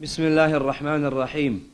بسم 0.00 0.22
الله 0.22 0.56
الرحمن 0.56 1.04
الرحيم 1.06 1.70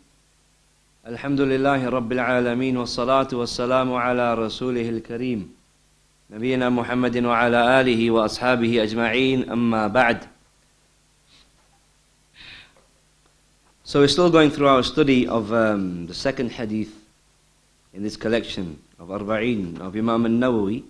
الحمد 1.07 1.41
لله 1.41 1.89
رب 1.89 2.13
العالمين 2.13 2.77
والصلاة 2.77 3.29
والسلام 3.33 3.93
على 3.95 4.35
رسوله 4.35 4.89
الكريم 4.89 5.55
نبينا 6.31 6.69
محمد 6.69 7.17
وعلى 7.17 7.81
آله 7.81 8.11
وأصحابه 8.11 8.83
أجمعين 8.83 9.51
أما 9.51 9.87
بعد 9.89 10.29
So 13.85 14.01
we're 14.01 14.09
still 14.09 14.29
going 14.31 14.51
through 14.51 14.69
our 14.69 14.83
study 14.83 15.27
of 15.27 15.51
um, 15.55 16.07
the 16.07 16.13
second 16.13 16.53
hadith 16.53 16.93
in 17.95 18.03
this 18.03 18.19
collection 18.19 18.83
of 18.99 19.09
Arba'in 19.09 19.81
of 19.81 19.97
Imam 19.97 20.27
al-Nawawi 20.27 20.83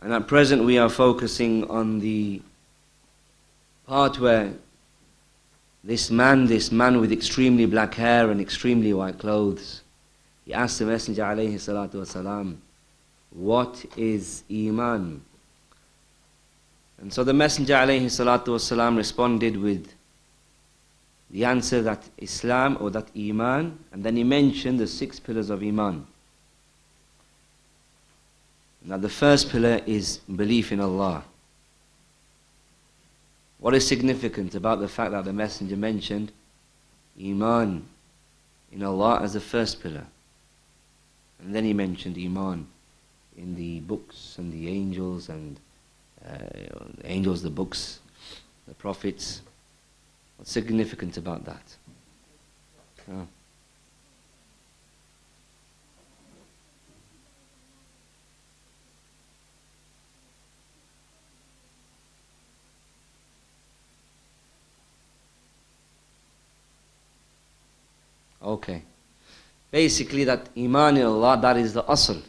and 0.00 0.12
at 0.12 0.26
present 0.28 0.62
we 0.64 0.76
are 0.76 0.90
focusing 0.90 1.64
on 1.70 2.00
the 2.00 2.42
part 3.86 4.20
where 4.20 4.52
this 5.82 6.10
man, 6.10 6.46
this 6.46 6.70
man 6.70 7.00
with 7.00 7.12
extremely 7.12 7.66
black 7.66 7.94
hair 7.94 8.30
and 8.30 8.40
extremely 8.40 8.92
white 8.92 9.18
clothes, 9.18 9.82
he 10.44 10.52
asked 10.52 10.78
the 10.78 10.86
Messenger 10.86 11.22
alayhi 11.22 11.54
salatu 11.54 11.94
wasalam, 11.94 12.56
what 13.30 13.84
is 13.96 14.42
Iman? 14.50 15.22
And 17.00 17.12
so 17.12 17.24
the 17.24 17.32
Messenger 17.32 17.74
alayhi 17.74 18.06
salatu 18.06 18.48
wasalam 18.48 18.96
responded 18.96 19.56
with 19.56 19.94
the 21.30 21.44
answer 21.44 21.80
that 21.82 22.02
Islam 22.18 22.76
or 22.80 22.90
that 22.90 23.08
Iman, 23.16 23.78
and 23.92 24.02
then 24.02 24.16
he 24.16 24.24
mentioned 24.24 24.80
the 24.80 24.86
six 24.86 25.20
pillars 25.20 25.48
of 25.48 25.62
Iman. 25.62 26.06
Now 28.84 28.96
the 28.96 29.08
first 29.08 29.50
pillar 29.50 29.80
is 29.86 30.18
belief 30.18 30.72
in 30.72 30.80
Allah. 30.80 31.24
What 33.60 33.74
is 33.74 33.86
significant 33.86 34.54
about 34.54 34.80
the 34.80 34.88
fact 34.88 35.12
that 35.12 35.24
the 35.24 35.32
Messenger 35.34 35.76
mentioned 35.76 36.32
Iman 37.22 37.86
in 38.72 38.82
Allah 38.82 39.20
as 39.20 39.34
the 39.34 39.40
first 39.40 39.82
pillar? 39.82 40.06
And 41.42 41.54
then 41.54 41.64
he 41.64 41.74
mentioned 41.74 42.16
Iman 42.16 42.66
in 43.36 43.54
the 43.56 43.80
books 43.80 44.36
and 44.38 44.52
the 44.52 44.68
angels 44.68 45.28
and 45.28 45.58
uh, 46.26 46.38
the 46.98 47.06
angels, 47.06 47.42
the 47.42 47.50
books, 47.50 48.00
the 48.66 48.74
prophets. 48.74 49.42
What's 50.36 50.52
significant 50.52 51.18
about 51.18 51.44
that? 51.44 51.76
Oh. 53.10 53.26
Okay. 68.50 68.82
Basically, 69.70 70.24
that 70.24 70.48
Iman 70.58 70.96
in 70.96 71.06
Allah, 71.06 71.38
that 71.40 71.56
is 71.56 71.72
the 71.74 71.84
asl. 71.84 72.20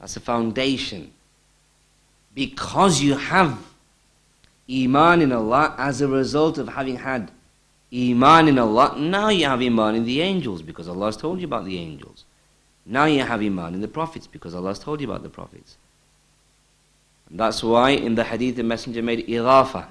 That's 0.00 0.14
the 0.14 0.20
foundation. 0.20 1.12
Because 2.34 3.02
you 3.02 3.16
have 3.16 3.58
Iman 4.70 5.20
in 5.20 5.32
Allah 5.32 5.74
as 5.76 6.00
a 6.00 6.08
result 6.08 6.56
of 6.56 6.68
having 6.68 6.96
had 6.96 7.30
Iman 7.94 8.48
in 8.48 8.58
Allah, 8.58 8.94
now 8.98 9.28
you 9.28 9.44
have 9.44 9.60
Iman 9.60 9.94
in 9.96 10.06
the 10.06 10.22
angels 10.22 10.62
because 10.62 10.88
Allah 10.88 11.06
has 11.06 11.18
told 11.18 11.38
you 11.40 11.46
about 11.46 11.66
the 11.66 11.78
angels. 11.78 12.24
Now 12.86 13.04
you 13.04 13.20
have 13.22 13.42
Iman 13.42 13.74
in 13.74 13.82
the 13.82 13.88
prophets 13.88 14.26
because 14.26 14.54
Allah 14.54 14.68
has 14.68 14.78
told 14.78 15.02
you 15.02 15.10
about 15.10 15.22
the 15.22 15.28
prophets. 15.28 15.76
And 17.28 17.38
that's 17.38 17.62
why 17.62 17.90
in 17.90 18.14
the 18.14 18.24
hadith 18.24 18.56
the 18.56 18.62
Messenger 18.62 19.02
made 19.02 19.26
idafa. 19.28 19.84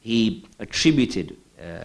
He 0.00 0.44
attributed 0.58 1.36
uh, 1.62 1.84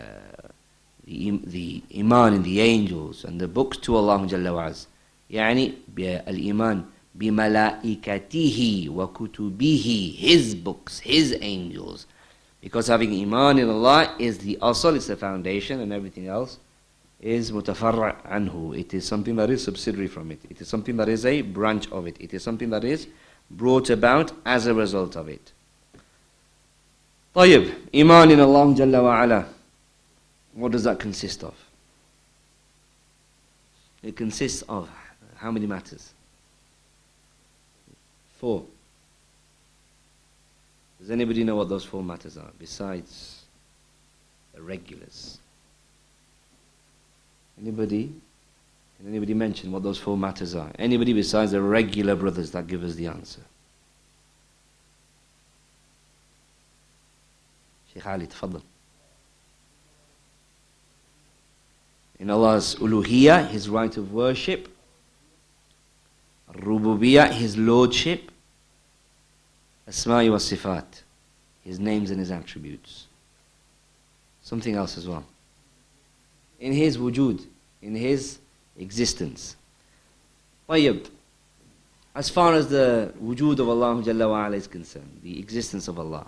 the, 1.07 1.31
the 1.45 1.83
Iman 1.99 2.35
in 2.35 2.43
the 2.43 2.61
angels 2.61 3.25
and 3.25 3.41
the 3.41 3.49
books 3.49 3.77
to 3.79 3.97
Allah 3.97 4.19
Jalla 4.27 4.55
wa'az. 4.55 4.87
يعني 5.31 5.73
الإيمان 5.97 6.85
بملائكته 7.15 8.87
وكتبه 8.91 10.15
his 10.19 10.55
books, 10.55 10.99
his 11.01 11.37
angels. 11.41 12.07
Because 12.61 12.87
having 12.87 13.13
Iman 13.21 13.59
in 13.59 13.69
Allah 13.69 14.15
is 14.19 14.39
the 14.39 14.59
asal, 14.63 14.95
it's 14.95 15.09
the 15.09 15.17
foundation, 15.17 15.81
and 15.81 15.93
everything 15.93 16.29
else 16.29 16.59
is 17.21 17.51
mutafarra 17.51 18.17
anhu. 18.29 18.79
It 18.79 18.95
is 18.95 19.05
something 19.07 19.37
that 19.37 19.51
is 19.51 19.65
subsidiary 19.65 20.09
from 20.09 20.31
it. 20.31 20.41
It 20.51 20.61
is 20.61 20.69
something 20.69 20.97
that 20.97 21.09
is 21.09 21.27
a 21.27 21.43
branch 21.43 21.91
of 21.91 22.07
it. 22.07 22.17
It 22.21 22.35
is 22.35 22.43
something 22.43 22.71
that 22.71 22.85
is 22.85 23.07
brought 23.51 23.91
about 23.91 24.33
as 24.45 24.67
a 24.67 24.75
result 24.75 25.17
of 25.17 25.29
it. 25.29 25.53
طيب 27.35 27.73
Iman 27.95 28.31
in 28.31 28.41
Allah 28.41 28.67
Jalla 28.75 29.01
wa'ala. 29.03 29.47
What 30.57 30.73
does 30.73 30.85
that 30.85 30.99
consist 30.99 31.43
of? 31.43 31.55
It 34.03 34.17
consists 34.17 34.63
of 34.63 34.89
how 35.37 35.51
many 35.51 35.67
matters? 35.67 36.13
Four. 38.39 38.65
Does 41.01 41.11
anybody 41.11 41.45
know 41.45 41.57
what 41.57 41.69
those 41.69 41.85
four 41.85 42.03
matters 42.03 42.37
are 42.37 42.51
besides 42.59 43.43
the 44.55 44.63
regulars? 44.63 45.39
Anybody? 47.61 48.13
Can 48.99 49.09
anybody 49.09 49.35
mention 49.35 49.73
what 49.73 49.83
those 49.83 49.99
four 49.99 50.17
matters 50.17 50.55
are? 50.55 50.71
Anybody 50.79 51.13
besides 51.13 51.53
the 51.53 51.61
regular 51.61 52.15
brothers 52.15 52.51
that 52.53 52.67
give 52.67 52.85
us 52.85 52.95
the 52.95 53.07
answer? 53.07 53.43
Sheikh 57.93 58.07
Ali, 58.07 58.27
تفضل. 58.27 58.63
In 62.27 62.31
Allah's 62.31 62.77
uluhiyah, 62.77 63.49
His 63.49 63.69
right 63.69 63.97
of 63.97 64.13
worship. 64.13 64.69
Rububiyah, 66.53 67.33
His 67.33 67.57
lordship. 67.57 68.31
Asma'i 69.89 70.31
wa 70.31 70.37
sifat, 70.37 71.03
His 71.65 71.81
names 71.81 72.11
and 72.11 72.21
His 72.21 72.31
attributes. 72.31 73.07
Something 74.43 74.75
else 74.75 74.97
as 74.97 75.09
well. 75.09 75.25
In 76.61 76.73
His 76.73 76.97
wujud, 76.99 77.45
in 77.81 77.95
His 77.95 78.39
existence. 78.79 79.57
طيب. 80.69 81.09
As 82.15 82.29
far 82.29 82.53
as 82.53 82.69
the 82.69 83.13
wujud 83.23 83.59
of 83.59 83.69
Allah 83.69 84.03
Jalla 84.03 84.29
wa 84.29 84.47
is 84.49 84.67
concerned, 84.67 85.21
the 85.23 85.39
existence 85.39 85.89
of 85.89 85.99
Allah, 85.99 86.27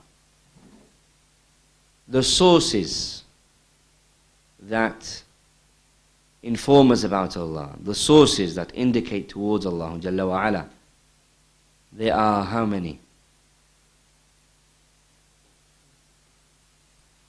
the 2.09 2.23
sources 2.23 3.23
that 4.61 5.23
inform 6.43 6.93
us 6.93 7.05
about 7.05 7.37
Allah, 7.37 7.75
the 7.83 7.95
sources 7.95 8.55
that 8.55 8.71
indicate 8.75 9.29
towards 9.31 9.65
Allah 9.67 9.99
Jalla 9.99 10.29
wa 10.29 10.47
ala, 10.47 10.69
there 11.93 12.15
are 12.15 12.45
how 12.45 12.67
many? 12.67 13.01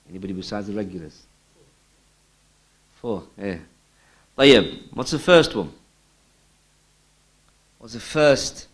Anybody 0.08 0.34
besides 0.34 0.66
the 0.66 0.74
regulars? 0.74 1.22
Four, 3.00 3.24
yeah. 3.38 3.58
طيب, 4.38 4.82
what's 4.92 5.10
the 5.10 5.18
first 5.18 5.54
one? 5.54 5.72
What's 7.78 7.94
the 7.94 8.00
first 8.00 8.68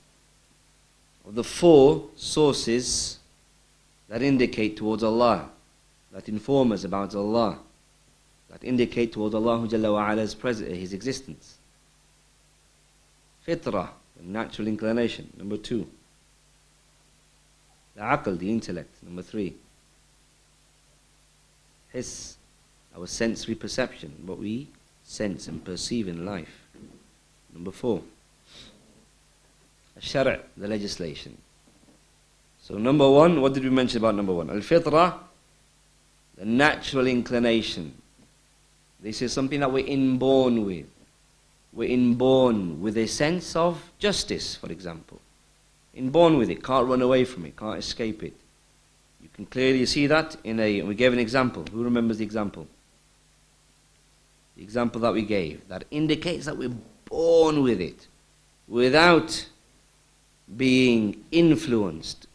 of 1.27 1.35
the 1.35 1.45
four 1.45 2.09
sources 2.17 3.19
that 4.09 4.23
indicate 4.23 4.77
towards 4.77 5.03
Allah, 5.03 5.49
that 6.13 6.29
inform 6.29 6.73
us 6.73 6.85
about 6.85 7.15
Allah? 7.15 7.59
That 8.60 8.68
indicate 8.68 9.14
towards 9.14 9.36
Allah 9.36 9.68
Jalla 9.68 9.94
wa 9.94 10.10
Ala's 10.10 10.34
presence, 10.34 10.72
uh, 10.72 10.76
His 10.76 10.94
existence. 10.94 11.58
Fitra, 13.48 13.90
the 14.18 14.24
natural 14.24 14.68
inclination. 14.68 15.32
Number 15.38 15.58
two. 15.58 15.88
The 17.96 18.02
aql, 18.02 18.38
the 18.38 18.50
intellect. 18.50 18.90
Number 19.04 19.22
three. 19.22 19.54
His, 21.94 22.36
our 22.96 23.08
sensory 23.08 23.56
perception, 23.56 24.14
what 24.26 24.40
we 24.40 24.68
sense 25.04 25.48
and 25.48 25.64
perceive 25.64 26.08
in 26.08 26.26
life. 26.26 26.68
Number 27.54 27.72
four. 27.72 28.02
Shara, 30.00 30.42
the 30.56 30.68
legislation. 30.68 31.38
So 32.62 32.78
number 32.78 33.10
one, 33.10 33.42
what 33.42 33.54
did 33.54 33.64
we 33.64 33.70
mention 33.70 34.00
about 34.00 34.16
number 34.16 34.34
one? 34.34 34.50
Al-fitrah, 34.50 35.14
the 36.38 36.46
natural 36.46 37.08
inclination, 37.08 37.94
this 39.00 39.22
is 39.22 39.32
something 39.32 39.60
that 39.60 39.72
we're 39.72 39.86
inborn 39.86 40.66
with. 40.66 40.88
We're 41.74 41.90
inborn 41.90 42.82
with 42.82 42.98
a 42.98 43.08
sense 43.08 43.56
of 43.56 43.92
justice, 44.00 44.56
for 44.56 44.72
example. 44.72 45.22
Inborn 45.94 46.38
with 46.38 46.50
it, 46.50 46.64
can't 46.64 46.88
run 46.88 47.02
away 47.02 47.26
from 47.26 47.46
it, 47.46 47.56
can't 47.56 47.78
escape 47.78 48.24
it. 48.24 48.34
You 49.22 49.30
can 49.34 49.46
clearly 49.46 49.86
see 49.86 50.08
that 50.08 50.36
in 50.44 50.60
a. 50.60 50.82
We 50.82 50.96
gave 50.96 51.14
an 51.14 51.20
example. 51.20 51.66
Who 51.72 51.84
remembers 51.84 52.18
the 52.18 52.24
example? 52.24 52.68
The 54.56 54.64
example 54.64 55.02
that 55.02 55.14
we 55.14 55.22
gave 55.24 55.68
that 55.68 55.86
indicates 55.92 56.46
that 56.46 56.58
we're 56.58 56.74
born 57.06 57.62
with 57.62 57.80
it, 57.80 58.08
without 58.68 59.48
being 60.56 61.24
influenced, 61.32 62.28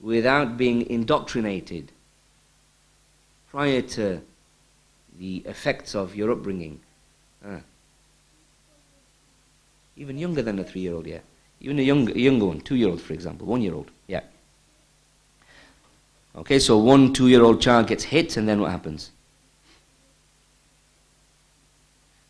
without 0.00 0.56
being 0.56 0.88
indoctrinated 0.88 1.90
prior 3.50 3.82
to 3.82 4.20
the 5.20 5.42
effects 5.44 5.94
of 5.94 6.16
your 6.16 6.32
upbringing. 6.32 6.80
Ah. 7.46 7.60
Even 9.96 10.16
younger 10.18 10.40
than 10.40 10.58
a 10.58 10.64
three 10.64 10.80
year 10.80 10.94
old, 10.94 11.06
yeah. 11.06 11.18
Even 11.60 11.78
a, 11.78 11.82
young, 11.82 12.10
a 12.10 12.18
younger 12.18 12.46
one, 12.46 12.60
two 12.62 12.74
year 12.74 12.88
old, 12.88 13.02
for 13.02 13.12
example, 13.12 13.46
one 13.46 13.60
year 13.60 13.74
old, 13.74 13.90
yeah. 14.08 14.22
Okay, 16.34 16.58
so 16.58 16.78
one 16.78 17.12
two 17.12 17.28
year 17.28 17.42
old 17.42 17.60
child 17.60 17.86
gets 17.86 18.04
hit, 18.04 18.38
and 18.38 18.48
then 18.48 18.62
what 18.62 18.70
happens? 18.70 19.10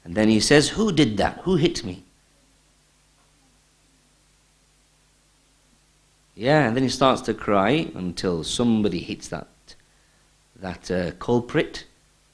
And 0.04 0.16
then 0.16 0.28
he 0.28 0.40
says, 0.40 0.70
Who 0.70 0.90
did 0.90 1.16
that? 1.18 1.38
Who 1.44 1.54
hit 1.54 1.84
me? 1.84 2.02
Yeah, 6.34 6.66
and 6.66 6.74
then 6.74 6.82
he 6.82 6.88
starts 6.88 7.20
to 7.22 7.34
cry 7.34 7.90
until 7.94 8.42
somebody 8.42 8.98
hits 8.98 9.28
that, 9.28 9.46
that 10.56 10.90
uh, 10.90 11.10
culprit 11.20 11.84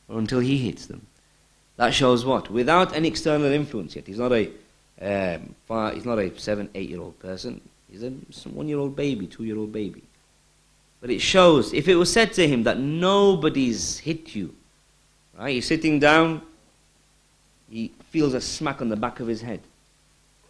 or 0.08 0.18
until 0.18 0.40
he 0.40 0.58
hits 0.58 0.86
them. 0.86 1.06
That 1.76 1.92
shows 1.92 2.24
what? 2.24 2.50
Without 2.50 2.94
any 2.94 3.08
external 3.08 3.52
influence 3.52 3.96
yet. 3.96 4.06
He's 4.06 4.18
not 4.18 4.32
a, 4.32 4.50
um, 5.00 5.54
five, 5.66 5.94
he's 5.94 6.06
not 6.06 6.18
a 6.18 6.38
seven, 6.38 6.70
eight 6.74 6.88
year 6.88 7.00
old 7.00 7.18
person. 7.18 7.60
He's 7.90 8.02
a 8.02 8.10
one 8.48 8.68
year 8.68 8.78
old 8.78 8.96
baby, 8.96 9.26
two 9.26 9.44
year 9.44 9.58
old 9.58 9.72
baby. 9.72 10.02
But 11.00 11.10
it 11.10 11.20
shows, 11.20 11.72
if 11.72 11.88
it 11.88 11.94
was 11.94 12.12
said 12.12 12.32
to 12.34 12.48
him 12.48 12.62
that 12.64 12.78
nobody's 12.78 13.98
hit 13.98 14.34
you, 14.34 14.54
right? 15.38 15.54
He's 15.54 15.66
sitting 15.66 16.00
down, 16.00 16.42
he 17.70 17.92
feels 18.10 18.34
a 18.34 18.40
smack 18.40 18.80
on 18.80 18.88
the 18.88 18.96
back 18.96 19.20
of 19.20 19.26
his 19.26 19.42
head. 19.42 19.60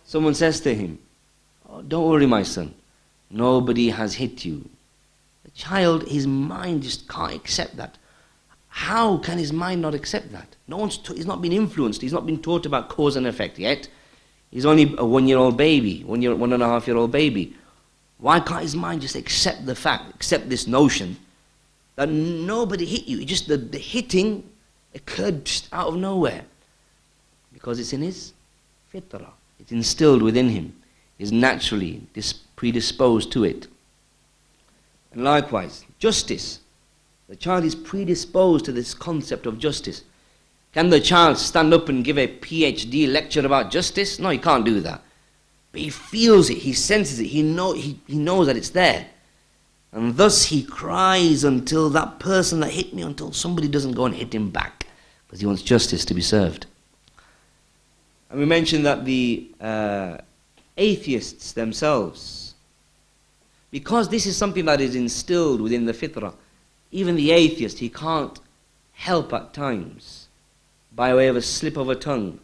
Someone 0.04 0.34
says 0.34 0.60
to 0.60 0.74
him, 0.74 0.98
oh, 1.68 1.82
Don't 1.82 2.08
worry, 2.08 2.26
my 2.26 2.44
son, 2.44 2.74
nobody 3.30 3.90
has 3.90 4.14
hit 4.14 4.44
you. 4.44 4.68
The 5.44 5.50
child, 5.50 6.06
his 6.06 6.26
mind 6.26 6.84
just 6.84 7.08
can't 7.08 7.34
accept 7.34 7.76
that. 7.76 7.98
How 8.76 9.16
can 9.16 9.38
his 9.38 9.54
mind 9.54 9.80
not 9.80 9.94
accept 9.94 10.32
that? 10.32 10.54
No 10.68 10.76
one's 10.76 10.98
t- 10.98 11.14
he's 11.14 11.24
not 11.24 11.40
been 11.40 11.52
influenced, 11.52 12.02
he's 12.02 12.12
not 12.12 12.26
been 12.26 12.42
taught 12.42 12.66
about 12.66 12.90
cause 12.90 13.16
and 13.16 13.26
effect 13.26 13.58
yet. 13.58 13.88
He's 14.50 14.66
only 14.66 14.94
a 14.98 15.04
one 15.04 15.26
year 15.26 15.38
old 15.38 15.56
baby, 15.56 16.04
one, 16.04 16.20
year, 16.20 16.34
one 16.34 16.52
and 16.52 16.62
a 16.62 16.66
half 16.66 16.86
year 16.86 16.98
old 16.98 17.10
baby. 17.10 17.56
Why 18.18 18.38
can't 18.38 18.60
his 18.60 18.76
mind 18.76 19.00
just 19.00 19.16
accept 19.16 19.64
the 19.64 19.74
fact, 19.74 20.14
accept 20.14 20.50
this 20.50 20.66
notion 20.66 21.16
that 21.94 22.10
nobody 22.10 22.84
hit 22.84 23.06
you? 23.08 23.24
Just 23.24 23.48
the, 23.48 23.56
the 23.56 23.78
hitting 23.78 24.44
occurred 24.94 25.50
out 25.72 25.88
of 25.88 25.96
nowhere. 25.96 26.44
Because 27.54 27.80
it's 27.80 27.94
in 27.94 28.02
his 28.02 28.34
fitrah. 28.92 29.32
It's 29.58 29.72
instilled 29.72 30.20
within 30.20 30.50
him. 30.50 30.76
He's 31.16 31.32
naturally 31.32 32.02
predisposed 32.56 33.32
to 33.32 33.44
it. 33.44 33.68
And 35.12 35.24
likewise, 35.24 35.86
justice. 35.98 36.60
The 37.28 37.36
child 37.36 37.64
is 37.64 37.74
predisposed 37.74 38.64
to 38.66 38.72
this 38.72 38.94
concept 38.94 39.46
of 39.46 39.58
justice. 39.58 40.02
Can 40.72 40.90
the 40.90 41.00
child 41.00 41.38
stand 41.38 41.72
up 41.74 41.88
and 41.88 42.04
give 42.04 42.18
a 42.18 42.28
PhD 42.28 43.10
lecture 43.10 43.44
about 43.44 43.70
justice? 43.70 44.18
No, 44.18 44.28
he 44.28 44.38
can't 44.38 44.64
do 44.64 44.80
that. 44.80 45.02
But 45.72 45.80
he 45.80 45.90
feels 45.90 46.50
it, 46.50 46.58
he 46.58 46.72
senses 46.72 47.18
it, 47.18 47.26
he, 47.26 47.42
know, 47.42 47.72
he, 47.72 47.98
he 48.06 48.16
knows 48.16 48.46
that 48.46 48.56
it's 48.56 48.70
there. 48.70 49.06
And 49.92 50.16
thus 50.16 50.44
he 50.44 50.62
cries 50.62 51.44
until 51.44 51.88
that 51.90 52.18
person 52.18 52.60
that 52.60 52.70
hit 52.70 52.92
me, 52.92 53.02
until 53.02 53.32
somebody 53.32 53.68
doesn't 53.68 53.92
go 53.92 54.04
and 54.04 54.14
hit 54.14 54.34
him 54.34 54.50
back. 54.50 54.86
Because 55.26 55.40
he 55.40 55.46
wants 55.46 55.62
justice 55.62 56.04
to 56.04 56.14
be 56.14 56.20
served. 56.20 56.66
And 58.30 58.38
we 58.38 58.46
mentioned 58.46 58.84
that 58.86 59.04
the 59.04 59.50
uh, 59.60 60.18
atheists 60.76 61.52
themselves, 61.52 62.54
because 63.70 64.08
this 64.08 64.26
is 64.26 64.36
something 64.36 64.66
that 64.66 64.80
is 64.80 64.94
instilled 64.94 65.60
within 65.60 65.86
the 65.86 65.92
fitrah, 65.92 66.34
even 66.96 67.14
the 67.14 67.30
atheist, 67.30 67.78
he 67.78 67.90
can't 67.90 68.40
help 68.94 69.30
at 69.34 69.52
times, 69.52 70.28
by 70.94 71.14
way 71.14 71.28
of 71.28 71.36
a 71.36 71.42
slip 71.42 71.76
of 71.76 71.90
a 71.90 71.94
tongue, 71.94 72.40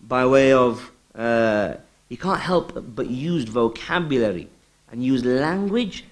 by 0.00 0.24
way 0.24 0.52
of, 0.52 0.92
uh, 1.16 1.74
he 2.08 2.16
can't 2.16 2.38
help 2.38 2.72
but 2.94 3.10
use 3.10 3.42
vocabulary 3.42 4.48
and 4.92 5.02
use 5.02 5.24
language 5.24 6.04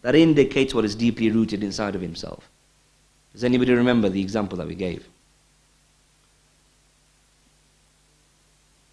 that 0.00 0.14
indicates 0.14 0.72
what 0.72 0.86
is 0.86 0.94
deeply 0.94 1.30
rooted 1.30 1.62
inside 1.62 1.94
of 1.94 2.00
himself. 2.00 2.48
Does 3.34 3.44
anybody 3.44 3.74
remember 3.74 4.08
the 4.08 4.22
example 4.22 4.56
that 4.56 4.66
we 4.66 4.74
gave? 4.74 5.06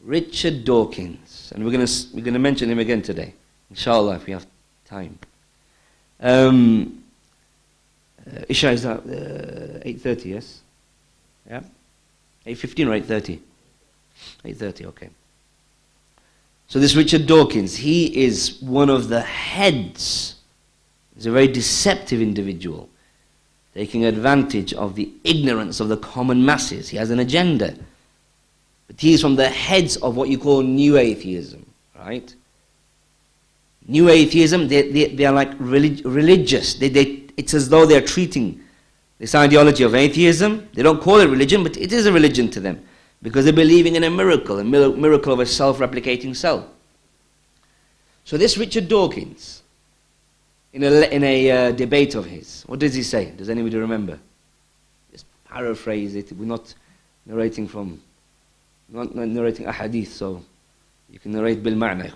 Richard 0.03 0.65
Dawkins, 0.65 1.53
and 1.55 1.63
we're 1.63 1.71
going 1.71 1.87
we're 2.13 2.21
gonna 2.21 2.37
mention 2.37 2.69
him 2.69 2.79
again 2.79 3.01
today, 3.01 3.33
inshallah, 3.69 4.17
if 4.17 4.25
we 4.25 4.33
have 4.33 4.45
time. 4.83 5.17
Um, 6.19 7.04
Isha 8.49 8.71
is 8.71 8.85
at 8.85 8.97
uh, 8.97 9.85
8.30, 9.85 10.25
yes? 10.25 10.61
Yeah? 11.49 11.61
8.15 12.45 12.87
or 12.87 13.05
8.30? 13.05 13.39
8.30, 14.45 14.85
okay. 14.85 15.09
So 16.67 16.79
this 16.79 16.95
Richard 16.95 17.27
Dawkins, 17.27 17.75
he 17.75 18.23
is 18.23 18.59
one 18.61 18.89
of 18.89 19.09
the 19.09 19.21
heads. 19.21 20.35
He's 21.15 21.27
a 21.27 21.31
very 21.31 21.47
deceptive 21.47 22.21
individual, 22.21 22.89
taking 23.73 24.05
advantage 24.05 24.73
of 24.73 24.95
the 24.95 25.11
ignorance 25.23 25.79
of 25.79 25.89
the 25.89 25.97
common 25.97 26.43
masses. 26.43 26.89
He 26.89 26.97
has 26.97 27.11
an 27.11 27.19
agenda. 27.19 27.75
But 28.87 28.99
he 28.99 29.13
is 29.13 29.21
from 29.21 29.35
the 29.35 29.49
heads 29.49 29.97
of 29.97 30.15
what 30.15 30.29
you 30.29 30.37
call 30.37 30.61
new 30.61 30.97
atheism, 30.97 31.65
right? 31.97 32.33
New 33.87 34.09
atheism, 34.09 34.67
they, 34.67 34.91
they, 34.91 35.05
they 35.15 35.25
are 35.25 35.33
like 35.33 35.51
relig- 35.59 36.03
religious. 36.05 36.75
They, 36.75 36.89
they, 36.89 37.24
it's 37.37 37.53
as 37.53 37.69
though 37.69 37.85
they're 37.85 38.01
treating 38.01 38.61
this 39.17 39.35
ideology 39.35 39.83
of 39.83 39.95
atheism. 39.95 40.67
They 40.73 40.83
don't 40.83 41.01
call 41.01 41.19
it 41.19 41.27
religion, 41.27 41.63
but 41.63 41.77
it 41.77 41.91
is 41.91 42.05
a 42.05 42.11
religion 42.11 42.49
to 42.51 42.59
them 42.59 42.83
because 43.21 43.45
they're 43.45 43.53
believing 43.53 43.95
in 43.95 44.03
a 44.03 44.09
miracle, 44.09 44.59
a 44.59 44.63
miracle 44.63 45.33
of 45.33 45.39
a 45.39 45.45
self 45.45 45.79
replicating 45.79 46.35
cell. 46.35 46.69
So, 48.23 48.37
this 48.37 48.57
Richard 48.57 48.87
Dawkins, 48.87 49.61
in 50.73 50.83
a, 50.83 50.91
in 51.09 51.23
a 51.23 51.51
uh, 51.51 51.71
debate 51.71 52.15
of 52.15 52.25
his, 52.25 52.63
what 52.67 52.79
does 52.79 52.93
he 52.93 53.03
say? 53.03 53.31
Does 53.37 53.49
anybody 53.49 53.77
remember? 53.77 54.19
Just 55.11 55.25
paraphrase 55.45 56.15
it. 56.15 56.31
We're 56.33 56.45
not 56.45 56.73
narrating 57.25 57.67
from 57.67 58.01
not 58.89 59.15
narrating 59.15 59.65
a 59.65 59.71
hadith, 59.71 60.13
so 60.13 60.43
you 61.09 61.19
can 61.19 61.31
narrate 61.31 61.63
bil 61.63 61.73
ma'na. 61.73 62.11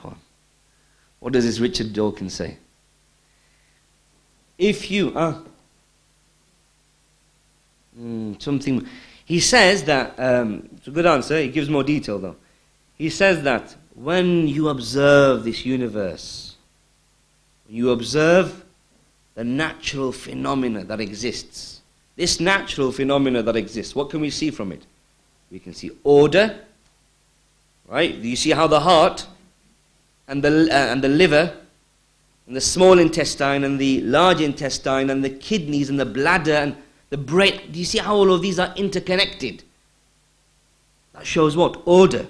What 1.19 1.33
does 1.33 1.45
this 1.45 1.59
Richard 1.59 1.93
Dawkins 1.93 2.33
say? 2.33 2.57
If 4.59 4.91
you, 4.91 5.11
ah, 5.15 5.41
mm, 7.99 8.39
something, 8.39 8.85
he 9.25 9.39
says 9.39 9.83
that, 9.85 10.19
um, 10.19 10.69
it's 10.77 10.87
a 10.87 10.91
good 10.91 11.07
answer, 11.07 11.41
he 11.41 11.47
gives 11.47 11.67
more 11.67 11.83
detail 11.83 12.19
though. 12.19 12.35
He 12.95 13.09
says 13.09 13.41
that 13.43 13.75
when 13.95 14.47
you 14.47 14.69
observe 14.69 15.43
this 15.43 15.65
universe, 15.65 16.55
you 17.67 17.89
observe 17.89 18.63
the 19.33 19.43
natural 19.43 20.11
phenomena 20.11 20.83
that 20.83 20.99
exists. 20.99 21.81
This 22.15 22.39
natural 22.39 22.91
phenomena 22.91 23.41
that 23.41 23.55
exists, 23.55 23.95
what 23.95 24.11
can 24.11 24.21
we 24.21 24.29
see 24.29 24.51
from 24.51 24.71
it? 24.71 24.85
we 25.51 25.59
can 25.59 25.73
see 25.73 25.91
order, 26.03 26.59
right? 27.87 28.13
You 28.13 28.35
see 28.35 28.51
how 28.51 28.67
the 28.67 28.79
heart 28.79 29.25
and 30.27 30.43
the, 30.43 30.69
uh, 30.71 30.91
and 30.91 31.01
the 31.03 31.09
liver 31.09 31.55
and 32.49 32.55
the 32.55 32.61
small 32.61 32.99
intestine 32.99 33.63
and 33.63 33.79
the 33.79 34.01
large 34.01 34.41
intestine 34.41 35.09
and 35.09 35.23
the 35.23 35.29
kidneys 35.29 35.89
and 35.89 35.97
the 35.97 36.05
bladder 36.05 36.55
and 36.55 36.75
the 37.09 37.17
brain, 37.17 37.61
do 37.71 37.79
you 37.79 37.85
see 37.85 37.99
how 37.99 38.15
all 38.15 38.33
of 38.33 38.41
these 38.41 38.59
are 38.59 38.73
interconnected? 38.75 39.63
That 41.13 41.25
shows 41.25 41.55
what? 41.55 41.81
Order. 41.85 42.27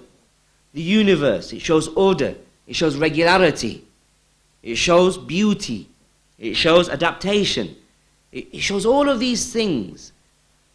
The 0.74 0.82
universe, 0.84 1.52
it 1.54 1.62
shows 1.62 1.88
order. 1.88 2.36
It 2.68 2.76
shows 2.76 2.96
regularity. 2.96 3.84
It 4.62 4.76
shows 4.76 5.18
beauty. 5.18 5.90
It 6.38 6.54
shows 6.54 6.88
adaptation. 6.88 7.76
It, 8.32 8.54
it 8.54 8.60
shows 8.60 8.86
all 8.86 9.10
of 9.10 9.20
these 9.20 9.52
things 9.52 10.12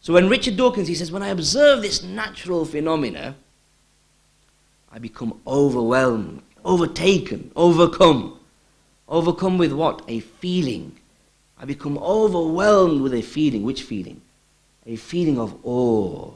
so 0.05 0.13
when 0.13 0.29
Richard 0.29 0.59
Dawkins, 0.59 0.87
he 0.87 0.95
says, 0.95 1.11
when 1.11 1.23
I 1.23 1.29
observe 1.29 1.81
this 1.81 2.03
natural 2.03 2.67
phenomena, 2.67 3.37
I 4.93 4.99
become 4.99 5.41
overwhelmed, 5.47 6.43
overtaken, 6.63 7.51
overcome. 7.57 8.39
Overcome 9.09 9.59
with 9.59 9.73
what? 9.73 10.03
A 10.09 10.21
feeling. 10.21 10.97
I 11.59 11.65
become 11.65 11.99
overwhelmed 11.99 13.01
with 13.01 13.15
a 13.15 13.23
feeling. 13.23 13.63
Which 13.63 13.83
feeling? 13.83 14.21
A 14.87 14.97
feeling 14.97 15.39
of 15.39 15.57
awe, 15.65 16.31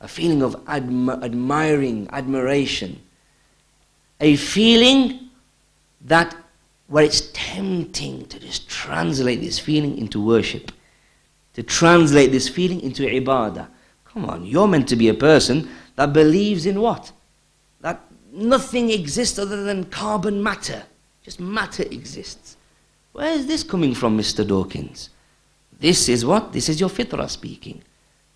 a 0.00 0.08
feeling 0.08 0.42
of 0.42 0.56
admi- 0.64 1.22
admiring, 1.22 2.08
admiration, 2.12 3.00
a 4.20 4.34
feeling 4.34 5.30
that 6.00 6.36
where 6.88 7.04
it's 7.04 7.30
tempting 7.32 8.26
to 8.26 8.40
just 8.40 8.68
translate 8.68 9.40
this 9.40 9.58
feeling 9.58 9.96
into 9.96 10.20
worship 10.20 10.72
to 11.58 11.64
translate 11.64 12.30
this 12.30 12.48
feeling 12.48 12.80
into 12.82 13.02
ibadah. 13.02 13.66
Come 14.04 14.26
on, 14.26 14.46
you're 14.46 14.68
meant 14.68 14.88
to 14.90 14.94
be 14.94 15.08
a 15.08 15.14
person 15.14 15.68
that 15.96 16.12
believes 16.12 16.66
in 16.66 16.80
what? 16.80 17.10
That 17.80 18.00
nothing 18.30 18.90
exists 18.90 19.40
other 19.40 19.64
than 19.64 19.86
carbon 19.86 20.40
matter. 20.40 20.84
Just 21.28 21.40
matter 21.40 21.82
exists. 21.82 22.56
Where 23.12 23.32
is 23.32 23.46
this 23.46 23.62
coming 23.62 23.94
from, 23.94 24.16
Mr. 24.16 24.48
Dawkins? 24.48 25.10
This 25.78 26.08
is 26.08 26.24
what? 26.24 26.54
This 26.54 26.70
is 26.70 26.80
your 26.80 26.88
fitrah 26.88 27.28
speaking. 27.28 27.82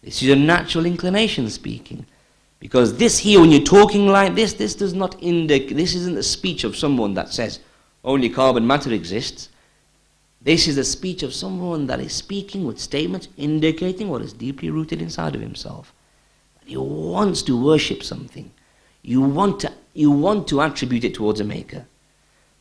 This 0.03 0.17
is 0.17 0.25
your 0.25 0.37
natural 0.37 0.85
inclination 0.85 1.49
speaking. 1.49 2.05
Because 2.61 2.99
this 2.99 3.17
here, 3.17 3.41
when 3.41 3.51
you're 3.51 3.63
talking 3.63 4.09
like 4.09 4.35
this, 4.35 4.53
this 4.53 4.75
does 4.75 4.93
not 4.93 5.17
indicate, 5.23 5.75
this 5.75 5.95
isn't 5.95 6.17
the 6.17 6.23
speech 6.23 6.65
of 6.65 6.77
someone 6.77 7.15
that 7.15 7.33
says 7.33 7.61
only 8.05 8.29
carbon 8.29 8.67
matter 8.67 8.93
exists. 8.93 9.49
This 10.43 10.69
is 10.69 10.77
the 10.77 10.85
speech 10.85 11.23
of 11.23 11.33
someone 11.33 11.87
that 11.87 11.99
is 11.99 12.13
speaking 12.13 12.67
with 12.67 12.79
statements 12.79 13.29
indicating 13.39 14.11
what 14.11 14.21
is 14.21 14.35
deeply 14.35 14.69
rooted 14.69 15.01
inside 15.01 15.35
of 15.35 15.41
himself. 15.41 15.95
He 16.67 16.77
wants 16.77 17.41
to 17.45 17.59
worship 17.59 18.03
something. 18.03 18.53
You 19.01 19.23
want 19.23 19.61
to, 19.61 19.73
you 19.95 20.11
want 20.11 20.47
to 20.49 20.61
attribute 20.61 21.05
it 21.05 21.15
towards 21.15 21.41
a 21.41 21.45
maker. 21.45 21.87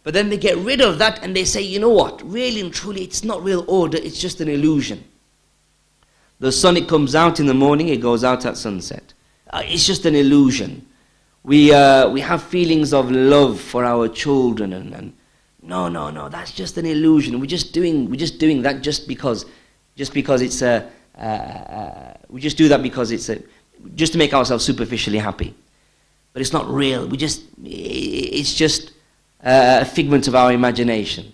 But 0.04 0.14
then 0.14 0.30
they 0.30 0.38
get 0.38 0.58
rid 0.58 0.82
of 0.82 0.98
that 1.00 1.24
and 1.24 1.36
they 1.36 1.46
say, 1.46 1.62
you 1.62 1.80
know 1.80 1.90
what, 1.90 2.22
really 2.30 2.62
and 2.62 2.74
truly, 2.74 3.04
it's 3.04 3.24
not 3.24 3.44
real 3.44 3.64
order, 3.68 3.98
it's 3.98 4.20
just 4.20 4.42
an 4.42 4.48
illusion. 4.48 5.04
The 6.40 6.52
sun, 6.52 6.76
it 6.76 6.88
comes 6.88 7.14
out 7.14 7.40
in 7.40 7.46
the 7.46 7.54
morning, 7.54 7.90
it 7.90 8.02
goes 8.02 8.24
out 8.24 8.46
at 8.46 8.58
sunset. 8.58 9.14
Uh, 9.52 9.62
it's 9.64 9.86
just 9.86 10.06
an 10.06 10.16
illusion. 10.16 10.88
We, 11.44 11.72
uh, 11.72 12.10
we 12.10 12.22
have 12.22 12.42
feelings 12.42 12.94
of 12.94 13.12
love 13.12 13.60
for 13.60 13.86
our 13.86 14.08
children 14.08 14.74
and, 14.74 14.94
and 14.94 15.14
no, 15.62 15.88
no, 15.88 16.10
no, 16.10 16.30
that's 16.30 16.52
just 16.52 16.78
an 16.78 16.88
illusion. 16.88 17.40
We're 17.40 17.46
just 17.46 17.72
doing, 17.72 18.10
we're 18.10 18.16
just 18.16 18.40
doing 18.40 18.64
that 18.64 18.82
just 18.82 19.08
because, 19.08 19.46
just 19.96 20.14
because 20.14 20.42
it's 20.42 20.64
a, 20.64 20.90
uh, 21.16 21.22
uh, 21.22 22.18
we 22.30 22.42
just 22.42 22.58
do 22.58 22.68
that 22.70 22.82
because 22.82 23.12
it's 23.12 23.30
a, 23.30 23.40
just 23.96 24.14
to 24.14 24.18
make 24.18 24.34
ourselves 24.34 24.66
superficially 24.66 25.20
happy. 25.20 25.54
But 26.34 26.42
it's 26.42 26.54
not 26.54 26.68
real. 26.68 27.08
We 27.08 27.18
just, 27.18 27.44
it's 27.64 28.56
just 28.56 28.94
a 29.44 29.86
figment 29.86 30.28
of 30.28 30.36
our 30.36 30.52
imagination. 30.52 31.34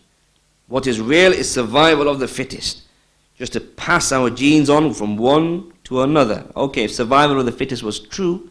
What 0.68 0.88
is 0.88 1.00
real 1.00 1.32
is 1.32 1.52
survival 1.52 2.08
of 2.08 2.20
the 2.20 2.28
fittest. 2.28 2.84
Just 3.38 3.54
to 3.54 3.60
pass 3.60 4.12
our 4.12 4.30
genes 4.30 4.70
on 4.70 4.94
from 4.94 5.18
one 5.18 5.72
to 5.86 6.02
another. 6.02 6.46
Okay, 6.56 6.86
if 6.86 6.92
survival 6.92 7.40
of 7.40 7.46
the 7.46 7.52
fittest 7.52 7.84
was 7.84 8.00
true, 8.00 8.50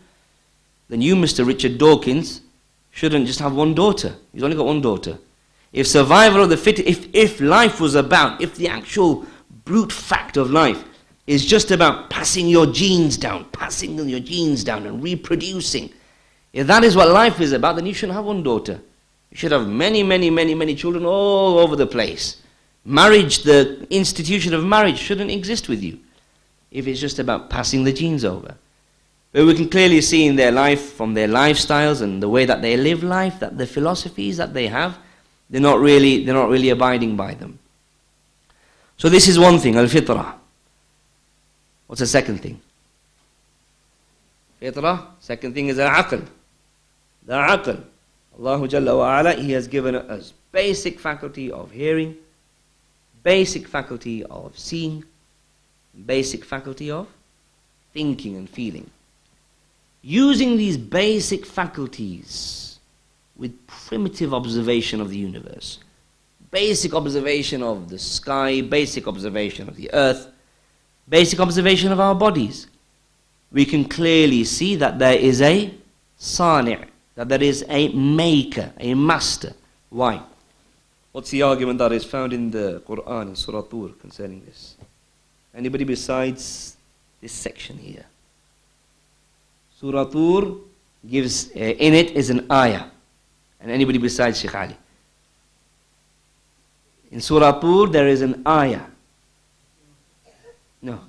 then 0.89 1.03
you, 1.03 1.17
Mr. 1.17 1.47
Richard 1.47 1.79
Dawkins, 1.79 2.41
shouldn't 2.91 3.27
just 3.27 3.41
have 3.41 3.55
one 3.55 3.75
daughter. 3.75 4.15
He's 4.33 4.43
only 4.43 4.57
got 4.57 4.67
one 4.67 4.81
daughter. 4.81 5.19
If 5.73 5.87
survival 5.87 6.43
of 6.43 6.49
the 6.49 6.57
fittest, 6.57 6.89
if, 6.89 7.15
if 7.15 7.41
life 7.41 7.81
was 7.81 7.95
about, 7.95 8.41
if 8.41 8.55
the 8.55 8.69
actual 8.69 9.27
brute 9.65 9.93
fact 9.93 10.37
of 10.37 10.51
life 10.51 10.85
is 11.27 11.45
just 11.45 11.71
about 11.73 12.09
passing 12.09 12.49
your 12.49 12.67
genes 12.67 13.19
down, 13.19 13.45
passing 13.47 13.99
your 14.09 14.21
genes 14.21 14.63
down 14.63 14.87
and 14.87 15.03
reproducing, 15.03 15.93
if 16.53 16.67
that 16.69 16.85
is 16.85 16.97
what 16.97 17.11
life 17.11 17.41
is 17.41 17.53
about, 17.53 17.77
then 17.77 17.85
you 17.85 17.93
shouldn't 17.93 18.17
have 18.17 18.25
one 18.25 18.43
daughter. 18.43 18.81
You 19.37 19.41
should 19.41 19.53
have 19.53 19.69
many, 19.69 20.03
many, 20.03 20.31
many, 20.31 20.55
many 20.55 20.75
children 20.75 21.05
all 21.05 21.59
over 21.59 21.77
the 21.77 21.87
place. 21.87 22.41
Marriage, 22.87 23.43
the 23.43 23.87
institution 23.91 24.55
of 24.55 24.65
marriage, 24.65 24.99
shouldn't 24.99 25.31
exist 25.31 25.69
with 25.69 25.83
you 25.83 26.01
if 26.71 26.87
it's 26.87 26.99
just 26.99 27.19
about 27.19 27.51
passing 27.51 27.85
the 27.85 27.93
genes 27.93 28.25
over. 28.25 28.55
But 29.33 29.45
we 29.45 29.55
can 29.55 29.69
clearly 29.69 30.01
see 30.01 30.25
in 30.25 30.37
their 30.37 30.53
life, 30.53 30.95
from 30.95 31.13
their 31.13 31.29
lifestyles 31.29 32.01
and 32.01 32.23
the 32.23 32.31
way 32.31 32.47
that 32.47 32.63
they 32.63 32.79
live 32.79 33.03
life, 33.03 33.39
that 33.41 33.59
the 33.59 33.67
philosophies 33.67 34.39
that 34.39 34.55
they 34.55 34.69
have, 34.69 34.97
they're 35.51 35.61
not 35.61 35.81
really, 35.81 36.25
they're 36.25 36.33
not 36.33 36.49
really 36.49 36.71
abiding 36.71 37.15
by 37.15 37.35
them. 37.35 37.59
So 38.97 39.11
this 39.11 39.29
is 39.29 39.39
one 39.39 39.59
thing, 39.59 39.77
al-fitrah. 39.77 40.33
What's 41.89 42.01
the 42.01 42.07
second 42.07 42.39
thing? 42.39 42.59
Fitrah. 44.63 45.09
Second 45.21 45.53
thing 45.53 45.69
is 45.69 45.79
al-aql. 45.79 46.27
The 47.27 47.35
aql. 47.35 47.85
Allah 48.39 48.59
Jalla 48.69 48.99
wa 48.99 49.21
ala, 49.21 49.33
He 49.35 49.53
has 49.53 49.67
given 49.67 49.95
us 49.95 50.33
basic 50.53 50.99
faculty 50.99 51.51
of 51.51 51.71
hearing, 51.71 52.17
basic 53.23 53.67
faculty 53.67 54.25
of 54.25 54.59
seeing, 54.59 55.05
basic 56.05 56.45
faculty 56.45 56.91
of 56.91 57.09
thinking 57.93 58.37
and 58.37 58.49
feeling. 58.49 58.91
Using 60.03 60.57
these 60.57 60.77
basic 60.77 61.47
faculties 61.47 62.79
with 63.37 63.67
primitive 63.67 64.33
observation 64.33 65.01
of 65.01 65.09
the 65.11 65.17
universe, 65.17 65.79
basic 66.51 66.95
observation 66.95 67.63
of 67.63 67.89
the 67.89 67.99
sky, 67.99 68.61
basic 68.61 69.09
observation 69.09 69.69
of 69.69 69.77
the 69.77 69.91
earth, 69.93 70.29
basic 71.09 71.41
observation 71.41 71.91
of 71.91 72.01
our 72.01 72.15
bodies, 72.15 72.67
we 73.51 73.65
can 73.65 73.85
clearly 73.85 74.45
see 74.45 74.77
that 74.77 74.99
there 74.99 75.19
is 75.19 75.41
a 75.41 75.73
sani', 76.19 76.85
that 77.17 77.29
there 77.29 77.43
is 77.43 77.65
a 77.69 77.89
maker, 77.89 78.71
a 78.79 78.95
master. 78.95 79.53
Why? 79.91 80.23
What's 81.13 81.31
the 81.31 81.43
argument 81.43 81.79
that 81.79 81.93
is 81.93 82.05
found 82.05 82.33
in 82.33 82.51
the 82.51 82.83
Quran 82.87 83.29
in 83.29 83.37
Surah 83.37 83.63
Tur 83.63 83.89
concerning 83.99 84.45
this? 84.45 84.77
Anybody 85.55 85.85
besides 85.85 86.77
this 87.21 87.33
section 87.33 87.79
here? 87.79 88.05
Surah 89.81 90.05
Tur 90.05 90.57
gives, 91.09 91.51
uh, 91.57 91.59
in 91.59 91.95
it 91.95 92.11
is 92.11 92.29
an 92.29 92.47
ayah. 92.53 92.85
And 93.61 93.71
anybody 93.71 93.99
besides 93.99 94.39
Sheikh 94.39 94.55
Ali? 94.55 94.77
In 97.11 97.21
Surah 97.23 97.59
Tur 97.59 97.87
there 97.87 98.09
is 98.09 98.21
an 98.21 98.43
ayah. 98.47 98.83
No. 100.83 101.01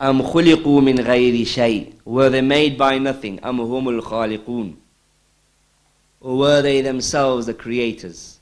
أم 0.00 0.22
خلقوا 0.22 0.80
من 0.80 1.00
غير 1.00 1.44
شيء 1.44 1.92
Were 2.04 2.30
they 2.30 2.42
made 2.42 2.78
by 2.78 2.98
nothing 2.98 3.44
أم 3.44 3.60
هم 3.60 3.88
الخالقون 3.88 4.76
Or 6.20 6.36
were 6.38 6.62
they 6.62 6.80
themselves 6.80 7.46
the 7.46 7.54
creators 7.54 8.38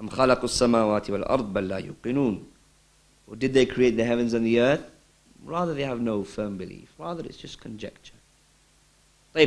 أم 0.00 0.08
خلقوا 0.08 0.44
السماوات 0.44 1.10
والأرض 1.10 1.52
بل 1.52 1.68
لا 1.68 1.78
يوقنون 1.78 2.44
Or 3.30 3.36
did 3.36 3.54
they 3.54 3.66
create 3.66 3.96
the 3.96 4.04
heavens 4.04 4.34
and 4.34 4.46
the 4.46 4.60
earth? 4.60 4.84
Rather 5.44 5.74
they 5.74 5.82
have 5.82 6.00
no 6.00 6.22
firm 6.24 6.56
belief. 6.56 6.88
Rather 6.98 7.24
it's 7.24 7.36
just 7.36 7.60
conjecture. 7.60 8.12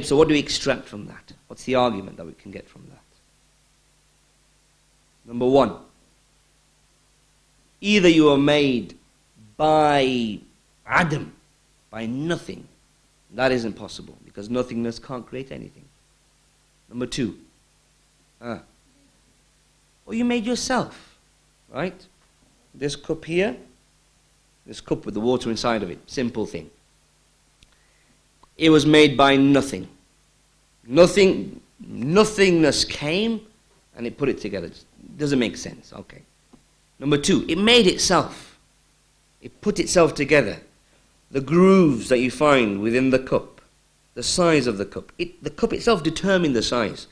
So 0.04 0.16
what 0.16 0.28
do 0.28 0.34
we 0.34 0.40
extract 0.40 0.88
from 0.88 1.08
that? 1.08 1.34
What's 1.48 1.64
the 1.64 1.76
argument 1.76 2.18
that 2.18 2.26
we 2.26 2.34
can 2.34 2.52
get 2.52 2.70
from 2.70 2.84
that? 2.90 3.00
Number 5.26 5.48
one, 5.48 5.76
either 7.82 8.08
you 8.08 8.30
are 8.30 8.38
made 8.38 8.96
by 9.58 10.40
Adam, 10.87 11.33
by 11.91 12.07
nothing. 12.07 12.67
That 13.33 13.53
is 13.53 13.65
impossible 13.65 14.17
because 14.25 14.49
nothingness 14.49 14.99
can't 14.99 15.27
create 15.27 15.51
anything. 15.51 15.85
Number 16.89 17.07
two, 17.07 17.37
ah, 18.41 18.61
well, 20.05 20.15
you 20.15 20.25
made 20.25 20.45
yourself, 20.45 21.17
right? 21.73 22.07
This 22.75 22.95
cup 22.95 23.25
here, 23.25 23.57
this 24.67 24.81
cup 24.81 25.05
with 25.05 25.15
the 25.15 25.21
water 25.21 25.51
inside 25.51 25.83
of 25.83 25.91
it, 25.91 25.99
simple 26.07 26.47
thing. 26.47 26.71
It 28.57 28.71
was 28.71 28.87
made 28.87 29.17
by 29.17 29.37
nothing. 29.37 29.89
Nothing, 30.87 31.61
nothingness 31.81 32.85
came 32.85 33.41
and 33.97 34.07
it 34.07 34.17
put 34.17 34.29
it 34.29 34.41
together. 34.41 34.67
It 34.67 34.85
doesn't 35.19 35.39
make 35.39 35.57
sense. 35.57 35.93
Okay. 35.93 36.23
Number 36.99 37.19
two, 37.19 37.45
it 37.49 37.59
made 37.59 37.87
itself. 37.87 38.59
It 39.41 39.61
put 39.61 39.81
itself 39.81 40.15
together 40.15 40.59
the 41.35 41.41
grooves 41.41 42.11
that 42.11 42.21
you 42.21 42.31
find 42.31 42.81
within 42.81 43.11
the 43.11 43.19
cup, 43.19 43.61
the 44.15 44.23
size 44.23 44.69
of 44.69 44.79
the 44.79 44.85
cup. 44.85 45.11
It, 45.19 45.43
the 45.43 45.51
cup 45.51 45.73
itself 45.73 46.05
determined 46.05 46.55
the 46.55 46.63
size. 46.63 47.09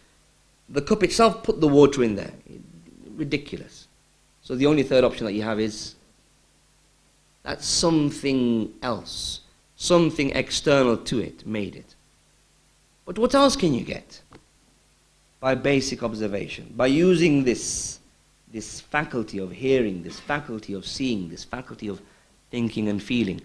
The 0.69 0.81
cup 0.81 1.02
itself 1.02 1.43
put 1.43 1.61
the 1.61 1.67
water 1.67 2.05
in 2.05 2.14
there. 2.14 2.31
Ridiculous. 3.17 3.88
So 4.43 4.55
the 4.55 4.67
only 4.67 4.85
third 4.85 5.02
option 5.02 5.26
that 5.26 5.33
you 5.33 5.43
have 5.43 5.59
is 5.59 5.97
that 7.43 7.64
something 7.64 8.73
else, 8.81 9.41
something 9.75 10.31
external 10.37 10.97
to 10.99 11.19
it 11.19 11.45
made 11.45 11.75
it. 11.75 11.97
But 13.05 13.19
what 13.19 13.35
else 13.35 13.57
can 13.57 13.75
you 13.75 13.83
get? 13.83 14.23
By 15.41 15.57
basic 15.57 16.05
observation, 16.05 16.73
by 16.76 16.87
using 16.87 17.43
this, 17.43 17.99
this 18.52 18.81
faculty 18.81 19.38
of 19.38 19.50
hearing, 19.50 20.05
this 20.05 20.21
faculty 20.21 20.75
of 20.75 20.87
seeing, 20.87 21.29
this 21.29 21.43
faculty 21.43 21.88
of 21.88 22.00
thinking 22.52 22.87
and 22.87 23.02
feeling. 23.02 23.41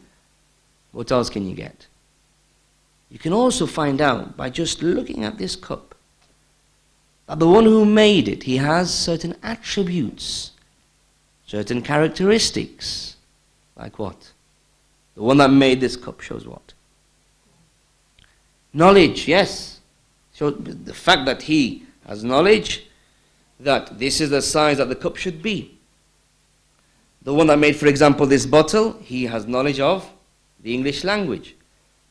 What 0.92 1.12
else 1.12 1.30
can 1.30 1.48
you 1.48 1.56
get? 1.56 1.88
You 3.10 3.20
can 3.20 3.34
also 3.34 3.66
find 3.66 4.02
out 4.02 4.36
by 4.36 4.50
just 4.50 4.82
looking 4.82 5.24
at 5.24 5.38
this 5.38 5.56
cup 5.56 5.96
that 7.28 7.40
the 7.40 7.48
one 7.48 7.66
who 7.66 7.86
made 7.86 8.28
it, 8.28 8.44
he 8.44 8.58
has 8.58 8.94
certain 8.94 9.36
attributes, 9.44 10.52
certain 11.46 11.82
characteristics. 11.82 13.16
Like 13.76 14.00
what? 14.00 14.32
The 15.16 15.24
one 15.24 15.38
that 15.38 15.52
made 15.52 15.82
this 15.82 15.96
cup 15.96 16.22
shows 16.22 16.48
what? 16.48 16.74
Knowledge, 18.74 19.28
yes. 19.28 19.80
So 20.34 20.52
the 20.52 20.94
fact 20.94 21.26
that 21.26 21.44
he 21.44 21.86
has 22.06 22.24
knowledge 22.24 22.88
that 23.60 23.98
this 23.98 24.22
is 24.22 24.30
the 24.30 24.42
size 24.42 24.78
that 24.78 24.90
the 24.90 24.96
cup 24.96 25.18
should 25.18 25.42
be. 25.42 25.78
The 27.24 27.34
one 27.34 27.48
that 27.48 27.58
made, 27.58 27.76
for 27.76 27.88
example, 27.88 28.26
this 28.26 28.46
bottle, 28.46 28.94
he 29.02 29.26
has 29.26 29.48
knowledge 29.48 29.80
of 29.80 30.10
the 30.62 30.74
English 30.74 31.04
language. 31.04 31.56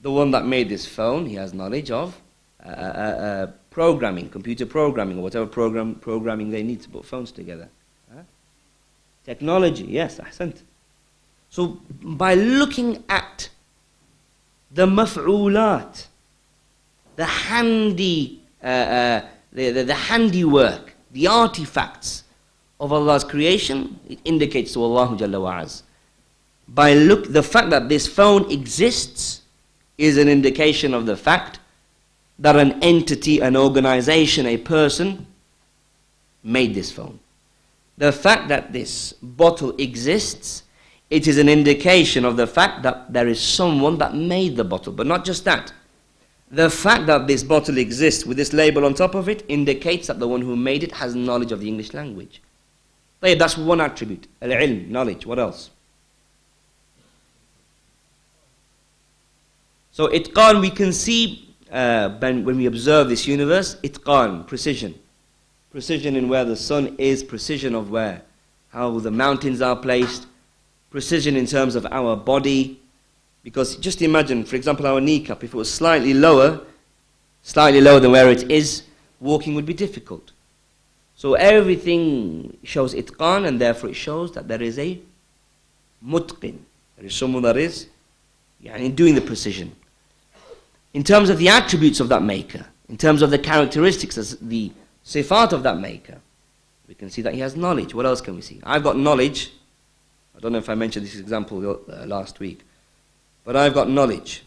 The 0.00 0.10
one 0.10 0.30
that 0.30 0.44
made 0.44 0.68
this 0.68 0.86
phone, 0.86 1.26
he 1.26 1.34
has 1.34 1.52
knowledge 1.52 1.90
of 1.90 2.20
uh, 2.64 2.68
uh, 2.68 2.72
uh, 2.72 3.46
programming, 3.70 4.28
computer 4.28 4.66
programming, 4.66 5.18
or 5.18 5.22
whatever 5.22 5.46
program, 5.46 5.94
programming 5.96 6.50
they 6.50 6.62
need 6.62 6.80
to 6.82 6.88
put 6.88 7.04
phones 7.04 7.32
together. 7.32 7.68
Huh? 8.12 8.22
Technology, 9.24 9.84
yes, 9.84 10.18
ahsant. 10.18 10.62
So 11.50 11.80
by 12.02 12.34
looking 12.34 13.04
at 13.08 13.48
the 14.70 14.86
maf'ulat, 14.86 16.06
the 17.16 17.24
handy, 17.24 18.42
uh, 18.62 18.66
uh, 18.66 19.26
the, 19.52 19.70
the, 19.70 19.84
the 19.84 19.94
handiwork, 19.94 20.94
the 21.12 21.26
artifacts 21.26 22.24
of 22.78 22.92
Allah's 22.92 23.24
creation, 23.24 23.98
it 24.08 24.18
indicates 24.24 24.72
to 24.74 24.82
Allah 24.82 25.16
Jalla 25.16 25.40
wa'az. 25.40 25.82
By 26.68 26.94
look, 26.94 27.32
the 27.32 27.42
fact 27.42 27.70
that 27.70 27.88
this 27.88 28.06
phone 28.06 28.50
exists 28.50 29.42
is 29.98 30.18
an 30.18 30.28
indication 30.28 30.94
of 30.94 31.06
the 31.06 31.16
fact 31.16 31.60
that 32.38 32.56
an 32.56 32.82
entity, 32.82 33.40
an 33.40 33.56
organization, 33.56 34.46
a 34.46 34.58
person 34.58 35.26
made 36.42 36.74
this 36.74 36.92
phone. 36.92 37.18
The 37.98 38.12
fact 38.12 38.48
that 38.48 38.72
this 38.72 39.14
bottle 39.22 39.74
exists, 39.78 40.64
it 41.08 41.26
is 41.26 41.38
an 41.38 41.48
indication 41.48 42.24
of 42.24 42.36
the 42.36 42.46
fact 42.46 42.82
that 42.82 43.12
there 43.12 43.26
is 43.26 43.40
someone 43.40 43.96
that 43.98 44.14
made 44.14 44.56
the 44.56 44.64
bottle. 44.64 44.92
But 44.92 45.06
not 45.06 45.24
just 45.24 45.44
that. 45.44 45.72
The 46.50 46.68
fact 46.68 47.06
that 47.06 47.26
this 47.26 47.42
bottle 47.42 47.78
exists 47.78 48.26
with 48.26 48.36
this 48.36 48.52
label 48.52 48.84
on 48.84 48.94
top 48.94 49.14
of 49.14 49.28
it 49.28 49.44
indicates 49.48 50.08
that 50.08 50.18
the 50.18 50.28
one 50.28 50.42
who 50.42 50.56
made 50.56 50.82
it 50.84 50.92
has 50.92 51.14
knowledge 51.14 51.52
of 51.52 51.60
the 51.60 51.68
English 51.68 51.94
language. 51.94 52.42
That's 53.20 53.56
one 53.56 53.80
attribute. 53.80 54.28
Al-ilm, 54.42 54.88
knowledge. 54.88 55.24
What 55.24 55.38
else? 55.38 55.70
So 59.96 60.08
itqan, 60.08 60.60
we 60.60 60.68
can 60.68 60.92
see 60.92 61.48
uh, 61.72 62.10
when, 62.18 62.44
when 62.44 62.58
we 62.58 62.66
observe 62.66 63.08
this 63.08 63.26
universe, 63.26 63.76
itqan, 63.76 64.46
precision. 64.46 64.94
Precision 65.70 66.16
in 66.16 66.28
where 66.28 66.44
the 66.44 66.54
sun 66.54 66.94
is, 66.98 67.24
precision 67.24 67.74
of 67.74 67.90
where, 67.90 68.20
how 68.68 68.98
the 68.98 69.10
mountains 69.10 69.62
are 69.62 69.74
placed, 69.74 70.26
precision 70.90 71.34
in 71.34 71.46
terms 71.46 71.76
of 71.76 71.86
our 71.90 72.14
body. 72.14 72.78
Because 73.42 73.76
just 73.76 74.02
imagine, 74.02 74.44
for 74.44 74.56
example, 74.56 74.86
our 74.86 75.00
kneecap, 75.00 75.42
if 75.42 75.54
it 75.54 75.56
was 75.56 75.72
slightly 75.72 76.12
lower, 76.12 76.60
slightly 77.40 77.80
lower 77.80 77.98
than 77.98 78.12
where 78.12 78.28
it 78.28 78.50
is, 78.50 78.82
walking 79.18 79.54
would 79.54 79.64
be 79.64 79.72
difficult. 79.72 80.32
So 81.14 81.32
everything 81.36 82.58
shows 82.64 82.94
itqan, 82.94 83.46
and 83.48 83.58
therefore 83.58 83.88
it 83.88 83.96
shows 83.96 84.30
that 84.32 84.46
there 84.46 84.60
is 84.60 84.78
a 84.78 85.00
mutqin. 86.06 86.58
There 86.98 87.06
is 87.06 87.14
someone 87.14 87.44
that 87.44 87.56
is 87.56 87.86
yani, 88.62 88.94
doing 88.94 89.14
the 89.14 89.22
precision 89.22 89.74
in 90.96 91.04
terms 91.04 91.28
of 91.28 91.36
the 91.36 91.50
attributes 91.50 92.00
of 92.00 92.08
that 92.08 92.22
maker, 92.22 92.64
in 92.88 92.96
terms 92.96 93.20
of 93.20 93.30
the 93.30 93.38
characteristics, 93.38 94.16
as 94.16 94.38
the 94.38 94.72
sifat 95.04 95.52
of 95.52 95.62
that 95.62 95.78
maker, 95.78 96.18
we 96.88 96.94
can 96.94 97.10
see 97.10 97.20
that 97.20 97.34
he 97.34 97.40
has 97.40 97.54
knowledge. 97.54 97.94
What 97.94 98.06
else 98.06 98.22
can 98.22 98.34
we 98.34 98.40
see? 98.40 98.60
I've 98.62 98.82
got 98.82 98.96
knowledge. 98.96 99.52
I 100.34 100.40
don't 100.40 100.52
know 100.52 100.58
if 100.58 100.70
I 100.70 100.74
mentioned 100.74 101.04
this 101.04 101.18
example 101.18 101.58
uh, 101.68 102.06
last 102.06 102.40
week, 102.40 102.60
but 103.44 103.56
I've 103.56 103.74
got 103.74 103.90
knowledge. 103.90 104.44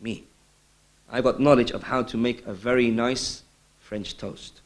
Me. 0.00 0.24
I've 1.08 1.22
got 1.22 1.38
knowledge 1.38 1.70
of 1.70 1.84
how 1.84 2.02
to 2.02 2.16
make 2.16 2.44
a 2.44 2.52
very 2.52 2.90
nice 2.90 3.44
French 3.78 4.16
toast. 4.16 4.60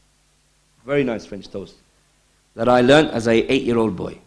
Very 0.87 1.03
nice 1.03 1.23
French 1.23 1.51
toast 1.51 1.75
that 2.55 2.67
I 2.67 2.81
learned 2.81 3.11
as 3.11 3.27
a 3.27 3.35
eight-year-old 3.53 3.95
boy. 3.95 4.17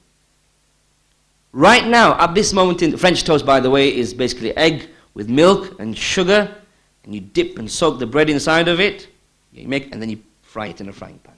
Right 1.50 1.88
now, 1.88 2.16
at 2.20 2.36
this 2.36 2.52
moment 2.52 2.82
in 2.82 2.96
French 2.96 3.24
toast, 3.24 3.44
by 3.44 3.58
the 3.58 3.68
way, 3.68 3.92
is 3.92 4.14
basically 4.14 4.56
egg, 4.56 4.90
with 5.16 5.30
milk 5.30 5.80
and 5.80 5.96
sugar, 5.96 6.54
and 7.02 7.14
you 7.14 7.22
dip 7.22 7.58
and 7.58 7.70
soak 7.70 7.98
the 7.98 8.06
bread 8.06 8.28
inside 8.28 8.68
of 8.68 8.80
it, 8.80 9.08
you 9.50 9.66
make, 9.66 9.90
and 9.90 10.02
then 10.02 10.10
you 10.10 10.22
fry 10.42 10.66
it 10.66 10.80
in 10.82 10.90
a 10.90 10.92
frying 10.92 11.18
pan. 11.24 11.34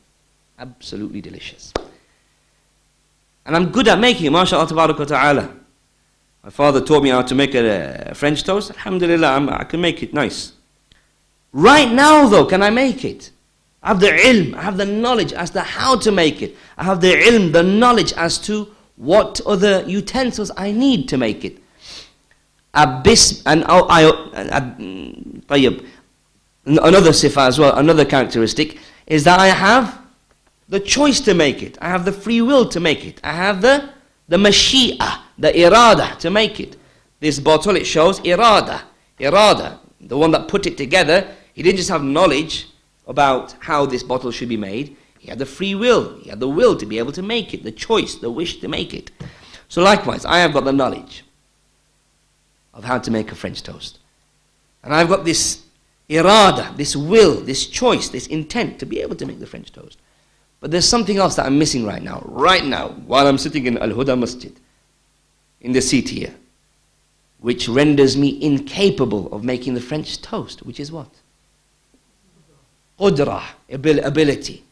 Absolutely 0.59 1.21
delicious. 1.21 1.73
And 3.47 3.55
I'm 3.55 3.71
good 3.71 3.87
at 3.87 4.01
making 4.01 4.27
it, 4.27 4.31
mashallah 4.31 5.07
ta'ala. 5.07 5.55
My 6.43 6.51
father 6.51 6.81
taught 6.81 7.05
me 7.05 7.11
how 7.11 7.23
to 7.23 7.35
make 7.37 7.55
a, 7.55 8.09
a 8.11 8.15
French 8.17 8.43
toast. 8.43 8.73
Alhamdulillah, 8.73 9.29
I'm, 9.29 9.49
i 9.49 9.63
can 9.63 9.81
make 9.81 10.03
it 10.03 10.13
nice. 10.13 10.55
Right 11.53 11.91
now, 11.93 12.27
though, 12.27 12.47
can 12.47 12.65
I 12.65 12.71
make 12.71 13.05
it? 13.05 13.31
I 13.81 13.89
have 13.89 14.01
the 14.01 14.09
ilm, 14.09 14.55
I 14.55 14.63
have 14.63 14.77
the 14.77 14.87
knowledge 14.87 15.33
as 15.33 15.51
to 15.51 15.61
how 15.61 15.97
to 16.01 16.11
make 16.11 16.43
it. 16.43 16.57
I 16.77 16.83
have 16.83 17.01
the 17.01 17.15
ilm, 17.15 17.53
the 17.53 17.63
knowledge 17.63 18.13
as 18.15 18.39
to 18.39 18.75
what 18.97 19.41
other 19.47 19.85
utensils 19.87 20.51
I 20.57 20.73
need 20.73 21.09
to 21.11 21.17
make 21.17 21.45
it. 21.45 21.59
Abyss, 22.75 23.43
and 23.47 23.65
oh, 23.69 23.87
I, 23.89 24.05
uh, 24.05 24.61
another 26.67 27.11
sifa 27.11 27.49
as 27.49 27.59
well, 27.59 27.77
another 27.77 28.05
characteristic, 28.05 28.79
is 29.07 29.25
that 29.25 29.41
I 29.41 29.49
have 29.49 29.99
the 30.69 30.81
choice 30.81 31.21
to 31.21 31.35
make 31.35 31.63
it. 31.63 31.79
I 31.81 31.89
have 31.89 32.05
the 32.05 32.13
free 32.13 32.43
will 32.43 32.69
to 32.69 32.81
make 32.81 33.05
it. 33.07 33.21
I 33.25 33.33
have 33.33 33.63
the, 33.63 33.91
the 34.29 34.37
mashi'ah, 34.37 35.23
the 35.39 35.51
irada 35.53 36.19
to 36.19 36.31
make 36.31 36.61
it. 36.61 36.77
This 37.21 37.41
bottle, 37.41 37.75
it 37.77 37.87
shows 37.87 38.21
irada. 38.21 38.83
Irada, 39.19 39.79
the 40.01 40.17
one 40.17 40.31
that 40.33 40.47
put 40.47 40.67
it 40.67 40.77
together, 40.77 41.35
he 41.55 41.63
didn't 41.63 41.79
just 41.79 41.89
have 41.89 42.05
knowledge 42.05 42.69
about 43.07 43.57
how 43.61 43.87
this 43.87 44.03
bottle 44.03 44.31
should 44.31 44.49
be 44.49 44.57
made. 44.57 44.97
He 45.19 45.29
had 45.29 45.39
the 45.39 45.47
free 45.47 45.75
will. 45.75 46.19
He 46.19 46.31
had 46.31 46.39
the 46.39 46.49
will 46.49 46.77
to 46.77 46.87
be 46.87 46.99
able 46.99 47.13
to 47.13 47.23
make 47.23 47.55
it, 47.55 47.65
the 47.65 47.73
choice, 47.73 48.15
the 48.17 48.31
wish 48.31 48.61
to 48.61 48.69
make 48.69 48.95
it. 48.95 49.11
So 49.69 49.83
likewise, 49.83 50.25
I 50.25 50.39
have 50.39 50.53
got 50.53 50.65
the 50.65 50.73
knowledge 50.73 51.25
of 52.79 52.85
how 52.85 52.97
to 52.97 53.11
make 53.11 53.33
a 53.33 53.35
French 53.35 53.63
toast. 53.63 53.99
And 54.85 54.95
I've 54.95 55.09
got 55.09 55.25
this 55.25 55.65
irada, 56.09 56.75
this 56.77 56.95
will, 56.97 57.35
this 57.41 57.67
choice, 57.67 58.09
this 58.09 58.29
intent 58.29 58.79
to 58.79 58.87
be 58.87 59.01
able 59.01 59.17
to 59.17 59.27
make 59.27 59.41
the 59.41 59.47
French 59.47 59.73
toast. 59.73 59.99
But 60.61 60.71
there's 60.71 60.89
something 60.89 61.19
else 61.19 61.35
that 61.35 61.47
I'm 61.47 61.59
missing 61.59 61.85
right 61.85 62.03
now, 62.03 62.23
right 62.25 62.65
now, 62.65 62.91
while 63.07 63.27
I'm 63.27 63.37
sitting 63.37 63.67
in 63.67 63.79
Al 63.79 63.91
Huda 63.91 64.19
Masjid, 64.19 64.55
in 65.61 65.73
the 65.73 65.83
seat 65.83 66.09
here, 66.09 66.33
which 67.41 67.69
renders 67.69 68.17
me 68.17 68.41
incapable 68.41 69.31
of 69.33 69.43
making 69.43 69.75
the 69.75 69.81
French 69.81 70.23
toast, 70.23 70.65
which 70.65 70.79
is 70.79 70.93
what? 70.93 71.11
Qudrah, 72.99 73.43
ability. 73.71 74.63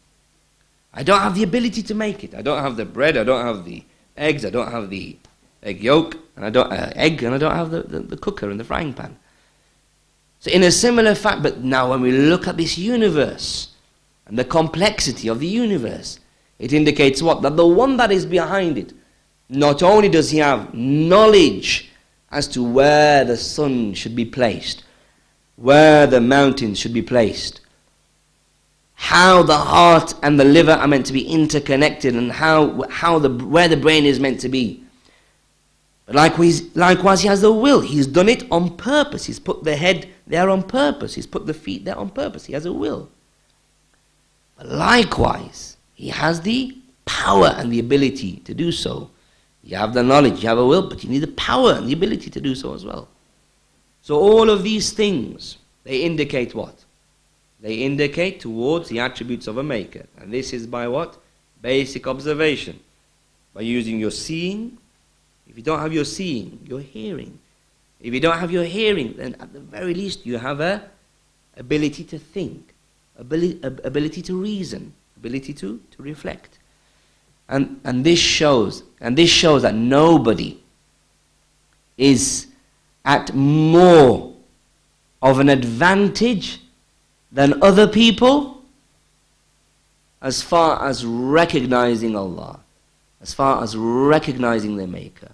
I 0.95 1.03
don't 1.03 1.21
have 1.21 1.35
the 1.35 1.43
ability 1.43 1.83
to 1.83 1.95
make 1.95 2.23
it. 2.23 2.35
I 2.35 2.43
don't 2.43 2.63
have 2.63 2.77
the 2.77 2.85
bread, 2.85 3.17
I 3.17 3.25
don't 3.25 3.45
have 3.45 3.65
the 3.65 3.85
eggs, 4.17 4.45
I 4.45 4.51
don't 4.51 4.71
have 4.71 4.91
the 4.91 5.17
egg 5.63 5.83
yolk, 5.83 6.17
and 6.37 6.45
I 6.45 6.51
don't 6.51 6.73
uh, 6.73 6.93
egg, 6.95 7.23
and 7.23 7.35
I 7.35 7.39
don't 7.39 7.55
have 7.55 7.71
the, 7.71 7.83
the, 7.83 8.01
the 8.01 8.17
cooker 8.17 8.51
and 8.51 8.61
the 8.61 8.65
frying 8.65 8.95
pan. 8.95 9.17
So 10.41 10.51
in 10.51 10.63
a 10.63 10.71
similar 10.71 11.15
fact, 11.15 11.43
but 11.43 11.63
now 11.63 11.91
when 11.91 12.01
we 12.01 12.13
look 12.13 12.47
at 12.47 12.57
this 12.57 12.79
universe 12.79 13.69
and 14.27 14.39
the 14.39 14.45
complexity 14.45 15.29
of 15.29 15.41
the 15.41 15.47
universe, 15.47 16.21
it 16.59 16.73
indicates 16.73 17.23
what? 17.23 17.43
That 17.43 17.57
the 17.57 17.67
one 17.67 17.97
that 17.97 18.13
is 18.13 18.27
behind 18.27 18.79
it, 18.79 18.93
not 19.49 19.83
only 19.83 20.09
does 20.09 20.31
he 20.31 20.39
have 20.39 20.75
knowledge 20.75 21.91
as 22.31 22.49
to 22.49 22.63
where 22.63 23.25
the 23.25 23.37
sun 23.37 23.95
should 23.95 24.17
be 24.17 24.25
placed, 24.25 24.85
where 25.57 26.07
the 26.07 26.21
mountains 26.21 26.79
should 26.79 26.93
be 26.93 27.03
placed, 27.03 27.61
how 28.95 29.43
the 29.43 29.57
heart 29.57 30.15
and 30.23 30.41
the 30.41 30.45
liver 30.45 30.73
are 30.73 30.89
meant 30.89 31.07
to 31.07 31.13
be 31.13 31.27
interconnected, 31.27 32.15
and 32.15 32.33
how, 32.33 32.83
how 32.89 33.19
the, 33.19 33.31
where 33.31 33.69
the 33.69 33.77
brain 33.77 34.05
is 34.05 34.19
meant 34.19 34.41
to 34.41 34.49
be. 34.49 34.83
Likewise, 36.09 36.77
likewise, 36.77 37.23
he 37.23 37.29
has 37.29 37.41
the 37.41 37.53
will. 37.53 37.81
He's 37.81 38.07
done 38.07 38.29
it 38.29 38.45
on 38.51 38.77
purpose. 38.77 39.25
He's 39.25 39.41
put 39.41 39.65
the 39.65 39.77
head 39.77 40.09
there 40.27 40.49
on 40.49 40.63
purpose. 40.63 41.15
He's 41.15 41.27
put 41.27 41.47
the 41.47 41.55
feet 41.55 41.85
there 41.85 41.99
on 41.99 42.11
purpose. 42.11 42.47
He 42.47 42.53
has 42.53 42.65
a 42.65 42.73
will. 42.73 43.11
But 44.57 44.69
likewise, 44.69 45.77
he 45.95 46.09
has 46.09 46.41
the 46.41 46.77
power 47.05 47.55
and 47.57 47.73
the 47.73 47.81
ability 47.81 48.37
to 48.45 48.55
do 48.55 48.71
so. 48.71 49.11
You 49.63 49.77
have 49.77 49.95
the 49.95 50.03
knowledge, 50.03 50.43
you 50.43 50.49
have 50.49 50.59
a 50.59 50.67
will, 50.67 50.89
but 50.89 51.03
you 51.03 51.11
need 51.11 51.21
the 51.21 51.29
power 51.29 51.73
and 51.73 51.89
the 51.89 51.93
ability 51.93 52.31
to 52.31 52.41
do 52.41 52.55
so 52.55 52.73
as 52.73 52.85
well. 52.85 53.09
So 54.03 54.17
all 54.17 54.49
of 54.49 54.63
these 54.63 54.93
things, 54.93 55.59
they 55.83 56.03
indicate 56.03 56.55
what? 56.55 56.85
They 57.61 57.75
indicate 57.75 58.39
towards 58.39 58.89
the 58.89 59.01
attributes 59.01 59.49
of 59.49 59.59
a 59.59 59.63
maker. 59.65 60.07
And 60.19 60.33
this 60.33 60.53
is 60.53 60.69
by 60.69 60.87
what? 60.87 61.17
Basic 61.61 62.07
observation. 62.07 62.79
By 63.55 63.63
using 63.63 63.99
your 63.99 64.13
seeing, 64.13 64.79
if 65.49 65.57
you 65.57 65.63
don't 65.63 65.81
have 65.81 65.93
your 65.93 66.05
seeing, 66.05 66.61
your 66.65 66.81
hearing. 66.81 67.39
If 68.01 68.13
you 68.13 68.21
don't 68.21 68.39
have 68.39 68.51
your 68.51 68.65
hearing, 68.65 69.15
then 69.17 69.37
at 69.41 69.53
the 69.53 69.61
very 69.61 69.95
least 69.95 70.27
you 70.27 70.39
have 70.39 70.61
a 70.61 70.91
ability 71.57 72.05
to 72.05 72.19
think, 72.19 72.75
ability, 73.19 73.59
ability 73.63 74.23
to 74.23 74.37
reason, 74.41 74.93
ability 75.17 75.55
to, 75.55 75.81
to 75.93 76.03
reflect. 76.03 76.59
And, 77.49 77.81
and 77.85 78.05
this 78.05 78.19
shows, 78.19 78.83
and 79.01 79.17
this 79.17 79.31
shows 79.31 79.63
that 79.63 79.75
nobody 79.75 80.61
is 81.97 82.49
at 83.05 83.35
more 83.35 84.35
of 85.23 85.39
an 85.39 85.49
advantage 85.49 86.61
than 87.33 87.63
other 87.63 87.87
people 87.87 88.63
as 90.21 90.43
far 90.43 90.87
as 90.87 91.05
recognizing 91.05 92.17
Allah, 92.17 92.61
as 93.23 93.33
far 93.33 93.63
as 93.63 93.77
recognizing 93.77 94.77
their 94.77 94.87
Maker 94.87 95.31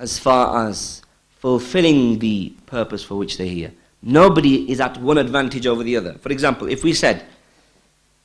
as 0.00 0.18
far 0.18 0.66
as 0.66 1.02
fulfilling 1.38 2.18
the 2.18 2.52
purpose 2.66 3.04
for 3.04 3.14
which 3.14 3.38
they're 3.38 3.46
here. 3.46 3.72
Nobody 4.02 4.68
is 4.70 4.80
at 4.80 4.96
one 5.00 5.18
advantage 5.18 5.66
over 5.66 5.84
the 5.84 5.96
other. 5.96 6.14
For 6.14 6.32
example, 6.32 6.68
if 6.68 6.82
we 6.82 6.92
said 6.92 7.24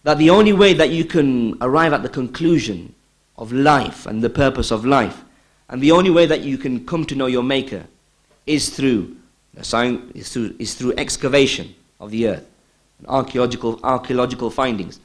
that 0.03 0.17
the 0.17 0.31
only 0.31 0.53
way 0.53 0.73
that 0.73 0.89
you 0.89 1.05
can 1.05 1.57
arrive 1.61 1.93
at 1.93 2.01
the 2.01 2.09
conclusion 2.09 2.95
of 3.37 3.51
life 3.51 4.07
and 4.07 4.23
the 4.23 4.29
purpose 4.29 4.71
of 4.71 4.85
life 4.85 5.25
And 5.69 5.81
the 5.81 5.91
only 5.91 6.09
way 6.09 6.25
that 6.25 6.41
you 6.41 6.57
can 6.57 6.85
come 6.85 7.05
to 7.05 7.15
know 7.15 7.25
your 7.25 7.43
Maker 7.43 7.85
is 8.45 8.69
through, 8.69 9.15
is 9.55 10.31
through, 10.31 10.55
is 10.59 10.75
through 10.75 10.93
excavation 10.97 11.73
of 11.99 12.11
the 12.11 12.27
earth, 12.27 12.45
and 12.99 13.07
archaeological, 13.07 13.79
archaeological 13.83 14.51
findings. 14.51 14.99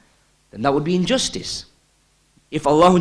Then 0.51 0.61
that 0.61 0.73
would 0.73 0.83
be 0.83 0.95
injustice. 0.95 1.65
If 2.51 2.67
Allah 2.67 2.91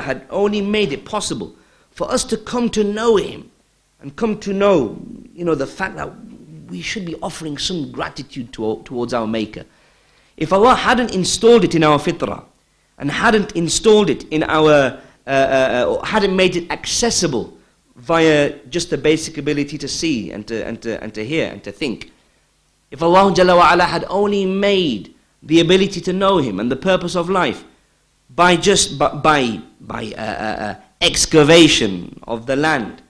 had 0.00 0.26
only 0.30 0.60
made 0.60 0.92
it 0.92 1.04
possible 1.04 1.54
for 1.90 2.10
us 2.10 2.24
to 2.24 2.36
come 2.36 2.70
to 2.70 2.84
know 2.84 3.16
Him 3.16 3.50
and 4.00 4.14
come 4.16 4.38
to 4.40 4.52
know, 4.52 5.00
you 5.34 5.44
know, 5.44 5.54
the 5.54 5.66
fact 5.66 5.96
that 5.96 6.10
we 6.68 6.80
should 6.80 7.04
be 7.04 7.16
offering 7.16 7.58
some 7.58 7.90
gratitude 7.90 8.52
to, 8.54 8.80
towards 8.84 9.12
our 9.12 9.26
Maker. 9.26 9.64
If 10.36 10.52
Allah 10.52 10.74
hadn't 10.74 11.14
installed 11.14 11.64
it 11.64 11.74
in 11.74 11.84
our 11.84 11.98
fitrah 11.98 12.44
and 12.96 13.10
hadn't 13.10 13.52
installed 13.52 14.08
it 14.08 14.24
in 14.30 14.42
our, 14.44 15.00
uh, 15.26 15.30
uh, 15.30 15.30
uh, 15.30 16.04
hadn't 16.04 16.34
made 16.34 16.56
it 16.56 16.70
accessible 16.70 17.56
via 17.96 18.54
just 18.70 18.88
the 18.90 18.96
basic 18.96 19.36
ability 19.36 19.76
to 19.78 19.88
see 19.88 20.30
and 20.30 20.46
to, 20.46 20.64
and 20.66 20.80
to, 20.82 21.02
and 21.02 21.12
to 21.14 21.24
hear 21.24 21.50
and 21.50 21.62
to 21.64 21.72
think, 21.72 22.12
if 22.90 23.02
Allah 23.02 23.32
Jalla 23.32 23.80
had 23.80 24.04
only 24.08 24.46
made 24.46 25.14
the 25.42 25.60
ability 25.60 26.00
to 26.02 26.12
know 26.12 26.38
Him 26.38 26.58
and 26.60 26.70
the 26.70 26.76
purpose 26.76 27.14
of 27.14 27.28
life 27.28 27.64
by 28.34 28.56
just 28.56 28.98
by, 28.98 29.60
by 29.80 30.12
uh, 30.16 30.20
uh, 30.20 30.62
uh, 30.62 30.74
excavation 31.00 32.20
of 32.26 32.46
the 32.46 32.56
land, 32.56 33.02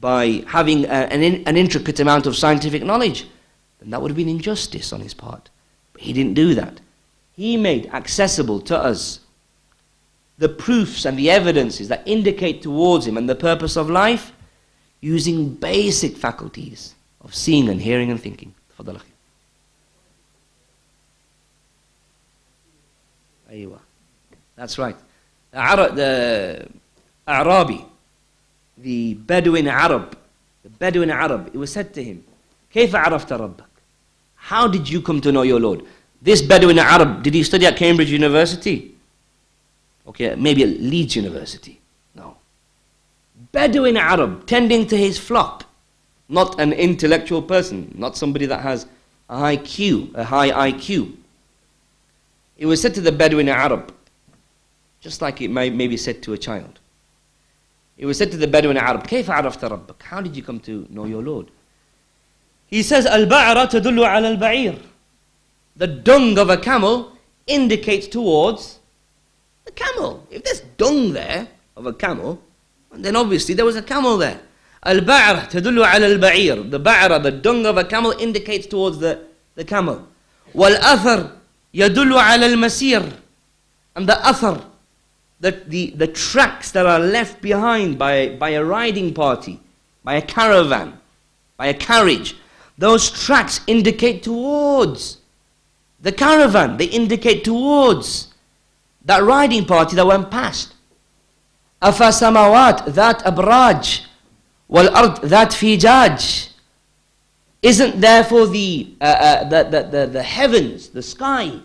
by 0.00 0.44
having 0.46 0.84
a, 0.84 0.88
an, 0.88 1.22
in, 1.22 1.42
an 1.46 1.56
intricate 1.56 2.00
amount 2.00 2.26
of 2.26 2.36
scientific 2.36 2.84
knowledge, 2.84 3.26
then 3.80 3.90
that 3.90 4.00
would 4.00 4.10
have 4.10 4.16
been 4.16 4.28
injustice 4.28 4.92
on 4.92 5.00
his 5.00 5.14
part. 5.14 5.48
But 5.92 6.02
he 6.02 6.12
didn't 6.12 6.34
do 6.34 6.54
that. 6.54 6.80
He 7.34 7.56
made 7.56 7.86
accessible 7.92 8.60
to 8.62 8.76
us 8.76 9.20
the 10.38 10.48
proofs 10.48 11.06
and 11.06 11.18
the 11.18 11.30
evidences 11.30 11.88
that 11.88 12.02
indicate 12.06 12.62
towards 12.62 13.06
him 13.06 13.16
and 13.16 13.28
the 13.28 13.34
purpose 13.34 13.76
of 13.76 13.88
life 13.88 14.32
using 15.00 15.54
basic 15.54 16.16
faculties 16.16 16.94
of 17.22 17.34
seeing 17.34 17.68
and 17.68 17.80
hearing 17.80 18.10
and 18.10 18.20
thinking. 18.20 18.54
That's 24.56 24.78
right. 24.78 24.96
The 25.52 26.68
Arabi, 27.27 27.85
the 28.77 29.13
Bedouin 29.13 29.67
Arab, 29.67 30.17
the 30.63 30.69
Bedouin 30.69 31.09
Arab, 31.09 31.49
it 31.53 31.57
was 31.57 31.71
said 31.71 31.93
to 31.93 32.03
him, 32.03 32.23
كيف 32.73 32.95
عرفت 32.95 33.31
ربك? 33.31 33.65
How 34.35 34.67
did 34.67 34.89
you 34.89 35.01
come 35.01 35.21
to 35.21 35.31
know 35.31 35.43
your 35.43 35.59
Lord? 35.59 35.83
This 36.21 36.41
Bedouin 36.41 36.79
Arab, 36.79 37.23
did 37.23 37.33
he 37.33 37.43
study 37.43 37.65
at 37.65 37.77
Cambridge 37.77 38.11
University? 38.11 38.95
Okay, 40.07 40.35
maybe 40.35 40.63
at 40.63 40.69
Leeds 40.79 41.15
University. 41.15 41.79
No. 42.15 42.35
Bedouin 43.51 43.97
Arab, 43.97 44.45
tending 44.45 44.87
to 44.87 44.97
his 44.97 45.17
flock, 45.17 45.65
not 46.27 46.59
an 46.59 46.73
intellectual 46.73 47.41
person, 47.41 47.93
not 47.97 48.17
somebody 48.17 48.45
that 48.45 48.61
has 48.61 48.85
a 49.29 49.37
high 49.37 49.57
Q, 49.57 50.11
a 50.15 50.23
high 50.23 50.71
IQ. 50.71 51.15
It 52.57 52.65
was 52.65 52.81
said 52.81 52.93
to 52.95 53.01
the 53.01 53.11
Bedouin 53.11 53.49
Arab, 53.49 53.93
just 54.99 55.21
like 55.21 55.41
it 55.41 55.49
may, 55.49 55.69
may 55.69 55.87
be 55.87 55.97
said 55.97 56.21
to 56.23 56.33
a 56.33 56.37
child. 56.37 56.79
It 57.97 58.05
was 58.05 58.17
said 58.17 58.31
to 58.31 58.37
the 58.37 58.47
Bedouin 58.47 58.77
Arab, 58.77 59.03
كيف 59.07 59.29
عرفت 59.29 59.63
ربك? 59.63 60.01
How 60.03 60.21
did 60.21 60.35
you 60.35 60.43
come 60.43 60.59
to 60.61 60.87
know 60.89 61.05
your 61.05 61.21
Lord? 61.21 61.51
He 62.67 62.83
says, 62.83 63.05
البعرة 63.05 63.69
تدل 63.69 63.99
على 64.05 64.37
البعير. 64.37 64.79
The 65.75 65.87
dung 65.87 66.37
of 66.37 66.49
a 66.49 66.57
camel 66.57 67.11
indicates 67.47 68.07
towards 68.07 68.79
the 69.65 69.71
camel. 69.71 70.25
If 70.31 70.43
there's 70.43 70.61
dung 70.77 71.13
there 71.13 71.47
of 71.75 71.85
a 71.85 71.93
camel, 71.93 72.41
then 72.93 73.15
obviously 73.15 73.53
there 73.55 73.65
was 73.65 73.75
a 73.75 73.81
camel 73.81 74.17
there. 74.17 74.39
البعرة 74.85 75.49
تدل 75.49 75.85
على 75.85 76.17
البعير. 76.17 76.71
The 76.71 76.79
ba'ra, 76.79 77.21
the 77.21 77.31
dung 77.31 77.65
of 77.65 77.77
a 77.77 77.83
camel 77.83 78.11
indicates 78.11 78.67
towards 78.67 78.99
the, 78.99 79.21
the 79.55 79.63
camel. 79.63 80.07
والأثر 80.55 81.31
يدل 81.73 82.17
على 82.17 82.53
المسير. 82.53 83.11
And 83.95 84.07
the 84.07 84.13
athar, 84.13 84.63
the, 85.40 85.50
the, 85.66 85.90
the 85.90 86.06
tracks 86.06 86.70
that 86.72 86.86
are 86.86 86.98
left 86.98 87.40
behind 87.40 87.98
by, 87.98 88.30
by 88.36 88.50
a 88.50 88.64
riding 88.64 89.12
party, 89.12 89.60
by 90.02 90.14
a 90.14 90.22
caravan, 90.22 90.98
by 91.56 91.66
a 91.66 91.74
carriage, 91.74 92.36
those 92.78 93.10
tracks 93.10 93.60
indicate 93.66 94.22
towards 94.22 95.18
the 96.00 96.12
caravan, 96.12 96.76
they 96.76 96.86
indicate 96.86 97.44
towards 97.44 98.32
that 99.04 99.22
riding 99.22 99.64
party 99.64 99.96
that 99.96 100.06
went 100.06 100.30
past. 100.30 100.74
Afasamawat, 101.82 102.94
that 102.94 103.20
abraj, 103.20 104.04
wal 104.68 104.94
ard, 104.94 105.22
that 105.22 105.50
fijaj. 105.50 106.50
Isn't 107.62 108.00
therefore 108.00 108.46
the, 108.46 108.94
uh, 109.00 109.04
uh, 109.04 109.48
the, 109.48 109.62
the, 109.64 109.82
the, 109.88 110.06
the 110.06 110.22
heavens, 110.22 110.88
the 110.90 111.02
sky, 111.02 111.58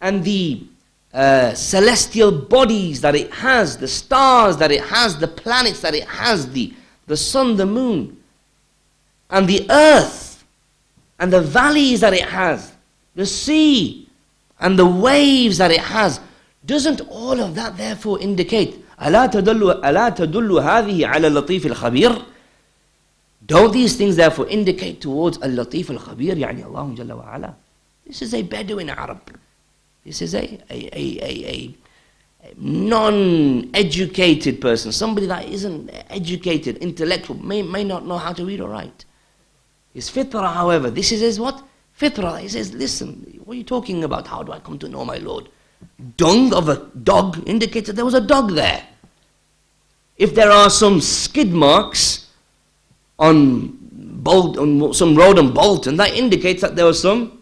and 0.00 0.24
the 0.24 0.66
uh, 1.13 1.53
celestial 1.53 2.31
bodies 2.31 3.01
that 3.01 3.15
it 3.15 3.31
has, 3.33 3.77
the 3.77 3.87
stars 3.87 4.57
that 4.57 4.71
it 4.71 4.81
has, 4.81 5.17
the 5.17 5.27
planets 5.27 5.81
that 5.81 5.95
it 5.95 6.03
has, 6.03 6.51
the, 6.51 6.73
the 7.07 7.17
sun, 7.17 7.55
the 7.55 7.65
moon, 7.65 8.17
and 9.29 9.47
the 9.47 9.65
earth, 9.69 10.45
and 11.19 11.31
the 11.33 11.41
valleys 11.41 12.01
that 12.01 12.13
it 12.13 12.25
has, 12.25 12.73
the 13.15 13.25
sea, 13.25 14.07
and 14.59 14.77
the 14.77 14.85
waves 14.85 15.57
that 15.57 15.71
it 15.71 15.79
has. 15.79 16.19
Doesn't 16.65 17.01
all 17.09 17.39
of 17.39 17.55
that 17.55 17.77
therefore 17.77 18.19
indicate 18.19 18.83
ألا 19.01 19.25
تدل 19.25 19.85
ألا 19.85 20.09
تدل 20.09 20.51
هذه 20.51 21.07
على 21.07 21.27
اللطيف 21.27 21.65
الخبير 21.65 22.21
Don't 23.45 23.71
these 23.71 23.95
things 23.95 24.15
therefore 24.15 24.47
indicate 24.47 24.99
towards 25.01 25.37
اللطيف 25.43 25.91
الخبير 25.91 26.37
يعني 26.37 26.65
الله 26.65 26.95
جل 26.97 27.13
وعلا 27.13 27.53
This 28.09 28.21
is 28.21 28.33
a 28.33 28.41
Bedouin 28.41 28.89
Arab 28.89 29.19
this 30.04 30.22
is 30.22 30.34
a, 30.34 30.58
a, 30.70 30.88
a, 30.92 31.18
a, 31.22 31.54
a 31.54 31.74
non-educated 32.56 34.60
person, 34.60 34.92
somebody 34.92 35.26
that 35.26 35.48
isn't 35.48 35.90
educated, 36.10 36.76
intellectual, 36.78 37.36
may, 37.36 37.62
may 37.62 37.84
not 37.84 38.04
know 38.06 38.18
how 38.18 38.32
to 38.32 38.44
read 38.44 38.60
or 38.60 38.70
write. 38.70 39.04
His 39.94 40.10
fitrah, 40.10 40.52
however, 40.52 40.90
this 40.90 41.12
is 41.12 41.20
his 41.20 41.38
what? 41.38 41.62
Fitrah. 41.98 42.40
He 42.40 42.48
says, 42.48 42.72
listen, 42.72 43.40
what 43.44 43.54
are 43.54 43.58
you 43.58 43.64
talking 43.64 44.04
about? 44.04 44.26
How 44.26 44.42
do 44.42 44.52
I 44.52 44.58
come 44.58 44.78
to 44.80 44.88
know 44.88 45.04
my 45.04 45.18
Lord? 45.18 45.48
Dung 46.16 46.54
of 46.54 46.68
a 46.68 46.86
dog 47.02 47.42
indicates 47.46 47.88
that 47.88 47.96
there 47.96 48.04
was 48.04 48.14
a 48.14 48.20
dog 48.20 48.52
there. 48.52 48.86
If 50.16 50.34
there 50.34 50.50
are 50.50 50.70
some 50.70 51.00
skid 51.00 51.52
marks 51.52 52.28
on, 53.18 53.78
Bolt, 54.22 54.58
on 54.58 54.94
some 54.94 55.16
road 55.16 55.38
in 55.38 55.52
Bolton, 55.52 55.96
that 55.96 56.14
indicates 56.14 56.60
that 56.62 56.76
there 56.76 56.86
was 56.86 57.00
some 57.00 57.41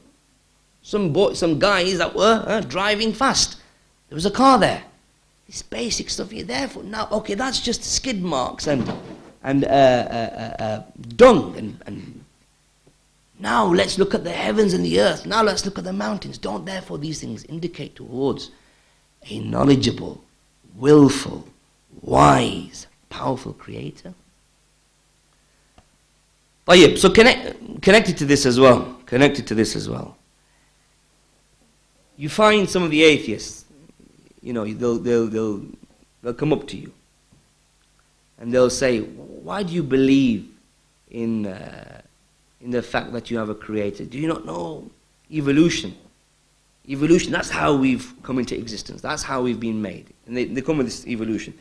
some, 0.82 1.12
boy, 1.12 1.34
some 1.34 1.58
guys 1.58 1.98
that 1.98 2.14
were 2.14 2.42
uh, 2.46 2.60
driving 2.60 3.12
fast. 3.12 3.56
There 4.08 4.16
was 4.16 4.26
a 4.26 4.30
car 4.30 4.58
there. 4.58 4.82
This 5.46 5.62
basic 5.62 6.10
stuff 6.10 6.32
you're 6.32 6.44
there 6.44 6.68
for. 6.68 6.82
Now, 6.82 7.08
okay, 7.10 7.34
that's 7.34 7.60
just 7.60 7.84
skid 7.84 8.22
marks 8.22 8.66
and, 8.66 8.90
and 9.42 9.64
uh, 9.64 9.68
uh, 9.68 9.70
uh, 9.70 10.62
uh, 10.62 10.82
dung. 11.16 11.56
And, 11.56 11.78
and 11.86 12.24
now 13.38 13.66
let's 13.66 13.98
look 13.98 14.14
at 14.14 14.24
the 14.24 14.30
heavens 14.30 14.74
and 14.74 14.84
the 14.84 15.00
earth. 15.00 15.26
Now 15.26 15.42
let's 15.42 15.64
look 15.64 15.78
at 15.78 15.84
the 15.84 15.92
mountains. 15.92 16.38
Don't 16.38 16.64
therefore 16.64 16.98
these 16.98 17.20
things 17.20 17.44
indicate 17.44 17.96
towards 17.96 18.50
a 19.28 19.38
knowledgeable, 19.40 20.22
willful, 20.76 21.46
wise, 22.00 22.86
powerful 23.08 23.52
creator? 23.52 24.14
So 26.96 27.10
connect, 27.10 27.82
connected 27.82 28.16
to 28.18 28.24
this 28.24 28.46
as 28.46 28.60
well. 28.60 28.96
Connected 29.06 29.44
to 29.48 29.56
this 29.56 29.74
as 29.74 29.88
well 29.88 30.16
you 32.20 32.28
find 32.28 32.68
some 32.68 32.82
of 32.82 32.90
the 32.90 33.02
atheists, 33.02 33.64
you 34.42 34.52
know, 34.52 34.66
they'll, 34.66 34.98
they'll, 34.98 35.26
they'll, 35.26 35.62
they'll 36.22 36.34
come 36.34 36.52
up 36.52 36.66
to 36.68 36.76
you 36.76 36.92
and 38.38 38.52
they'll 38.52 38.68
say, 38.68 39.00
Why 39.00 39.62
do 39.62 39.72
you 39.72 39.82
believe 39.82 40.46
in, 41.10 41.46
uh, 41.46 42.02
in 42.60 42.72
the 42.72 42.82
fact 42.82 43.14
that 43.14 43.30
you 43.30 43.38
have 43.38 43.48
a 43.48 43.54
creator? 43.54 44.04
Do 44.04 44.18
you 44.18 44.28
not 44.28 44.44
know 44.44 44.90
evolution? 45.32 45.96
Evolution, 46.86 47.32
that's 47.32 47.48
how 47.48 47.74
we've 47.74 48.12
come 48.22 48.38
into 48.38 48.54
existence. 48.54 49.00
That's 49.00 49.22
how 49.22 49.40
we've 49.40 49.60
been 49.60 49.80
made. 49.80 50.06
And 50.26 50.36
they, 50.36 50.44
they 50.44 50.60
come 50.60 50.76
with 50.76 50.88
this 50.88 51.06
evolution. 51.06 51.58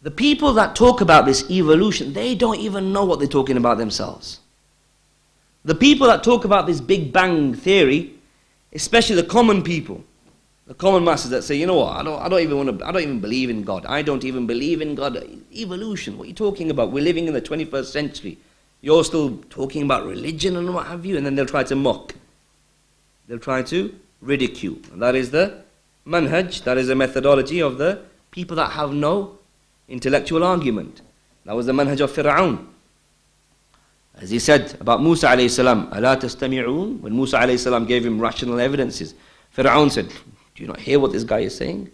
The 0.00 0.10
people 0.10 0.54
that 0.54 0.74
talk 0.74 1.02
about 1.02 1.26
this 1.26 1.50
evolution, 1.50 2.14
they 2.14 2.34
don't 2.34 2.60
even 2.60 2.94
know 2.94 3.04
what 3.04 3.18
they're 3.18 3.28
talking 3.28 3.58
about 3.58 3.76
themselves. 3.76 4.40
The 5.66 5.74
people 5.74 6.06
that 6.06 6.24
talk 6.24 6.46
about 6.46 6.66
this 6.66 6.80
Big 6.80 7.12
Bang 7.12 7.52
theory, 7.52 8.14
especially 8.72 9.16
the 9.16 9.24
common 9.24 9.62
people, 9.62 10.04
the 10.66 10.74
common 10.74 11.04
masses 11.04 11.30
that 11.30 11.42
say, 11.42 11.54
you 11.56 11.66
know 11.66 11.76
what, 11.76 11.96
I 11.96 12.02
don't, 12.02 12.20
I 12.20 12.28
don't 12.28 12.40
even 12.40 12.56
want 12.56 12.78
to, 12.78 12.86
I 12.86 12.92
don't 12.92 13.02
even 13.02 13.20
believe 13.20 13.48
in 13.48 13.62
God. 13.62 13.86
I 13.86 14.02
don't 14.02 14.24
even 14.24 14.46
believe 14.46 14.82
in 14.82 14.94
God. 14.94 15.16
Evolution, 15.54 16.18
what 16.18 16.24
are 16.24 16.28
you 16.28 16.34
talking 16.34 16.70
about? 16.70 16.92
We're 16.92 17.02
living 17.02 17.26
in 17.26 17.32
the 17.32 17.40
21st 17.40 17.86
century. 17.86 18.38
You're 18.80 19.02
still 19.04 19.38
talking 19.50 19.82
about 19.82 20.06
religion 20.06 20.56
and 20.56 20.72
what 20.74 20.86
have 20.86 21.06
you, 21.06 21.16
and 21.16 21.24
then 21.24 21.34
they'll 21.34 21.46
try 21.46 21.64
to 21.64 21.74
mock. 21.74 22.14
They'll 23.26 23.38
try 23.38 23.62
to 23.62 23.94
ridicule. 24.20 24.78
And 24.92 25.02
that 25.02 25.14
is 25.14 25.30
the 25.30 25.62
manhaj, 26.06 26.62
that 26.64 26.78
is 26.78 26.88
the 26.88 26.94
methodology 26.94 27.60
of 27.60 27.78
the 27.78 28.02
people 28.30 28.56
that 28.56 28.72
have 28.72 28.92
no 28.92 29.38
intellectual 29.88 30.44
argument. 30.44 31.00
That 31.44 31.56
was 31.56 31.66
the 31.66 31.72
manhaj 31.72 32.00
of 32.00 32.12
Fir'aun. 32.12 32.66
As 34.17 34.29
he 34.29 34.39
said 34.39 34.75
about 34.79 35.01
Musa 35.01 35.27
alayhi 35.27 35.49
salam, 35.49 35.87
أَلَا 35.91 36.19
تَسْتَمِعُونَ 36.19 36.99
When 37.01 37.15
Musa 37.15 37.37
alayhi 37.37 37.59
salam 37.59 37.85
gave 37.85 38.05
him 38.05 38.19
rational 38.19 38.59
evidences, 38.59 39.15
Fir'aun 39.55 39.91
said, 39.91 40.09
do 40.55 40.61
you 40.61 40.67
not 40.67 40.79
hear 40.79 40.99
what 40.99 41.11
this 41.11 41.23
guy 41.23 41.39
is 41.39 41.55
saying? 41.55 41.91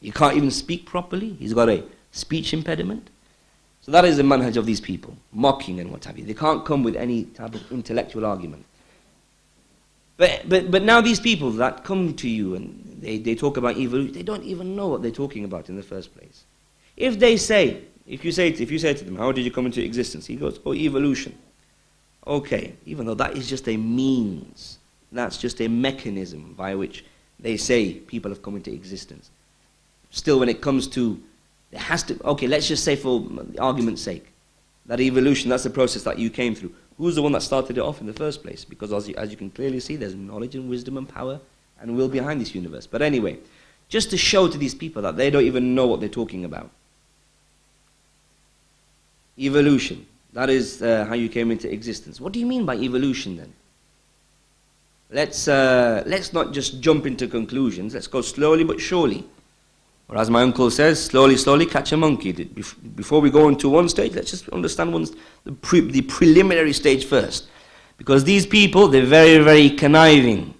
He 0.00 0.10
can't 0.10 0.36
even 0.36 0.50
speak 0.50 0.86
properly. 0.86 1.34
He's 1.34 1.54
got 1.54 1.68
a 1.68 1.84
speech 2.12 2.52
impediment. 2.52 3.08
So 3.82 3.92
that 3.92 4.04
is 4.04 4.16
the 4.16 4.22
manhaj 4.22 4.56
of 4.56 4.64
these 4.64 4.80
people, 4.80 5.16
mocking 5.32 5.80
and 5.80 5.90
what 5.90 6.04
have 6.06 6.18
you. 6.18 6.24
They 6.24 6.34
can't 6.34 6.64
come 6.64 6.82
with 6.82 6.96
any 6.96 7.24
type 7.24 7.54
of 7.54 7.70
intellectual 7.70 8.24
argument. 8.24 8.64
But, 10.16 10.48
but, 10.48 10.70
but 10.70 10.82
now 10.82 11.00
these 11.00 11.20
people 11.20 11.50
that 11.52 11.84
come 11.84 12.14
to 12.14 12.28
you 12.28 12.54
and 12.54 12.98
they, 13.00 13.18
they 13.18 13.34
talk 13.34 13.56
about 13.56 13.76
evolution, 13.76 14.14
they 14.14 14.22
don't 14.22 14.44
even 14.44 14.74
know 14.74 14.88
what 14.88 15.02
they're 15.02 15.10
talking 15.10 15.44
about 15.44 15.68
in 15.68 15.76
the 15.76 15.82
first 15.82 16.16
place. 16.16 16.44
If 16.96 17.18
they 17.18 17.36
say, 17.36 17.82
if 18.09 18.25
you 18.25 18.31
say, 18.31 18.51
to, 18.51 18.63
if 18.63 18.71
you 18.71 18.79
say 18.79 18.93
to 18.93 19.05
them, 19.05 19.15
how 19.15 19.31
did 19.31 19.45
you 19.45 19.51
come 19.51 19.67
into 19.67 19.83
existence? 19.83 20.25
He 20.25 20.35
goes, 20.35 20.59
oh, 20.65 20.73
evolution. 20.73 21.37
Okay, 22.25 22.73
even 22.85 23.05
though 23.05 23.13
that 23.13 23.37
is 23.37 23.47
just 23.47 23.67
a 23.69 23.77
means, 23.77 24.79
that's 25.11 25.37
just 25.37 25.61
a 25.61 25.67
mechanism 25.67 26.53
by 26.57 26.75
which 26.75 27.05
they 27.39 27.55
say 27.55 27.93
people 27.93 28.31
have 28.31 28.41
come 28.41 28.55
into 28.55 28.73
existence. 28.73 29.29
Still, 30.09 30.39
when 30.39 30.49
it 30.49 30.59
comes 30.59 30.87
to, 30.87 31.21
there 31.69 31.79
has 31.79 32.01
to, 32.03 32.21
okay, 32.25 32.47
let's 32.47 32.67
just 32.67 32.83
say 32.83 32.95
for 32.95 33.27
argument's 33.59 34.01
sake, 34.01 34.31
that 34.87 34.99
evolution, 34.99 35.49
that's 35.49 35.63
the 35.63 35.69
process 35.69 36.01
that 36.03 36.17
you 36.17 36.31
came 36.31 36.55
through. 36.55 36.73
Who's 36.97 37.15
the 37.15 37.21
one 37.21 37.31
that 37.33 37.43
started 37.43 37.77
it 37.77 37.81
off 37.81 38.01
in 38.01 38.07
the 38.07 38.13
first 38.13 38.41
place? 38.41 38.65
Because 38.65 38.91
as 38.91 39.07
you, 39.07 39.13
as 39.15 39.29
you 39.29 39.37
can 39.37 39.51
clearly 39.51 39.79
see, 39.79 39.95
there's 39.95 40.15
knowledge 40.15 40.55
and 40.55 40.67
wisdom 40.67 40.97
and 40.97 41.07
power 41.07 41.39
and 41.79 41.95
will 41.95 42.09
behind 42.09 42.41
this 42.41 42.55
universe. 42.55 42.87
But 42.87 43.03
anyway, 43.03 43.37
just 43.87 44.09
to 44.09 44.17
show 44.17 44.47
to 44.47 44.57
these 44.57 44.73
people 44.73 45.03
that 45.03 45.15
they 45.15 45.29
don't 45.29 45.45
even 45.45 45.75
know 45.75 45.85
what 45.85 45.99
they're 45.99 46.09
talking 46.09 46.43
about. 46.43 46.71
Evolution. 49.39 50.05
That 50.33 50.49
is 50.49 50.81
uh, 50.81 51.05
how 51.05 51.15
you 51.15 51.29
came 51.29 51.51
into 51.51 51.71
existence. 51.71 52.21
What 52.21 52.33
do 52.33 52.39
you 52.39 52.45
mean 52.45 52.65
by 52.65 52.75
evolution 52.75 53.37
then? 53.37 53.53
Let's, 55.11 55.47
uh, 55.47 56.03
let's 56.05 56.33
not 56.33 56.53
just 56.53 56.81
jump 56.81 57.07
into 57.07 57.27
conclusions. 57.27 57.95
Let's 57.95 58.07
go 58.07 58.21
slowly 58.21 58.63
but 58.63 58.79
surely. 58.79 59.23
Or 60.07 60.17
as 60.17 60.29
my 60.29 60.41
uncle 60.41 60.69
says, 60.71 61.03
slowly, 61.03 61.37
slowly 61.37 61.65
catch 61.65 61.91
a 61.91 61.97
monkey. 61.97 62.31
Before 62.31 63.21
we 63.21 63.29
go 63.29 63.47
into 63.47 63.69
one 63.69 63.89
stage, 63.89 64.13
let's 64.13 64.31
just 64.31 64.49
understand 64.49 64.93
the, 65.43 65.51
pre, 65.51 65.81
the 65.81 66.01
preliminary 66.01 66.73
stage 66.73 67.05
first. 67.05 67.47
Because 67.97 68.23
these 68.23 68.45
people, 68.45 68.87
they're 68.87 69.05
very, 69.05 69.43
very 69.43 69.69
conniving. 69.69 70.53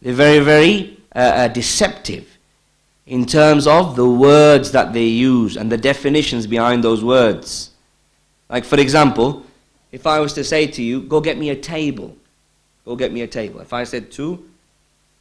They're 0.00 0.14
very, 0.14 0.38
very 0.38 1.00
uh, 1.14 1.18
uh, 1.18 1.48
deceptive 1.48 2.38
in 3.06 3.26
terms 3.26 3.66
of 3.66 3.96
the 3.96 4.08
words 4.08 4.70
that 4.72 4.92
they 4.92 5.06
use 5.06 5.56
and 5.56 5.72
the 5.72 5.78
definitions 5.78 6.46
behind 6.46 6.84
those 6.84 7.02
words. 7.02 7.70
Like, 8.48 8.64
for 8.64 8.78
example, 8.78 9.44
if 9.92 10.06
I 10.06 10.20
was 10.20 10.32
to 10.34 10.44
say 10.44 10.66
to 10.66 10.82
you, 10.82 11.02
go 11.02 11.20
get 11.20 11.38
me 11.38 11.50
a 11.50 11.56
table, 11.56 12.16
go 12.84 12.96
get 12.96 13.12
me 13.12 13.22
a 13.22 13.26
table. 13.26 13.60
If 13.60 13.72
I 13.72 13.84
said 13.84 14.10
to 14.12 14.44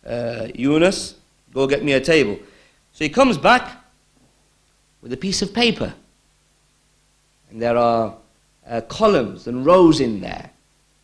uh, 0.06 0.48
Yunus, 0.56 1.16
go 1.54 1.68
get 1.68 1.84
me 1.84 1.94
a 1.94 2.02
table. 2.02 2.38
So 2.94 3.04
he 3.04 3.10
comes 3.10 3.38
back 3.38 3.84
with 5.02 5.14
a 5.14 5.18
piece 5.18 5.42
of 5.42 5.54
paper. 5.54 5.94
And 7.50 7.62
there 7.62 7.78
are 7.78 8.16
uh, 8.68 8.82
columns 8.82 9.48
and 9.48 9.66
rows 9.66 10.00
in 10.00 10.20
there. 10.22 10.50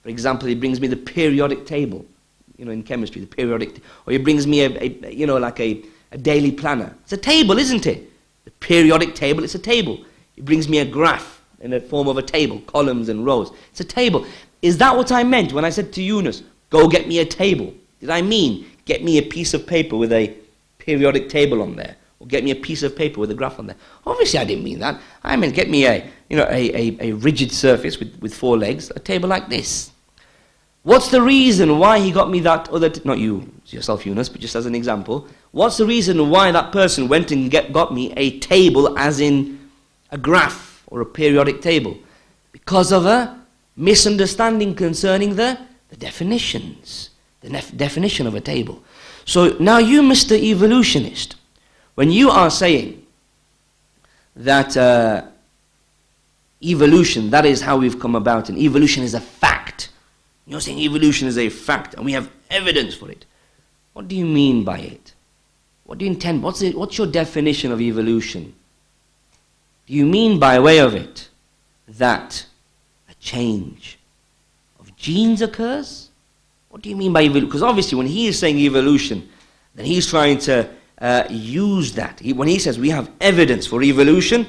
For 0.01 0.09
example, 0.09 0.47
he 0.47 0.55
brings 0.55 0.81
me 0.81 0.88
the 0.88 0.97
periodic 0.97 1.65
table 1.65 2.05
you 2.57 2.65
know, 2.65 2.71
in 2.71 2.83
chemistry, 2.83 3.21
the 3.21 3.27
periodic, 3.27 3.81
or 4.05 4.13
he 4.13 4.17
brings 4.17 4.45
me 4.45 4.62
a, 4.62 4.69
a 5.05 5.13
you 5.13 5.25
know, 5.25 5.38
like 5.38 5.59
a, 5.59 5.83
a 6.12 6.17
daily 6.17 6.51
planner. 6.51 6.95
It's 7.03 7.13
a 7.13 7.17
table, 7.17 7.57
isn't 7.57 7.88
it? 7.88 8.09
The 8.45 8.51
periodic 8.51 9.15
table, 9.15 9.43
it's 9.43 9.55
a 9.55 9.59
table. 9.59 10.03
He 10.36 10.41
brings 10.41 10.69
me 10.69 10.79
a 10.79 10.86
graph 10.86 11.33
in 11.63 11.71
the 11.71 11.80
form 11.80 12.08
of 12.08 12.17
a 12.17 12.21
table, 12.21 12.60
columns 12.67 13.10
and 13.10 13.26
rows. 13.26 13.52
It's 13.71 13.80
a 13.80 13.86
table. 13.86 14.26
Is 14.62 14.78
that 14.78 14.95
what 14.95 15.12
I 15.12 15.23
meant 15.23 15.54
when 15.54 15.65
I 15.65 15.69
said 15.69 15.91
to 15.93 16.04
Yunus, 16.04 16.43
go 16.69 16.88
get 16.88 17.08
me 17.08 17.19
a 17.19 17.26
table? 17.26 17.73
Did 18.02 18.10
I 18.10 18.21
mean 18.21 18.67
get 18.86 19.04
me 19.04 19.17
a 19.17 19.21
piece 19.21 19.54
of 19.54 19.65
paper 19.65 19.95
with 19.95 20.12
a 20.12 20.36
periodic 20.78 21.30
table 21.30 21.62
on 21.62 21.76
there? 21.76 21.95
Or 22.19 22.28
get 22.28 22.43
me 22.43 22.52
a 22.52 22.56
piece 22.56 22.84
of 22.84 22.95
paper 22.95 23.21
with 23.21 23.32
a 23.32 23.34
graph 23.34 23.60
on 23.60 23.67
there? 23.67 23.78
Obviously 24.06 24.39
I 24.39 24.45
didn't 24.45 24.65
mean 24.65 24.80
that. 24.80 24.99
I 25.23 25.36
meant 25.38 25.56
get 25.56 25.69
me 25.69 25.88
a, 25.88 26.06
you 26.30 26.36
know, 26.36 26.47
a, 26.49 26.76
a, 26.76 26.97
a 26.99 27.12
rigid 27.13 27.52
surface 27.52 27.97
with, 27.97 28.13
with 28.19 28.36
four 28.36 28.58
legs, 28.58 28.91
a 28.93 28.99
table 28.99 29.30
like 29.30 29.47
this. 29.47 29.91
What's 30.84 31.10
the 31.10 31.21
reason 31.21 31.80
why 31.80 31.99
he 31.99 32.12
got 32.12 32.30
me 32.30 32.41
that 32.41 32.67
other, 32.67 32.89
t- 32.89 33.02
not 33.06 33.19
you, 33.19 33.49
yourself 33.67 34.06
Yunus, 34.06 34.28
but 34.28 34.41
just 34.41 34.56
as 34.56 34.65
an 34.65 34.76
example. 34.76 35.30
What's 35.52 35.78
the 35.78 35.86
reason 35.86 36.30
why 36.30 36.52
that 36.52 36.73
person 36.73 37.08
went 37.08 37.32
and 37.32 37.49
get, 37.49 37.71
got 37.71 37.93
me 37.93 38.12
a 38.17 38.38
table 38.39 38.97
as 38.99 39.21
in 39.21 39.69
a 40.12 40.17
graph 40.17 40.72
or 40.88 41.02
a 41.02 41.06
periodic 41.06 41.62
table? 41.62 41.98
Because 42.52 42.91
of 42.91 43.06
a 43.06 43.39
misunderstanding 43.76 44.76
concerning 44.76 45.36
the, 45.36 45.60
the 45.89 45.96
definitions, 45.96 47.10
the 47.41 47.50
nef- 47.50 47.76
definition 47.76 48.28
of 48.28 48.36
a 48.36 48.41
table. 48.41 48.84
So 49.26 49.56
now 49.60 49.78
you, 49.78 50.02
Mr. 50.02 50.38
Evolutionist, 50.38 51.36
when 51.96 52.12
you 52.12 52.30
are 52.30 52.50
saying 52.50 53.06
that 54.36 54.76
uh, 54.76 55.26
evolution, 56.62 57.30
that 57.30 57.46
is 57.46 57.62
how 57.62 57.78
we've 57.78 58.00
come 58.00 58.15
about, 58.15 58.50
and 58.50 58.58
evolution 58.58 59.04
is 59.04 59.13
a 59.13 59.22
fact, 59.22 59.89
you're 60.46 60.62
saying 60.62 60.80
evolution 60.80 61.28
is 61.28 61.38
a 61.38 61.50
fact 61.50 61.93
and 61.93 62.06
we 62.06 62.12
have 62.13 62.30
evidence 62.50 62.93
for 62.96 63.10
it. 63.10 63.26
What 63.93 64.08
do 64.08 64.15
you 64.15 64.26
mean 64.26 64.63
by 64.63 64.80
it? 64.80 65.13
What 65.86 66.00
do 66.00 66.06
you 66.06 66.12
intend? 66.12 66.43
What's, 66.43 66.62
it, 66.62 66.76
what's 66.76 66.98
your 66.98 67.08
definition 67.08 67.72
of 67.72 67.80
evolution? 67.80 68.54
Do 69.86 69.93
you 69.93 70.06
mean 70.06 70.39
by 70.39 70.60
way 70.60 70.80
of 70.80 70.96
it 70.96 71.30
that 71.88 72.46
a 73.10 73.13
change 73.15 74.00
of 74.80 74.96
genes 74.96 75.41
occurs? 75.41 76.10
What 76.69 76.82
do 76.82 76.89
you 76.89 76.96
mean 76.96 77.13
by 77.13 77.24
evolution? 77.24 77.48
Because 77.48 77.63
obviously, 77.63 77.98
when 77.98 78.08
he 78.08 78.28
is 78.28 78.39
saying 78.39 78.58
evolution, 78.58 79.30
then 79.76 79.86
he's 79.86 80.08
trying 80.08 80.38
to 80.39 80.69
uh, 81.00 81.26
use 81.30 81.93
that. 81.93 82.19
He, 82.19 82.34
when 82.34 82.48
he 82.48 82.60
says 82.60 82.80
we 82.80 82.89
have 82.89 83.12
evidence 83.19 83.67
for 83.67 83.84
evolution, 83.84 84.48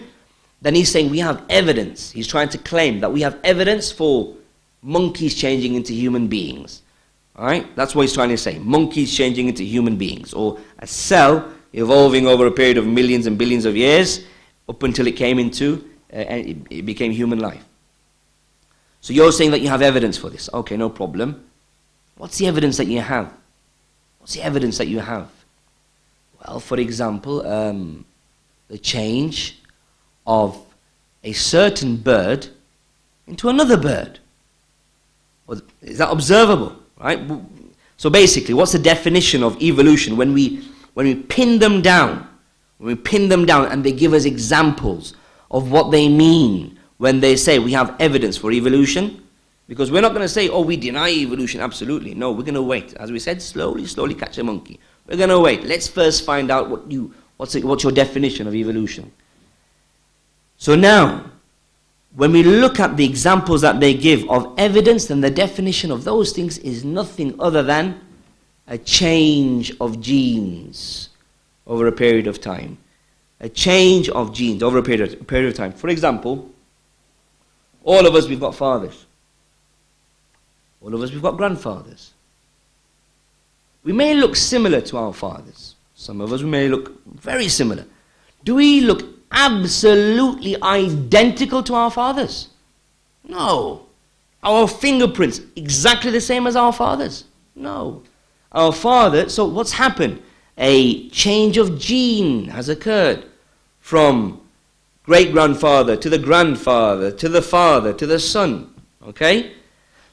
then 0.62 0.75
he's 0.75 0.90
saying 0.90 1.11
we 1.11 1.18
have 1.18 1.42
evidence. 1.51 2.11
He's 2.11 2.29
trying 2.29 2.49
to 2.51 2.59
claim 2.59 3.01
that 3.01 3.12
we 3.12 3.20
have 3.23 3.38
evidence 3.44 3.90
for 3.90 4.35
monkeys 4.83 5.35
changing 5.35 5.75
into 5.75 5.92
human 5.92 6.29
beings. 6.29 6.83
All 7.37 7.44
right? 7.44 7.75
That's 7.75 7.94
what 7.94 8.03
he's 8.03 8.14
trying 8.14 8.29
to 8.29 8.38
say. 8.38 8.59
Monkeys 8.59 9.14
changing 9.14 9.49
into 9.49 9.64
human 9.64 9.97
beings. 9.97 10.33
Or 10.33 10.59
a 10.79 10.87
cell 10.87 11.53
evolving 11.73 12.27
over 12.27 12.47
a 12.47 12.51
period 12.53 12.79
of 12.79 12.87
millions 12.87 13.27
and 13.27 13.37
billions 13.37 13.64
of 13.64 13.77
years 13.77 14.25
up 14.68 14.83
until 14.83 15.07
it 15.07 15.16
came 15.16 15.38
into, 15.38 15.85
uh, 16.12 16.18
it, 16.18 16.57
it 16.70 16.83
became 16.87 17.12
human 17.12 17.38
life. 17.38 17.64
So 19.00 19.12
you're 19.12 19.33
saying 19.33 19.50
that 19.50 19.61
you 19.61 19.68
have 19.68 19.83
evidence 19.83 20.16
for 20.16 20.31
this. 20.31 20.48
Okay, 20.53 20.77
no 20.77 20.88
problem. 20.88 21.44
What's 22.16 22.38
the 22.38 22.46
evidence 22.46 22.77
that 22.79 22.87
you 22.87 23.00
have? 23.00 23.33
What's 24.18 24.35
the 24.35 24.42
evidence 24.42 24.79
that 24.79 24.88
you 24.88 25.00
have? 25.00 25.29
Well, 26.40 26.61
for 26.61 26.79
example, 26.79 27.46
um, 27.46 28.05
the 28.68 28.79
change 28.79 29.61
of 30.27 30.59
a 31.22 31.33
certain 31.33 31.96
bird 31.96 32.48
into 33.27 33.48
another 33.48 33.77
bird. 33.77 34.18
Is 35.83 35.98
that 35.98 36.11
observable? 36.11 36.77
Right? 36.98 37.20
So 37.96 38.09
basically, 38.11 38.55
what's 38.55 38.72
the 38.72 38.79
definition 38.79 39.42
of 39.42 39.61
evolution 39.62 40.16
when 40.16 40.33
we, 40.33 40.64
when 40.94 41.07
we 41.07 41.14
pin 41.14 41.59
them 41.59 41.83
down? 41.83 42.29
We 42.85 42.94
pin 42.94 43.31
them 43.31 43.47
down 43.47 43.73
and 43.73 43.83
they 43.83 43.92
give 43.92 44.12
us 44.12 44.27
examples 44.27 45.14
of 45.51 45.70
what 45.70 45.90
they 45.90 46.07
mean 46.07 46.79
when 46.99 47.18
they 47.18 47.35
say 47.35 47.59
we 47.59 47.73
have 47.73 47.97
evidence 47.99 48.37
for 48.37 48.53
evolution? 48.53 49.23
Because 49.66 49.90
we're 49.90 50.03
not 50.03 50.11
going 50.11 50.20
to 50.20 50.29
say, 50.29 50.51
oh, 50.51 50.61
we 50.61 50.77
deny 50.77 51.09
evolution, 51.09 51.62
absolutely. 51.62 52.14
No, 52.14 52.31
we're 52.33 52.42
going 52.42 52.55
to 52.55 52.62
wait. 52.62 52.92
As 52.97 53.11
we 53.11 53.18
said, 53.18 53.40
slowly, 53.40 53.87
slowly 53.87 54.14
catch 54.14 54.37
a 54.37 54.44
monkey. 54.44 54.79
We're 55.07 55.16
going 55.16 55.31
to 55.31 55.40
wait. 55.40 55.64
Let's 55.64 55.88
first 55.88 56.27
find 56.27 56.51
out 56.51 56.68
what 56.68 56.90
you, 56.90 57.14
what's, 57.38 57.55
it, 57.55 57.64
what's 57.64 57.83
your 57.83 57.92
definition 57.92 58.47
of 58.47 58.55
evolution. 58.55 59.11
So 60.59 60.75
now, 60.75 61.25
when 62.16 62.33
we 62.33 62.42
look 62.42 62.81
at 62.81 62.99
the 62.99 63.07
examples 63.07 63.62
that 63.62 63.81
they 63.81 63.94
give 63.94 64.29
of 64.29 64.55
evidence, 64.59 65.07
then 65.07 65.23
the 65.23 65.31
definition 65.31 65.90
of 65.90 66.05
those 66.05 66.33
things 66.33 66.59
is 66.59 66.85
nothing 66.85 67.35
other 67.40 67.62
than 67.62 67.99
a 68.68 68.77
change 68.77 69.75
of 69.81 70.03
genes 70.03 71.09
over 71.66 71.87
a 71.87 71.92
period 71.92 72.27
of 72.27 72.40
time. 72.40 72.79
A 73.40 73.48
change 73.48 74.09
of 74.09 74.33
genes 74.33 74.62
over 74.62 74.79
a 74.79 74.83
period, 74.83 75.20
a 75.20 75.24
period 75.24 75.48
of 75.48 75.55
time. 75.55 75.72
For 75.72 75.88
example, 75.88 76.50
all 77.83 78.07
of 78.07 78.14
us, 78.14 78.29
we've 78.29 78.40
got 78.40 78.55
fathers. 78.55 79.05
All 80.81 80.94
of 80.94 81.03
us, 81.03 81.11
we've 81.11 81.22
got 81.22 81.37
grandfathers. 81.37 82.12
We 83.83 83.92
may 83.92 84.14
look 84.14 84.37
similar 84.37 84.81
to 84.83 84.96
our 84.96 85.12
fathers. 85.12 85.74
Some 85.94 86.20
of 86.20 86.33
us, 86.33 86.42
we 86.42 86.48
may 86.48 86.68
look 86.68 87.05
very 87.07 87.48
similar. 87.48 87.85
Do 88.44 88.55
we 88.55 88.81
look 88.81 89.03
absolutely 89.31 90.61
identical 90.62 91.62
to 91.62 91.74
our 91.74 91.90
fathers? 91.90 92.48
No. 93.27 93.87
Our 94.42 94.68
fingerprints 94.68 95.40
exactly 95.57 96.11
the 96.11 96.20
same 96.20 96.46
as 96.46 96.57
our 96.57 96.72
fathers? 96.72 97.24
No. 97.55 98.03
Our 98.53 98.72
father, 98.72 99.29
so 99.29 99.44
what's 99.46 99.72
happened? 99.72 100.22
A 100.59 101.09
change 101.09 101.59
of 101.59 101.79
gene 101.79 102.49
has 102.49 102.69
occurred 102.69 103.25
from 103.81 104.40
great 105.05 105.33
grandfather, 105.33 105.97
to 105.97 106.09
the 106.09 106.19
grandfather, 106.19 107.11
to 107.12 107.29
the 107.29 107.43
father, 107.43 107.93
to 107.93 108.07
the 108.07 108.19
son. 108.19 108.75
Okay? 109.07 109.53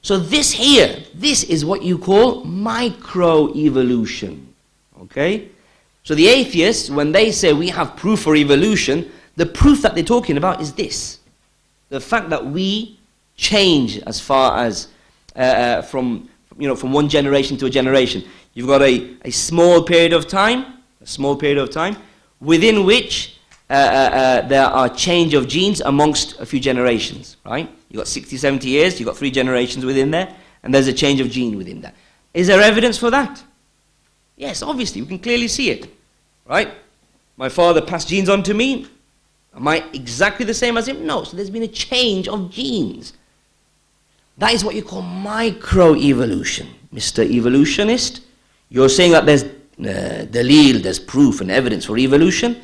So 0.02 0.18
this 0.18 0.52
here, 0.52 1.04
this 1.14 1.44
is 1.44 1.64
what 1.64 1.84
you 1.84 1.98
call 1.98 2.44
microevolution. 2.44 4.48
Okay? 5.04 5.48
So 6.04 6.16
the 6.16 6.28
atheists, 6.28 6.90
when 6.90 7.12
they 7.12 7.32
say 7.32 7.54
we 7.54 7.70
have 7.70 7.96
proof 7.96 8.22
for 8.22 8.36
evolution, 8.36 9.12
the 9.36 9.46
proof 9.46 9.84
that 9.84 9.94
they're 9.96 10.04
talking 10.04 10.38
about 10.38 10.60
is 10.60 10.74
this. 10.74 11.20
The 11.90 12.00
fact 12.00 12.30
that 12.32 12.46
we 12.46 12.98
change 13.38 14.00
as 14.00 14.20
far 14.20 14.66
as 14.66 14.88
uh, 15.36 15.40
uh, 15.40 15.82
from, 15.84 16.28
you 16.58 16.68
know, 16.68 16.76
from 16.76 16.92
one 16.92 17.08
generation 17.08 17.58
to 17.58 17.68
a 17.68 17.70
generation. 17.70 18.24
You've 18.54 18.68
got 18.68 18.82
a, 18.82 19.16
a 19.24 19.32
small 19.32 19.84
period 19.84 20.14
of 20.14 20.28
time, 20.28 20.66
a 21.02 21.06
small 21.06 21.36
period 21.36 21.58
of 21.58 21.70
time, 21.70 21.96
within 22.40 22.86
which 22.86 23.38
uh, 23.70 23.74
uh, 23.74 24.16
uh, 24.16 24.48
there 24.48 24.66
are 24.66 24.90
change 24.90 25.34
of 25.34 25.48
genes 25.48 25.80
amongst 25.82 26.40
a 26.40 26.46
few 26.46 26.60
generations, 26.60 27.38
right? 27.46 27.70
You've 27.90 28.00
got 28.00 28.08
60, 28.08 28.36
70 28.36 28.68
years, 28.68 29.00
you've 29.00 29.08
got 29.08 29.16
three 29.16 29.32
generations 29.32 29.86
within 29.86 30.12
there, 30.12 30.36
and 30.64 30.74
there's 30.74 30.88
a 30.88 30.94
change 30.94 31.22
of 31.22 31.30
gene 31.30 31.58
within 31.58 31.82
that. 31.82 31.96
Is 32.34 32.48
there 32.48 32.62
evidence 32.62 32.98
for 32.98 33.10
that? 33.12 33.42
Yes, 34.36 34.62
obviously, 34.62 35.02
we 35.02 35.08
can 35.08 35.20
clearly 35.20 35.48
see 35.48 35.70
it, 35.70 35.88
right? 36.46 36.74
My 37.38 37.50
father 37.50 37.82
passed 37.82 38.10
genes 38.10 38.30
on 38.30 38.44
to 38.44 38.54
me. 38.54 38.88
Am 39.56 39.68
I 39.68 39.86
exactly 39.94 40.46
the 40.46 40.54
same 40.54 40.78
as 40.78 40.88
him? 40.88 41.06
No. 41.06 41.24
So 41.24 41.36
there's 41.36 41.50
been 41.50 41.64
a 41.64 41.68
change 41.68 42.28
of 42.28 42.50
genes. 42.50 43.14
That 44.38 44.54
is 44.54 44.64
what 44.64 44.76
you 44.76 44.84
call 44.84 45.02
microevolution. 45.02 46.68
Mr. 46.94 47.24
Evolutionist, 47.24 48.22
you're 48.72 48.90
saying 48.90 49.12
that 49.12 49.26
there's 49.26 49.44
uh, 49.44 50.26
dalil, 50.32 50.82
there's 50.82 50.98
proof 50.98 51.42
and 51.42 51.52
evidence 51.52 51.86
for 51.86 51.98
evolution. 51.98 52.60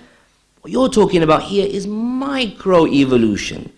What 0.61 0.71
you're 0.71 0.89
talking 0.89 1.21
about 1.21 1.43
here 1.43 1.67
is 1.67 1.85
microevolution, 1.85 3.69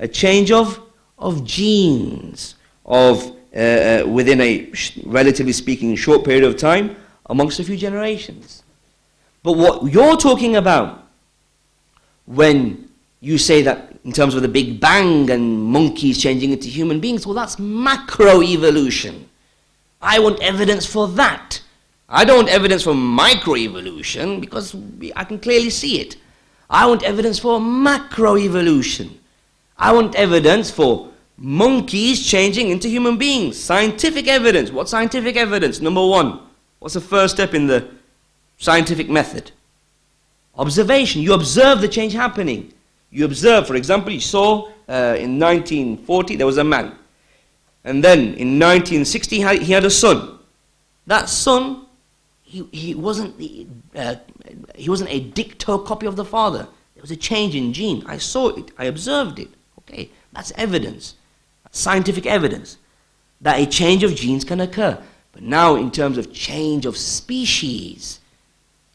a 0.00 0.08
change 0.08 0.50
of, 0.50 0.80
of 1.18 1.44
genes, 1.44 2.54
of 2.86 3.30
uh, 3.54 3.58
uh, 3.58 4.04
within 4.08 4.40
a 4.40 4.72
relatively 5.04 5.52
speaking 5.52 5.94
short 5.96 6.24
period 6.24 6.44
of 6.44 6.56
time 6.56 6.96
amongst 7.26 7.60
a 7.60 7.64
few 7.64 7.76
generations. 7.76 8.62
But 9.42 9.52
what 9.52 9.92
you're 9.92 10.16
talking 10.16 10.56
about 10.56 11.06
when 12.24 12.88
you 13.20 13.36
say 13.36 13.60
that 13.62 13.92
in 14.04 14.12
terms 14.12 14.34
of 14.34 14.40
the 14.42 14.48
Big 14.48 14.80
Bang 14.80 15.30
and 15.30 15.62
monkeys 15.62 16.22
changing 16.22 16.52
into 16.52 16.68
human 16.68 17.00
beings, 17.00 17.26
well, 17.26 17.34
that's 17.34 17.56
macroevolution. 17.56 19.24
I 20.00 20.20
want 20.20 20.40
evidence 20.40 20.86
for 20.86 21.08
that. 21.08 21.60
I 22.08 22.24
don't 22.24 22.36
want 22.36 22.48
evidence 22.48 22.84
for 22.84 22.92
microevolution 22.92 24.40
because 24.40 24.76
I 25.16 25.24
can 25.24 25.38
clearly 25.38 25.70
see 25.70 26.00
it. 26.00 26.16
I 26.70 26.86
want 26.86 27.02
evidence 27.02 27.38
for 27.38 27.58
macroevolution. 27.58 29.10
I 29.76 29.92
want 29.92 30.14
evidence 30.14 30.70
for 30.70 31.10
monkeys 31.36 32.24
changing 32.24 32.70
into 32.70 32.88
human 32.88 33.18
beings. 33.18 33.58
Scientific 33.58 34.28
evidence. 34.28 34.70
What 34.70 34.88
scientific 34.88 35.36
evidence? 35.36 35.80
Number 35.80 36.04
one. 36.06 36.40
What's 36.78 36.94
the 36.94 37.00
first 37.00 37.34
step 37.34 37.54
in 37.54 37.66
the 37.66 37.88
scientific 38.58 39.08
method? 39.08 39.50
Observation. 40.54 41.22
You 41.22 41.34
observe 41.34 41.80
the 41.80 41.88
change 41.88 42.12
happening. 42.12 42.72
You 43.10 43.24
observe, 43.24 43.66
for 43.66 43.74
example, 43.76 44.12
you 44.12 44.20
saw 44.20 44.68
uh, 44.88 45.16
in 45.18 45.38
1940 45.38 46.36
there 46.36 46.46
was 46.46 46.58
a 46.58 46.64
man. 46.64 46.94
And 47.84 48.02
then 48.02 48.34
in 48.34 48.58
1960 48.58 49.36
he 49.36 49.72
had 49.72 49.84
a 49.84 49.90
son. 49.90 50.38
That 51.06 51.28
son 51.28 51.85
he, 52.72 52.94
wasn't 52.94 53.36
the, 53.38 53.66
uh, 53.94 54.16
he 54.74 54.88
wasn't 54.88 55.10
a 55.10 55.20
dicto 55.30 55.84
copy 55.84 56.06
of 56.06 56.16
the 56.16 56.24
father. 56.24 56.68
There 56.94 57.02
was 57.02 57.10
a 57.10 57.16
change 57.16 57.54
in 57.54 57.72
gene. 57.72 58.02
I 58.06 58.18
saw 58.18 58.48
it. 58.48 58.70
I 58.78 58.84
observed 58.84 59.38
it. 59.38 59.48
Okay, 59.80 60.10
that's 60.32 60.52
evidence. 60.56 61.14
Scientific 61.70 62.26
evidence 62.26 62.78
that 63.40 63.58
a 63.60 63.66
change 63.66 64.02
of 64.02 64.14
genes 64.14 64.44
can 64.44 64.60
occur. 64.60 65.02
But 65.32 65.42
now, 65.42 65.76
in 65.76 65.90
terms 65.90 66.16
of 66.16 66.32
change 66.32 66.86
of 66.86 66.96
species, 66.96 68.20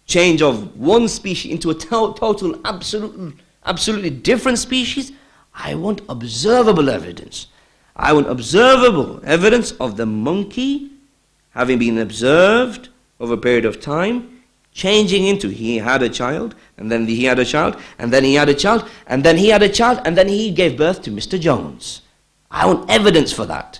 change 0.05 0.41
of 0.41 0.77
one 0.77 1.07
species 1.07 1.51
into 1.51 1.69
a 1.69 1.75
to- 1.75 2.15
total, 2.17 2.59
absolute, 2.65 3.37
absolutely 3.65 4.09
different 4.09 4.57
species, 4.57 5.11
I 5.53 5.75
want 5.75 6.01
observable 6.09 6.89
evidence. 6.89 7.47
I 7.95 8.13
want 8.13 8.27
observable 8.29 9.21
evidence 9.23 9.73
of 9.73 9.97
the 9.97 10.05
monkey 10.05 10.91
having 11.51 11.77
been 11.77 11.97
observed 11.97 12.89
over 13.21 13.35
a 13.35 13.37
period 13.37 13.65
of 13.65 13.79
time, 13.79 14.41
changing 14.73 15.25
into 15.27 15.49
he 15.49 15.77
had 15.77 16.01
a 16.01 16.09
child, 16.09 16.55
and 16.77 16.91
then 16.91 17.05
he 17.05 17.23
had 17.25 17.39
a 17.39 17.45
child, 17.45 17.77
and 17.99 18.11
then 18.11 18.23
he 18.23 18.33
had 18.33 18.49
a 18.49 18.53
child, 18.53 18.89
and 19.05 19.23
then 19.23 19.37
he 19.37 19.49
had 19.49 19.61
a 19.61 19.69
child, 19.69 20.01
and 20.03 20.17
then 20.17 20.27
he 20.27 20.51
gave 20.51 20.75
birth 20.75 21.01
to 21.03 21.11
Mr. 21.11 21.39
Jones. 21.39 22.01
I 22.49 22.65
want 22.65 22.89
evidence 22.89 23.31
for 23.31 23.45
that. 23.45 23.79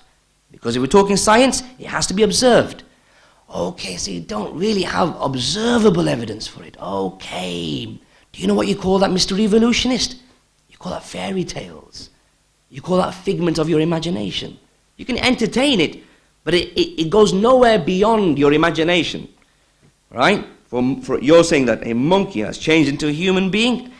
Because 0.51 0.75
if 0.75 0.81
we're 0.81 0.87
talking 0.87 1.17
science, 1.17 1.63
it 1.79 1.87
has 1.87 2.05
to 2.07 2.13
be 2.13 2.23
observed. 2.23 2.83
Okay, 3.53 3.97
so 3.97 4.11
you 4.11 4.21
don't 4.21 4.55
really 4.55 4.83
have 4.83 5.19
observable 5.19 6.07
evidence 6.07 6.47
for 6.47 6.63
it. 6.63 6.77
Okay. 6.79 7.85
Do 8.31 8.41
you 8.41 8.47
know 8.47 8.53
what 8.53 8.67
you 8.67 8.75
call 8.75 8.99
that, 8.99 9.09
Mr. 9.09 9.37
Evolutionist? 9.37 10.17
You 10.69 10.77
call 10.77 10.91
that 10.91 11.03
fairy 11.03 11.43
tales. 11.43 12.11
You 12.69 12.81
call 12.81 12.97
that 12.97 13.13
figment 13.13 13.57
of 13.57 13.67
your 13.67 13.81
imagination. 13.81 14.57
You 14.95 15.05
can 15.05 15.17
entertain 15.17 15.81
it, 15.81 16.03
but 16.43 16.53
it, 16.53 16.69
it, 16.77 17.01
it 17.01 17.09
goes 17.09 17.33
nowhere 17.33 17.79
beyond 17.79 18.39
your 18.39 18.53
imagination. 18.53 19.27
Right? 20.09 20.45
For, 20.67 20.97
for, 21.03 21.19
you're 21.19 21.43
saying 21.43 21.65
that 21.65 21.85
a 21.85 21.93
monkey 21.93 22.41
has 22.41 22.57
changed 22.57 22.89
into 22.89 23.07
a 23.07 23.11
human 23.11 23.49
being. 23.49 23.91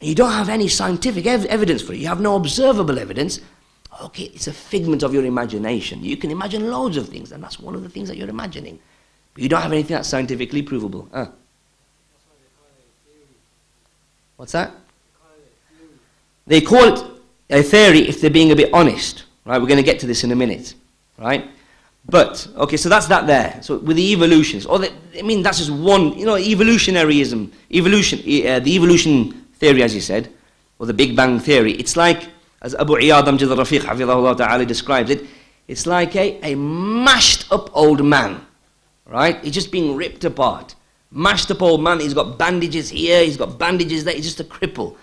You 0.00 0.14
don't 0.14 0.32
have 0.32 0.48
any 0.48 0.68
scientific 0.68 1.26
ev- 1.26 1.46
evidence 1.46 1.82
for 1.82 1.92
it. 1.92 1.98
You 1.98 2.08
have 2.08 2.20
no 2.20 2.36
observable 2.36 2.98
evidence. 2.98 3.40
Okay, 4.02 4.24
it's 4.24 4.48
a 4.48 4.52
figment 4.52 5.02
of 5.02 5.14
your 5.14 5.24
imagination. 5.24 6.02
You 6.02 6.16
can 6.16 6.30
imagine 6.30 6.70
loads 6.70 6.96
of 6.96 7.08
things, 7.08 7.30
and 7.32 7.42
that's 7.42 7.60
one 7.60 7.74
of 7.74 7.82
the 7.82 7.88
things 7.88 8.08
that 8.08 8.16
you're 8.16 8.28
imagining. 8.28 8.78
But 9.34 9.42
you 9.42 9.48
don't 9.48 9.62
have 9.62 9.72
anything 9.72 9.94
that's 9.94 10.08
scientifically 10.08 10.62
provable. 10.62 11.08
Huh? 11.12 11.26
What's 14.36 14.52
that? 14.52 14.72
They 16.46 16.60
call 16.60 16.92
it 16.92 17.04
a 17.50 17.62
theory 17.62 18.00
if 18.00 18.20
they're 18.20 18.30
being 18.30 18.50
a 18.50 18.56
bit 18.56 18.72
honest. 18.74 19.24
Right? 19.44 19.60
We're 19.60 19.68
going 19.68 19.78
to 19.78 19.84
get 19.84 20.00
to 20.00 20.06
this 20.06 20.24
in 20.24 20.32
a 20.32 20.36
minute. 20.36 20.74
Right? 21.18 21.48
But, 22.06 22.46
okay, 22.56 22.76
so 22.76 22.88
that's 22.88 23.06
that 23.06 23.26
there. 23.26 23.58
So 23.62 23.78
with 23.78 23.96
the 23.96 24.12
evolutions, 24.12 24.66
or 24.66 24.78
the, 24.78 24.92
I 25.18 25.22
mean, 25.22 25.42
that's 25.42 25.58
just 25.58 25.70
one, 25.70 26.16
you 26.18 26.26
know, 26.26 26.34
evolutionaryism, 26.34 27.50
evolution, 27.72 28.18
uh, 28.18 28.60
the 28.60 28.74
evolution 28.74 29.32
theory, 29.54 29.82
as 29.82 29.94
you 29.94 30.02
said, 30.02 30.30
or 30.78 30.86
the 30.86 30.92
Big 30.92 31.16
Bang 31.16 31.40
theory, 31.40 31.72
it's 31.72 31.96
like, 31.96 32.28
as 32.60 32.74
Abu 32.74 32.94
Iyad 32.94 33.24
Amjad 33.24 33.50
al-Rafiq, 33.50 33.80
Hafidhahullah 33.80 34.36
Ta'ala 34.36 34.66
describes 34.66 35.10
it, 35.10 35.24
it's 35.66 35.86
like 35.86 36.14
a, 36.14 36.38
a 36.42 36.54
mashed 36.56 37.50
up 37.50 37.74
old 37.74 38.04
man, 38.04 38.44
right? 39.06 39.42
He's 39.42 39.54
just 39.54 39.72
being 39.72 39.96
ripped 39.96 40.24
apart. 40.24 40.74
Mashed 41.10 41.50
up 41.50 41.62
old 41.62 41.82
man, 41.82 42.00
he's 42.00 42.12
got 42.12 42.36
bandages 42.36 42.90
here, 42.90 43.24
he's 43.24 43.38
got 43.38 43.58
bandages 43.58 44.04
there, 44.04 44.14
he's 44.14 44.24
just 44.24 44.40
a 44.40 44.44
cripple. 44.44 44.96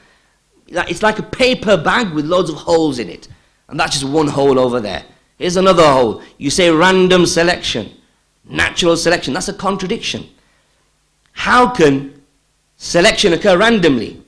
It's 0.67 1.01
like 1.01 1.17
a 1.17 1.23
paper 1.23 1.77
bag 1.77 2.13
with 2.13 2.25
loads 2.25 2.49
of 2.49 2.57
holes 2.57 2.99
in 2.99 3.09
it. 3.09 3.27
And 3.67 3.79
that's 3.79 3.99
just 3.99 4.11
one 4.11 4.27
hole 4.27 4.59
over 4.59 4.79
there. 4.79 5.03
Here's 5.41 5.57
another 5.57 5.91
hole. 5.91 6.21
You 6.37 6.51
say 6.51 6.69
random 6.69 7.25
selection, 7.25 7.89
natural 8.47 8.95
selection. 8.95 9.33
That's 9.33 9.47
a 9.47 9.53
contradiction. 9.53 10.29
How 11.31 11.67
can 11.67 12.21
selection 12.77 13.33
occur 13.33 13.57
randomly? 13.57 14.21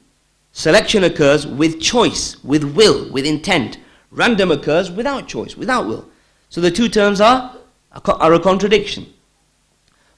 Selection 0.54 1.04
occurs 1.04 1.46
with 1.46 1.80
choice, 1.80 2.44
with 2.44 2.64
will, 2.64 3.12
with 3.12 3.28
intent. 3.28 3.78
Random 4.10 4.50
occurs 4.50 4.90
without 4.90 5.28
choice, 5.28 5.56
without 5.56 5.86
will. 5.86 6.10
So 6.50 6.62
the 6.62 6.72
two 6.72 6.90
terms 6.90 7.22
are, 7.22 7.58
are 8.04 8.34
a 8.34 8.40
contradiction. 8.40 9.06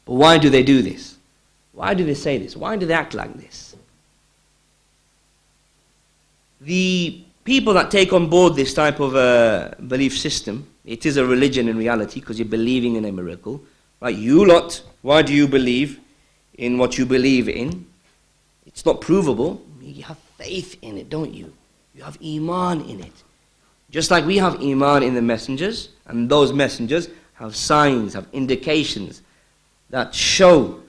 But 0.06 0.14
why 0.14 0.38
do 0.38 0.50
they 0.50 0.64
do 0.64 0.82
this? 0.82 1.18
Why 1.74 1.94
do 1.94 2.06
they 2.06 2.14
say 2.14 2.38
this? 2.38 2.56
Why 2.56 2.78
do 2.78 2.86
they 2.86 2.94
act 2.94 3.14
like 3.14 3.34
this? 3.34 3.76
The 6.62 7.22
people 7.44 7.74
that 7.74 7.92
take 7.92 8.14
on 8.14 8.30
board 8.30 8.56
this 8.56 8.74
type 8.74 9.02
of 9.02 9.14
uh, 9.14 9.72
belief 9.86 10.18
system, 10.18 10.70
it 10.86 11.06
is 11.06 11.18
a 11.18 11.26
religion 11.26 11.68
in 11.68 11.78
reality 11.78 12.20
because 12.20 12.40
you're 12.40 12.48
believing 12.48 12.96
in 12.96 13.06
a 13.06 13.12
miracle. 13.12 13.62
Right? 14.02 14.16
You 14.16 14.46
lot, 14.46 14.82
why 15.02 15.22
do 15.22 15.34
you 15.34 15.48
believe 15.48 16.00
in 16.58 16.78
what 16.78 16.98
you 16.98 17.06
believe 17.06 17.50
in? 17.50 17.86
It's 18.66 18.86
not 18.86 19.02
provable. 19.02 19.62
You 19.82 20.04
have 20.04 20.18
faith 20.38 20.78
in 20.82 20.98
it, 20.98 21.10
don't 21.10 21.34
you? 21.34 21.54
You 21.96 22.04
have 22.04 22.18
iman 22.24 22.82
in 22.82 23.00
it. 23.00 23.14
Just 23.90 24.12
like 24.12 24.26
we 24.26 24.38
have 24.38 24.62
iman 24.62 25.04
in 25.04 25.14
the 25.14 25.22
messengers, 25.22 25.90
and 26.08 26.30
those 26.30 26.52
messengers 26.52 27.10
have 27.36 27.56
signs, 27.56 28.14
have 28.14 28.28
indications 28.34 29.22
that 29.90 30.14
show 30.14 30.82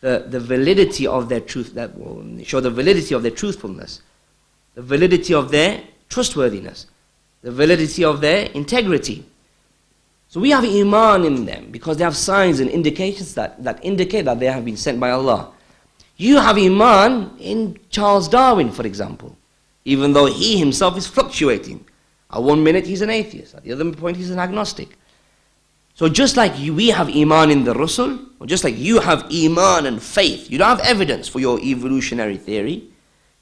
the, 0.00 0.24
the 0.28 0.40
validity 0.40 1.06
of 1.06 1.28
their 1.28 1.40
truth, 1.40 1.74
that 1.74 1.90
show 2.44 2.60
the 2.60 2.70
validity 2.70 3.14
of 3.14 3.22
their 3.22 3.30
truthfulness, 3.30 4.00
the 4.74 4.82
validity 4.82 5.34
of 5.34 5.50
their 5.50 5.82
trustworthiness, 6.08 6.86
the 7.42 7.50
validity 7.50 8.04
of 8.04 8.20
their 8.20 8.46
integrity. 8.52 9.24
So 10.28 10.40
we 10.40 10.50
have 10.50 10.64
iman 10.64 11.24
in 11.24 11.44
them 11.44 11.70
because 11.70 11.96
they 11.96 12.04
have 12.04 12.16
signs 12.16 12.60
and 12.60 12.70
indications 12.70 13.34
that, 13.34 13.62
that 13.64 13.84
indicate 13.84 14.26
that 14.26 14.38
they 14.38 14.46
have 14.46 14.64
been 14.64 14.76
sent 14.76 15.00
by 15.00 15.10
Allah. 15.10 15.52
You 16.16 16.38
have 16.38 16.56
iman 16.58 17.36
in 17.38 17.78
Charles 17.90 18.28
Darwin, 18.28 18.70
for 18.70 18.86
example. 18.86 19.36
even 19.84 20.12
though 20.12 20.26
he 20.26 20.58
himself 20.58 20.96
is 20.96 21.06
fluctuating. 21.06 21.84
At 22.30 22.42
one 22.42 22.62
minute 22.62 22.86
he's 22.86 23.02
an 23.02 23.10
atheist, 23.10 23.54
at 23.54 23.64
the 23.64 23.72
other 23.72 23.90
point 23.92 24.16
he's 24.16 24.30
an 24.30 24.38
agnostic. 24.38 24.96
So 25.94 26.08
just 26.08 26.36
like 26.36 26.58
you, 26.58 26.74
we 26.74 26.88
have 26.88 27.14
iman 27.14 27.50
in 27.50 27.64
the 27.64 27.74
Rasul, 27.74 28.18
or 28.38 28.46
just 28.46 28.64
like 28.64 28.76
you 28.78 29.00
have 29.00 29.24
iman 29.32 29.86
and 29.86 30.02
faith, 30.02 30.50
you 30.50 30.58
don't 30.58 30.68
have 30.68 30.80
evidence 30.80 31.28
for 31.28 31.40
your 31.40 31.58
evolutionary 31.60 32.36
theory, 32.36 32.84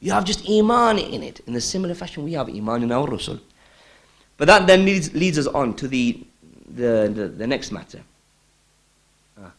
you 0.01 0.13
have 0.13 0.25
just 0.25 0.49
iman 0.49 0.99
in 0.99 1.23
it. 1.23 1.41
In 1.47 1.55
a 1.55 1.61
similar 1.61 1.95
fashion, 1.95 2.25
we 2.25 2.33
have 2.33 2.49
iman 2.49 2.83
in 2.83 2.93
our 2.93 3.07
Rasul. 3.07 3.41
But 4.39 4.47
that 4.47 4.67
then 4.67 4.85
leads, 4.87 5.13
leads 5.13 5.37
us 5.37 5.49
on 5.49 5.75
to 5.75 5.89
the, 5.89 6.25
the, 6.71 7.13
the, 7.15 7.29
the 7.29 7.47
next 7.47 7.73
matter. 7.73 8.01
Ah. 9.37 9.53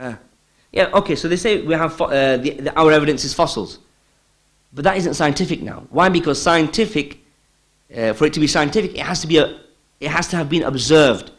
Ah. 0.00 0.18
Yeah, 0.72 0.90
okay, 0.94 1.14
so 1.14 1.28
they 1.28 1.36
say 1.36 1.62
we 1.62 1.74
have 1.74 2.00
uh, 2.00 2.38
the, 2.38 2.50
the, 2.50 2.78
our 2.78 2.90
evidence 2.90 3.24
is 3.24 3.34
fossils. 3.34 3.78
But 4.72 4.84
that 4.84 4.96
isn't 4.96 5.14
scientific 5.14 5.62
now. 5.62 5.86
Why? 5.90 6.08
Because 6.08 6.40
scientific, 6.40 7.18
uh, 7.94 8.14
for 8.14 8.24
it 8.24 8.32
to 8.32 8.40
be 8.40 8.46
scientific, 8.46 8.92
it 8.94 9.04
has 9.04 9.20
to, 9.20 9.26
be 9.26 9.36
a, 9.36 9.60
it 10.00 10.10
has 10.10 10.28
to 10.28 10.36
have 10.36 10.48
been 10.48 10.62
observed. 10.62 11.30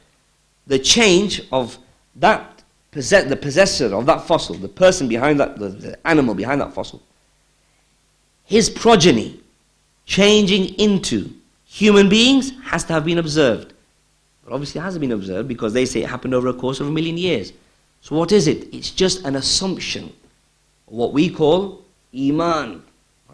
The 0.68 0.78
change 0.78 1.42
of 1.52 1.80
that, 2.18 2.64
possess, 2.92 3.28
the 3.28 3.36
possessor 3.36 3.96
of 3.96 4.06
that 4.06 4.28
fossil, 4.28 4.56
the 4.56 4.68
person 4.68 5.08
behind 5.08 5.40
that, 5.40 5.58
the, 5.58 5.70
the 5.70 6.08
animal 6.08 6.36
behind 6.36 6.62
that 6.62 6.74
fossil, 6.74 7.02
his 8.50 8.68
progeny 8.68 9.40
changing 10.08 10.74
into 10.80 11.32
human 11.66 12.10
beings 12.10 12.52
has 12.64 12.84
to 12.84 12.94
have 12.94 13.06
been 13.06 13.20
observed. 13.20 13.74
But 14.44 14.54
obviously 14.54 14.82
it 14.82 14.84
hasn't 14.84 15.02
been 15.02 15.12
observed 15.12 15.48
because 15.48 15.72
they 15.72 15.86
say 15.86 16.02
it 16.02 16.10
happened 16.10 16.34
over 16.34 16.48
a 16.48 16.54
course 16.54 16.80
of 16.80 16.88
a 16.88 16.92
million 16.92 17.16
years. 17.16 17.54
So 18.02 18.16
what 18.16 18.32
is 18.32 18.48
it? 18.48 18.74
It's 18.74 18.90
just 18.90 19.24
an 19.24 19.36
assumption. 19.36 20.12
What 20.88 21.14
we 21.14 21.30
call 21.30 21.86
iman. 22.18 22.82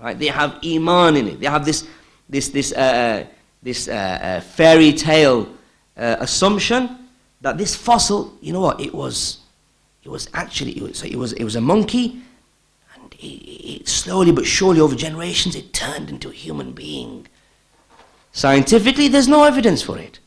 Right? 0.02 0.20
They 0.20 0.28
have 0.28 0.60
iman 0.66 1.16
in 1.16 1.30
it. 1.30 1.40
They 1.40 1.48
have 1.48 1.64
this, 1.64 1.88
this, 2.28 2.50
this, 2.50 2.74
uh, 2.74 3.26
this 3.64 3.88
uh, 3.88 3.94
uh, 3.94 4.42
fairy 4.42 4.92
tale 4.92 5.48
uh, 5.96 6.18
assumption 6.20 7.08
that 7.40 7.58
this 7.58 7.74
fossil, 7.74 8.34
you 8.42 8.52
know 8.52 8.60
what? 8.60 8.82
It 8.82 8.94
was, 8.94 9.38
it 10.04 10.10
was 10.10 10.28
actually, 10.34 10.74
it 10.76 10.84
was, 10.84 11.04
it 11.04 11.16
was, 11.16 11.32
it 11.32 11.46
was 11.46 11.56
a 11.56 11.62
monkey 11.62 12.22
slowly 13.86 14.32
but 14.32 14.46
surely 14.46 14.80
over 14.80 14.96
generations 14.96 15.56
it 15.56 15.74
turned 15.74 16.10
into 16.10 16.30
a 16.30 16.34
human 16.34 16.72
being. 16.72 17.28
Scientifically, 18.32 19.08
there's 19.08 19.28
no 19.30 19.46
evidence 19.46 19.82
for 19.82 19.98
it, 19.98 20.20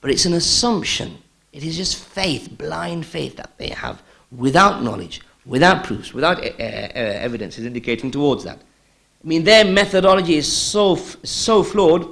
but 0.00 0.10
it's 0.10 0.24
an 0.24 0.34
assumption. 0.34 1.18
It 1.52 1.62
is 1.62 1.76
just 1.76 1.96
faith, 1.96 2.58
blind 2.58 3.06
faith 3.06 3.36
that 3.36 3.56
they 3.58 3.68
have 3.68 4.02
without 4.36 4.82
knowledge, 4.82 5.20
without 5.46 5.84
proofs, 5.84 6.12
without 6.12 6.38
uh, 6.42 6.48
uh, 6.48 6.92
evidence 6.94 7.58
is 7.58 7.64
indicating 7.64 8.10
towards 8.10 8.42
that. 8.42 8.58
I 8.58 9.26
mean, 9.26 9.44
their 9.44 9.64
methodology 9.64 10.34
is 10.34 10.50
so, 10.50 10.96
so 10.96 11.62
flawed. 11.62 12.08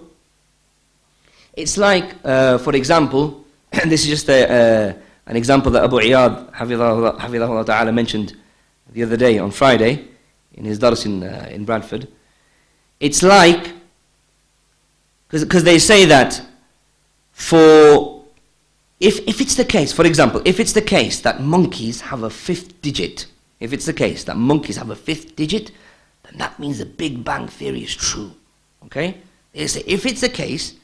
It's 1.54 1.76
like, 1.76 2.14
uh, 2.24 2.58
for 2.58 2.76
example, 2.76 3.44
and 3.72 3.90
this 3.90 4.02
is 4.02 4.08
just 4.08 4.28
a, 4.28 4.96
an 5.26 5.36
example 5.36 5.72
that 5.72 5.82
Abu 5.82 5.96
Iyad, 5.98 7.66
Ta'ala, 7.66 7.92
mentioned 7.92 8.36
the 8.92 9.02
other 9.02 9.16
day 9.16 9.38
on 9.38 9.50
Friday 9.50 10.11
in 10.54 10.64
his 10.64 10.78
dars 10.78 11.04
in, 11.06 11.22
uh, 11.22 11.48
in 11.50 11.64
Bradford. 11.64 12.08
It's 13.00 13.22
like, 13.22 13.72
because 15.28 15.64
they 15.64 15.78
say 15.78 16.04
that 16.06 16.40
for, 17.32 18.24
if, 19.00 19.20
if 19.26 19.40
it's 19.40 19.54
the 19.54 19.64
case, 19.64 19.92
for 19.92 20.04
example, 20.04 20.42
if 20.44 20.60
it's 20.60 20.72
the 20.72 20.82
case 20.82 21.20
that 21.20 21.40
monkeys 21.40 22.00
have 22.00 22.22
a 22.22 22.30
fifth 22.30 22.80
digit, 22.82 23.26
if 23.60 23.72
it's 23.72 23.86
the 23.86 23.92
case 23.92 24.24
that 24.24 24.36
monkeys 24.36 24.76
have 24.76 24.90
a 24.90 24.96
fifth 24.96 25.36
digit, 25.36 25.70
then 26.24 26.38
that 26.38 26.58
means 26.58 26.78
the 26.78 26.86
Big 26.86 27.24
Bang 27.24 27.48
Theory 27.48 27.82
is 27.82 27.94
true. 27.94 28.32
Okay? 28.84 29.18
They 29.52 29.66
say 29.66 29.82
if 29.86 30.06
it's 30.06 30.20
the 30.20 30.28
case 30.28 30.74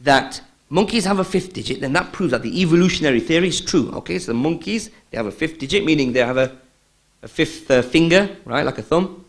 that 0.00 0.40
monkeys 0.68 1.04
have 1.04 1.18
a 1.18 1.24
fifth 1.24 1.52
digit, 1.52 1.80
then 1.80 1.92
that 1.92 2.12
proves 2.12 2.32
that 2.32 2.42
the 2.42 2.60
evolutionary 2.60 3.20
theory 3.20 3.48
is 3.48 3.60
true. 3.60 3.90
Okay, 3.92 4.18
so 4.18 4.32
the 4.32 4.38
monkeys, 4.38 4.90
they 5.10 5.16
have 5.16 5.26
a 5.26 5.32
fifth 5.32 5.58
digit, 5.58 5.84
meaning 5.84 6.12
they 6.12 6.20
have 6.20 6.38
a 6.38 6.56
a 7.22 7.28
fifth 7.28 7.70
uh, 7.70 7.82
finger, 7.82 8.36
right, 8.44 8.64
like 8.64 8.78
a 8.78 8.82
thumb. 8.82 9.24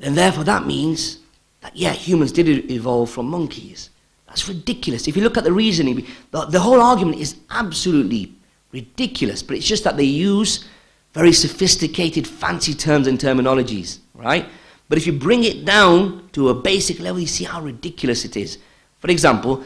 And 0.00 0.16
therefore 0.16 0.44
that 0.44 0.66
means 0.66 1.18
that, 1.60 1.76
yeah, 1.76 1.92
humans 1.92 2.32
did 2.32 2.70
evolve 2.70 3.10
from 3.10 3.26
monkeys. 3.26 3.90
That's 4.26 4.48
ridiculous. 4.48 5.08
If 5.08 5.16
you 5.16 5.22
look 5.22 5.36
at 5.36 5.44
the 5.44 5.52
reasoning, 5.52 6.06
the, 6.30 6.44
the 6.46 6.60
whole 6.60 6.80
argument 6.80 7.18
is 7.18 7.36
absolutely 7.50 8.32
ridiculous, 8.72 9.42
but 9.42 9.56
it's 9.56 9.66
just 9.66 9.84
that 9.84 9.96
they 9.96 10.04
use 10.04 10.68
very 11.14 11.32
sophisticated, 11.32 12.26
fancy 12.26 12.74
terms 12.74 13.06
and 13.06 13.18
terminologies, 13.18 14.00
right? 14.14 14.46
But 14.88 14.98
if 14.98 15.06
you 15.06 15.12
bring 15.12 15.44
it 15.44 15.64
down 15.64 16.28
to 16.32 16.50
a 16.50 16.54
basic 16.54 17.00
level, 17.00 17.20
you 17.20 17.26
see 17.26 17.44
how 17.44 17.62
ridiculous 17.62 18.24
it 18.24 18.36
is. 18.36 18.58
For 18.98 19.10
example, 19.10 19.64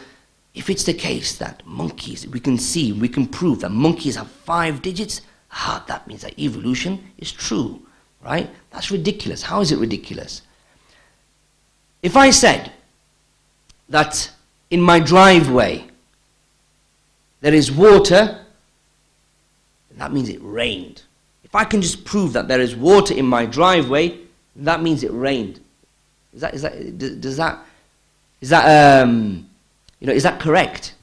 if 0.55 0.71
it's 0.71 0.85
the 0.85 0.95
case 0.95 1.37
that 1.39 1.67
monkeys, 1.67 2.27
we 2.29 2.41
can 2.41 2.57
see, 2.57 2.93
we 2.93 3.09
can 3.09 3.27
prove 3.27 3.61
that 3.61 3.71
monkeys 3.71 4.17
have 4.17 4.31
five 4.31 4.83
digits, 4.83 5.23
Ah, 5.53 5.85
that 5.89 6.07
means 6.07 6.23
that 6.23 6.39
evolution 6.39 7.11
is 7.19 7.33
true, 7.33 7.83
right? 8.25 8.49
That's 8.71 8.91
ridiculous. 8.91 9.43
How 9.43 9.61
is 9.61 9.73
it 9.73 9.79
ridiculous? 9.79 10.43
If 12.03 12.17
I 12.17 12.31
said 12.31 12.73
that 13.89 14.31
in 14.71 14.81
my 14.81 15.01
driveway 15.01 15.87
there 17.41 17.55
is 17.55 17.73
water, 17.73 18.45
that 19.97 20.13
means 20.13 20.29
it 20.29 20.39
rained. 20.43 21.03
If 21.43 21.55
I 21.55 21.65
can 21.65 21.83
just 21.83 22.05
prove 22.05 22.33
that 22.35 22.49
there 22.49 22.61
is 22.61 22.77
water 22.77 23.15
in 23.15 23.27
my 23.27 23.47
driveway, 23.47 24.19
that 24.57 24.83
means 24.83 25.03
it 25.03 25.13
rained. 25.13 25.61
Is 26.33 26.43
that, 26.43 26.55
is 26.55 26.63
that, 26.63 27.21
does 27.21 27.37
that, 27.39 27.59
is 28.41 28.51
that, 28.51 29.03
um, 29.03 29.49
you 29.99 30.07
know, 30.07 30.13
is 30.13 30.23
that 30.23 30.41
correct? 30.41 30.95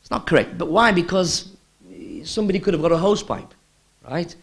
It's 0.00 0.10
not 0.10 0.26
correct. 0.26 0.56
But 0.56 0.68
why? 0.68 0.92
Because 0.92 1.50
somebody 2.24 2.60
could 2.60 2.74
have 2.74 2.82
got 2.82 2.92
a 2.92 2.96
hose 2.96 3.22
pipe. 3.22 3.52
Right? 4.10 4.34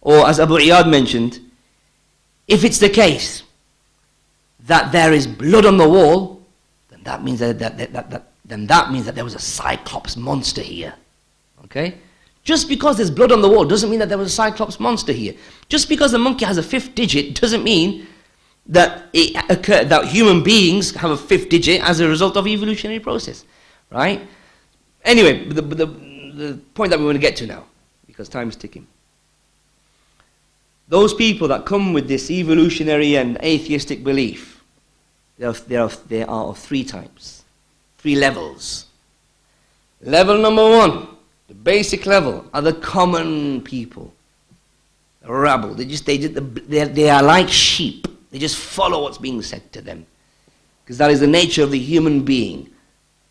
Or 0.00 0.28
as 0.28 0.40
Abu 0.40 0.58
Iyad 0.58 0.88
mentioned, 0.88 1.40
if 2.46 2.64
it's 2.64 2.78
the 2.78 2.88
case 2.88 3.42
that 4.66 4.92
there 4.92 5.12
is 5.12 5.26
blood 5.26 5.66
on 5.66 5.76
the 5.76 5.88
wall, 5.88 6.42
then 6.88 7.00
that 7.04 7.22
means 7.22 7.38
that, 7.40 7.58
that, 7.58 7.78
that, 7.78 7.92
that, 7.92 8.10
that 8.10 8.32
then 8.44 8.66
that 8.66 8.90
means 8.90 9.06
that 9.06 9.14
there 9.14 9.24
was 9.24 9.34
a 9.34 9.38
cyclops 9.38 10.16
monster 10.16 10.60
here. 10.60 10.94
Okay? 11.64 11.94
Just 12.42 12.68
because 12.68 12.96
there's 12.96 13.10
blood 13.10 13.32
on 13.32 13.42
the 13.42 13.48
wall 13.48 13.64
doesn't 13.64 13.90
mean 13.90 14.00
that 14.00 14.08
there 14.08 14.18
was 14.18 14.28
a 14.28 14.34
cyclops 14.34 14.80
monster 14.80 15.12
here. 15.12 15.34
Just 15.68 15.88
because 15.88 16.12
the 16.12 16.18
monkey 16.18 16.44
has 16.44 16.58
a 16.58 16.62
fifth 16.62 16.94
digit 16.94 17.40
doesn't 17.40 17.62
mean 17.62 18.06
that 18.66 19.08
it 19.12 19.36
occur, 19.48 19.84
that 19.84 20.06
human 20.06 20.42
beings 20.42 20.94
have 20.94 21.10
a 21.10 21.16
fifth 21.16 21.48
digit 21.48 21.82
as 21.82 22.00
a 22.00 22.08
result 22.08 22.36
of 22.36 22.46
evolutionary 22.46 23.00
process, 23.00 23.44
right? 23.90 24.20
Anyway, 25.04 25.48
the, 25.48 25.62
the, 25.62 25.86
the 25.86 26.60
point 26.74 26.90
that 26.90 26.98
we 26.98 27.04
want 27.04 27.16
to 27.16 27.20
get 27.20 27.36
to 27.36 27.46
now 27.46 27.64
because 28.20 28.28
time 28.28 28.50
is 28.50 28.56
ticking. 28.56 28.86
Those 30.88 31.14
people 31.14 31.48
that 31.48 31.64
come 31.64 31.94
with 31.94 32.06
this 32.06 32.30
evolutionary 32.30 33.16
and 33.16 33.38
atheistic 33.42 34.04
belief, 34.04 34.62
they 35.38 35.46
are, 35.46 35.54
they 35.54 35.76
are, 35.76 35.88
they 36.06 36.22
are 36.24 36.48
of 36.48 36.58
three 36.58 36.84
types, 36.84 37.44
three 37.96 38.16
levels. 38.16 38.84
Level 40.02 40.36
number 40.36 40.68
one, 40.68 41.08
the 41.48 41.54
basic 41.54 42.04
level, 42.04 42.44
are 42.52 42.60
the 42.60 42.74
common 42.74 43.62
people, 43.62 44.12
the 45.22 45.32
rabble. 45.32 45.72
They 45.72 45.86
just 45.86 46.04
they, 46.04 46.18
they, 46.18 46.84
they 46.84 47.08
are 47.08 47.22
like 47.22 47.48
sheep. 47.48 48.06
They 48.30 48.38
just 48.38 48.56
follow 48.56 49.04
what's 49.04 49.16
being 49.16 49.40
said 49.40 49.72
to 49.72 49.80
them, 49.80 50.04
because 50.84 50.98
that 50.98 51.10
is 51.10 51.20
the 51.20 51.26
nature 51.26 51.62
of 51.62 51.70
the 51.70 51.78
human 51.78 52.22
being. 52.22 52.68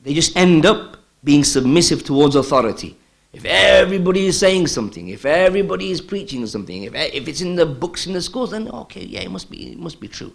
They 0.01 0.15
just 0.15 0.35
end 0.35 0.65
up 0.65 0.97
being 1.23 1.43
submissive 1.43 2.03
towards 2.03 2.35
authority. 2.35 2.95
If 3.32 3.44
everybody 3.44 4.26
is 4.26 4.38
saying 4.38 4.68
something, 4.68 5.08
if 5.08 5.24
everybody 5.24 5.90
is 5.90 6.00
preaching 6.00 6.46
something, 6.46 6.84
if, 6.84 6.94
if 6.94 7.26
it's 7.26 7.40
in 7.40 7.56
the 7.56 7.66
books 7.66 8.06
in 8.06 8.12
the 8.12 8.22
schools, 8.22 8.52
then 8.52 8.68
okay, 8.68 9.04
yeah, 9.04 9.20
it 9.20 9.30
must 9.30 9.50
be, 9.50 9.72
it 9.72 9.78
must 9.78 10.00
be 10.00 10.06
true. 10.06 10.32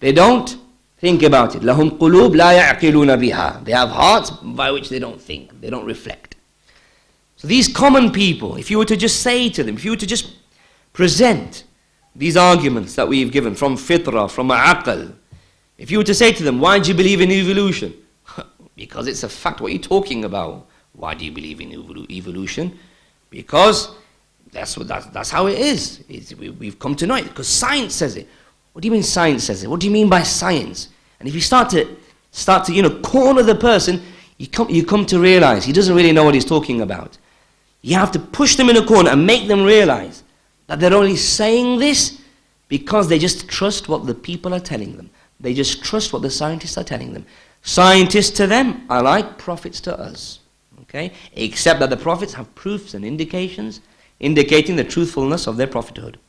They 0.00 0.12
don't 0.12 0.56
think 0.98 1.22
about 1.22 1.54
it. 1.54 1.62
لهم 1.62 1.98
قلوب 1.98 2.34
لا 2.34 2.52
يعقلون 2.52 3.16
بها. 3.16 3.64
They 3.64 3.72
have 3.72 3.90
hearts 3.90 4.30
by 4.30 4.70
which 4.70 4.88
they 4.88 4.98
don't 4.98 5.20
think, 5.20 5.60
they 5.60 5.68
don't 5.68 5.84
reflect. 5.84 6.36
So 7.36 7.46
these 7.46 7.68
common 7.68 8.10
people, 8.10 8.56
if 8.56 8.70
you 8.70 8.78
were 8.78 8.86
to 8.86 8.96
just 8.96 9.20
say 9.20 9.50
to 9.50 9.62
them, 9.62 9.74
if 9.76 9.84
you 9.84 9.90
were 9.90 9.98
to 9.98 10.06
just 10.06 10.32
present 10.94 11.64
these 12.16 12.38
arguments 12.38 12.94
that 12.94 13.06
we've 13.06 13.30
given 13.30 13.54
from 13.54 13.76
fitrah, 13.76 14.30
from 14.30 14.48
aql, 14.48 15.12
if 15.76 15.90
you 15.90 15.98
were 15.98 16.04
to 16.04 16.14
say 16.14 16.32
to 16.32 16.42
them, 16.42 16.58
why 16.58 16.78
do 16.78 16.88
you 16.88 16.94
believe 16.96 17.20
in 17.20 17.30
evolution? 17.30 17.92
because 18.76 19.06
it's 19.06 19.22
a 19.22 19.28
fact. 19.28 19.60
What 19.60 19.70
are 19.70 19.72
you 19.72 19.78
talking 19.78 20.24
about? 20.24 20.66
Why 20.99 21.13
do 21.13 21.23
you 21.23 21.31
believe 21.31 21.61
in 21.61 21.71
evolution? 22.11 22.77
Because 23.29 23.91
that's, 24.51 24.77
what, 24.77 24.89
that's, 24.89 25.05
that's 25.07 25.29
how 25.29 25.47
it 25.47 25.57
is. 25.57 26.03
We, 26.37 26.49
we've 26.49 26.77
come 26.77 26.93
to 26.97 27.07
know 27.07 27.15
it 27.15 27.23
because 27.23 27.47
science 27.47 27.95
says 27.95 28.17
it. 28.17 28.27
What 28.73 28.81
do 28.81 28.87
you 28.87 28.91
mean 28.91 29.03
science 29.03 29.45
says 29.45 29.63
it? 29.63 29.69
What 29.69 29.79
do 29.79 29.87
you 29.87 29.93
mean 29.93 30.09
by 30.09 30.23
science? 30.23 30.89
And 31.19 31.29
if 31.29 31.33
you 31.33 31.39
start 31.39 31.69
to, 31.69 31.87
start 32.31 32.65
to 32.65 32.73
you 32.73 32.81
know, 32.81 32.99
corner 32.99 33.43
the 33.43 33.55
person, 33.55 34.01
you 34.37 34.47
come, 34.47 34.69
you 34.69 34.85
come 34.85 35.05
to 35.05 35.19
realize 35.19 35.63
he 35.63 35.71
doesn't 35.71 35.95
really 35.95 36.11
know 36.11 36.25
what 36.25 36.33
he's 36.33 36.43
talking 36.45 36.81
about. 36.81 37.17
You 37.81 37.95
have 37.95 38.11
to 38.11 38.19
push 38.19 38.57
them 38.57 38.69
in 38.69 38.75
a 38.75 38.85
corner 38.85 39.11
and 39.11 39.25
make 39.25 39.47
them 39.47 39.63
realize 39.63 40.23
That 40.67 40.81
they're 40.81 40.93
only 40.93 41.15
saying 41.15 41.79
this 41.79 42.21
because 42.67 43.07
they 43.07 43.19
just 43.19 43.47
trust 43.47 43.87
what 43.87 44.05
the 44.05 44.13
people 44.13 44.53
are 44.53 44.59
telling 44.59 44.97
them. 44.97 45.09
They 45.39 45.53
just 45.53 45.81
trust 45.81 46.11
what 46.11 46.23
the 46.23 46.29
scientists 46.29 46.77
are 46.77 46.83
telling 46.83 47.13
them. 47.13 47.25
Scientists 47.61 48.31
to 48.31 48.47
them 48.47 48.85
are 48.89 49.01
like 49.01 49.37
prophets 49.37 49.79
to 49.81 49.97
us. 49.97 50.39
Okay? 50.89 51.11
Except 51.33 51.79
that 51.79 51.89
the 51.89 51.97
prophets 51.97 52.33
have 52.33 52.53
proofs 52.55 52.93
and 52.93 53.05
indications 53.05 53.81
indicating 54.19 54.75
the 54.75 54.83
truthfulness 54.83 55.47
of 55.47 55.57
their 55.57 55.67
prophethood. 55.67 56.19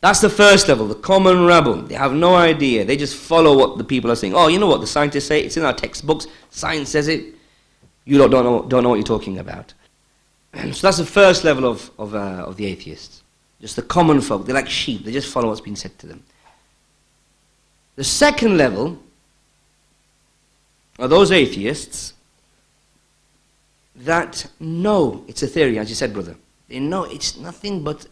That's 0.00 0.20
the 0.20 0.30
first 0.30 0.66
level, 0.66 0.88
the 0.88 0.96
common 0.96 1.46
rabble. 1.46 1.82
They 1.82 1.94
have 1.94 2.12
no 2.12 2.34
idea. 2.34 2.84
They 2.84 2.96
just 2.96 3.14
follow 3.16 3.56
what 3.56 3.78
the 3.78 3.84
people 3.84 4.10
are 4.10 4.16
saying. 4.16 4.34
Oh, 4.34 4.48
you 4.48 4.58
know 4.58 4.66
what 4.66 4.80
the 4.80 4.86
scientists 4.86 5.26
say? 5.26 5.42
It's 5.42 5.56
in 5.56 5.64
our 5.64 5.72
textbooks. 5.72 6.26
Science 6.50 6.88
says 6.88 7.06
it. 7.06 7.34
You 8.04 8.18
don't, 8.18 8.30
know, 8.30 8.64
don't 8.64 8.82
know 8.82 8.88
what 8.88 8.96
you're 8.96 9.04
talking 9.04 9.38
about. 9.38 9.72
so 10.54 10.86
that's 10.86 10.98
the 10.98 11.06
first 11.06 11.44
level 11.44 11.64
of, 11.64 11.88
of, 11.98 12.16
uh, 12.16 12.44
of 12.46 12.56
the 12.56 12.66
atheists. 12.66 13.22
Just 13.60 13.76
the 13.76 13.82
common 13.82 14.20
folk. 14.20 14.44
They're 14.44 14.56
like 14.56 14.68
sheep. 14.68 15.04
They 15.04 15.12
just 15.12 15.32
follow 15.32 15.48
what's 15.48 15.60
been 15.60 15.76
said 15.76 15.96
to 16.00 16.08
them. 16.08 16.24
The 17.94 18.02
second 18.02 18.56
level 18.56 18.98
are 20.98 21.06
those 21.06 21.30
atheists 21.30 22.14
that 24.04 24.46
no, 24.60 25.24
it's 25.28 25.42
a 25.42 25.46
theory, 25.46 25.78
as 25.78 25.88
you 25.88 25.94
said, 25.94 26.12
brother. 26.12 26.36
They 26.68 26.80
know 26.80 27.04
it's 27.04 27.36
nothing 27.36 27.82
but 27.82 28.06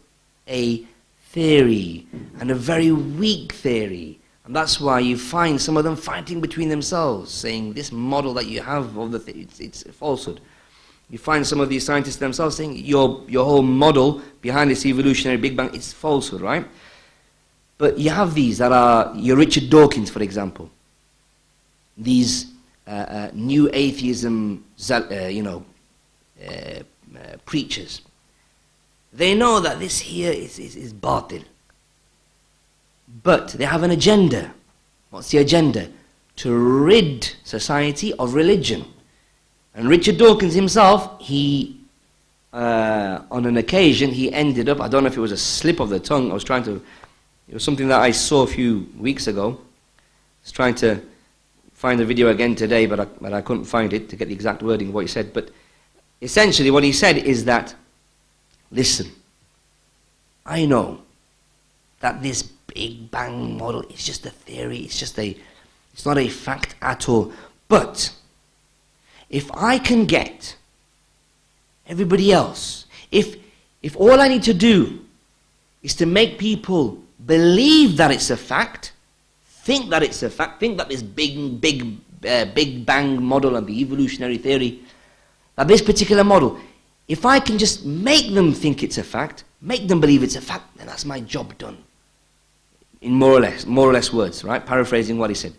a 0.47 0.85
theory 1.29 2.05
and 2.39 2.51
a 2.51 2.55
very 2.55 2.91
weak 2.91 3.53
theory. 3.53 4.19
And 4.45 4.55
that's 4.55 4.79
why 4.79 4.99
you 4.99 5.17
find 5.17 5.61
some 5.61 5.77
of 5.77 5.83
them 5.83 5.95
fighting 5.95 6.41
between 6.41 6.69
themselves, 6.69 7.31
saying 7.31 7.73
this 7.73 7.91
model 7.91 8.33
that 8.33 8.47
you 8.47 8.61
have 8.61 8.97
of 8.97 9.11
the 9.11 9.19
th- 9.19 9.37
it's, 9.37 9.59
it's 9.59 9.85
a 9.85 9.93
falsehood. 9.93 10.41
You 11.09 11.17
find 11.17 11.45
some 11.45 11.59
of 11.59 11.69
these 11.69 11.85
scientists 11.85 12.15
themselves 12.15 12.55
saying 12.55 12.77
your, 12.77 13.23
your 13.27 13.45
whole 13.45 13.61
model 13.61 14.21
behind 14.41 14.71
this 14.71 14.85
evolutionary 14.85 15.37
Big 15.37 15.57
Bang 15.57 15.73
is 15.75 15.91
falsehood, 15.91 16.41
right? 16.41 16.65
But 17.77 17.97
you 17.97 18.11
have 18.11 18.33
these 18.33 18.59
that 18.59 18.71
are 18.71 19.13
your 19.15 19.37
Richard 19.37 19.69
Dawkins, 19.69 20.09
for 20.09 20.21
example. 20.21 20.69
These 21.97 22.51
uh, 22.87 22.89
uh, 22.89 23.31
new 23.33 23.69
atheism, 23.73 24.63
uh, 24.89 25.27
you 25.27 25.43
know, 25.43 25.65
preachers. 27.45 28.01
They 29.13 29.35
know 29.35 29.59
that 29.59 29.79
this 29.79 29.99
here 29.99 30.31
is, 30.31 30.57
is, 30.57 30.75
is 30.75 30.93
batil. 30.93 31.43
But 33.23 33.49
they 33.49 33.65
have 33.65 33.83
an 33.83 33.91
agenda. 33.91 34.53
What's 35.09 35.31
the 35.31 35.39
agenda? 35.39 35.89
To 36.37 36.55
rid 36.55 37.35
society 37.43 38.13
of 38.13 38.33
religion. 38.33 38.85
And 39.75 39.89
Richard 39.89 40.17
Dawkins 40.17 40.53
himself, 40.53 41.19
he, 41.21 41.77
uh, 42.53 43.21
on 43.29 43.45
an 43.45 43.57
occasion, 43.57 44.11
he 44.11 44.31
ended 44.31 44.69
up, 44.69 44.79
I 44.79 44.87
don't 44.87 45.03
know 45.03 45.07
if 45.07 45.17
it 45.17 45.21
was 45.21 45.31
a 45.31 45.37
slip 45.37 45.79
of 45.79 45.89
the 45.89 45.99
tongue, 45.99 46.31
I 46.31 46.33
was 46.33 46.43
trying 46.43 46.63
to, 46.63 46.81
it 47.47 47.53
was 47.53 47.63
something 47.63 47.87
that 47.89 47.99
I 47.99 48.11
saw 48.11 48.43
a 48.43 48.47
few 48.47 48.87
weeks 48.97 49.27
ago. 49.27 49.57
I 49.59 50.43
was 50.43 50.51
trying 50.51 50.75
to 50.75 51.01
find 51.73 51.99
the 51.99 52.05
video 52.05 52.29
again 52.29 52.55
today, 52.55 52.85
but 52.85 52.99
I, 52.99 53.05
but 53.05 53.33
I 53.33 53.41
couldn't 53.41 53.65
find 53.65 53.91
it 53.91 54.07
to 54.09 54.15
get 54.15 54.29
the 54.29 54.33
exact 54.33 54.61
wording 54.61 54.89
of 54.89 54.93
what 54.93 55.01
he 55.01 55.07
said. 55.07 55.33
But 55.33 55.49
essentially, 56.21 56.71
what 56.71 56.83
he 56.83 56.91
said 56.91 57.17
is 57.17 57.45
that 57.45 57.75
Listen, 58.71 59.11
I 60.45 60.65
know 60.65 61.01
that 61.99 62.23
this 62.23 62.41
Big 62.41 63.11
Bang 63.11 63.57
model 63.57 63.81
is 63.83 64.05
just 64.05 64.25
a 64.25 64.29
theory, 64.29 64.79
it's 64.79 64.97
just 64.97 65.19
a, 65.19 65.35
it's 65.93 66.05
not 66.05 66.17
a 66.17 66.29
fact 66.29 66.75
at 66.81 67.09
all. 67.09 67.33
But 67.67 68.13
if 69.29 69.51
I 69.53 69.77
can 69.77 70.05
get 70.05 70.55
everybody 71.85 72.31
else, 72.31 72.85
if, 73.11 73.35
if 73.83 73.97
all 73.97 74.21
I 74.21 74.29
need 74.29 74.43
to 74.43 74.53
do 74.53 75.01
is 75.83 75.95
to 75.95 76.05
make 76.05 76.37
people 76.37 76.97
believe 77.25 77.97
that 77.97 78.11
it's 78.11 78.29
a 78.29 78.37
fact, 78.37 78.93
think 79.45 79.89
that 79.89 80.01
it's 80.01 80.23
a 80.23 80.29
fact, 80.29 80.61
think 80.61 80.77
that 80.77 80.87
this 80.87 81.03
big, 81.03 81.59
big, 81.59 81.97
uh, 82.25 82.45
Big 82.45 82.85
Bang 82.85 83.21
model 83.21 83.57
and 83.57 83.67
the 83.67 83.81
evolutionary 83.81 84.37
theory, 84.37 84.81
that 85.61 85.67
this 85.67 85.81
particular 85.81 86.23
model 86.23 86.59
if 87.07 87.25
I 87.25 87.39
can 87.39 87.57
just 87.57 87.85
make 87.85 88.33
them 88.33 88.53
think 88.53 88.83
it's 88.83 88.97
a 88.97 89.03
fact, 89.03 89.43
make 89.61 89.87
them 89.87 89.99
believe 89.99 90.23
it's 90.23 90.37
a 90.37 90.41
fact, 90.41 90.77
then 90.77 90.87
that's 90.87 91.03
my 91.03 91.19
job 91.19 91.57
done. 91.57 91.77
In 93.01 93.11
more 93.11 93.33
or 93.33 93.41
less, 93.41 93.65
more 93.65 93.89
or 93.89 93.93
less 93.93 94.13
words, 94.13 94.45
right? 94.45 94.65
Paraphrasing 94.65 95.17
what 95.17 95.29
he 95.29 95.35
said. 95.35 95.53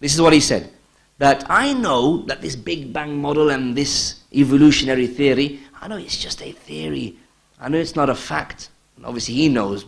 This 0.00 0.14
is 0.14 0.22
what 0.22 0.32
he 0.32 0.40
said. 0.40 0.72
That 1.18 1.44
I 1.50 1.74
know 1.74 2.22
that 2.22 2.40
this 2.40 2.56
Big 2.56 2.94
Bang 2.94 3.20
model 3.20 3.50
and 3.50 3.76
this 3.76 4.20
evolutionary 4.34 5.06
theory, 5.06 5.60
I 5.82 5.86
know 5.86 5.98
it's 5.98 6.16
just 6.16 6.40
a 6.40 6.52
theory. 6.52 7.14
I 7.60 7.68
know 7.68 7.76
it's 7.78 7.94
not 7.94 8.08
a 8.08 8.14
fact. 8.14 8.70
And 8.96 9.04
obviously 9.04 9.34
he 9.34 9.50
knows 9.50 9.84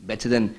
better 0.00 0.30
than, 0.30 0.56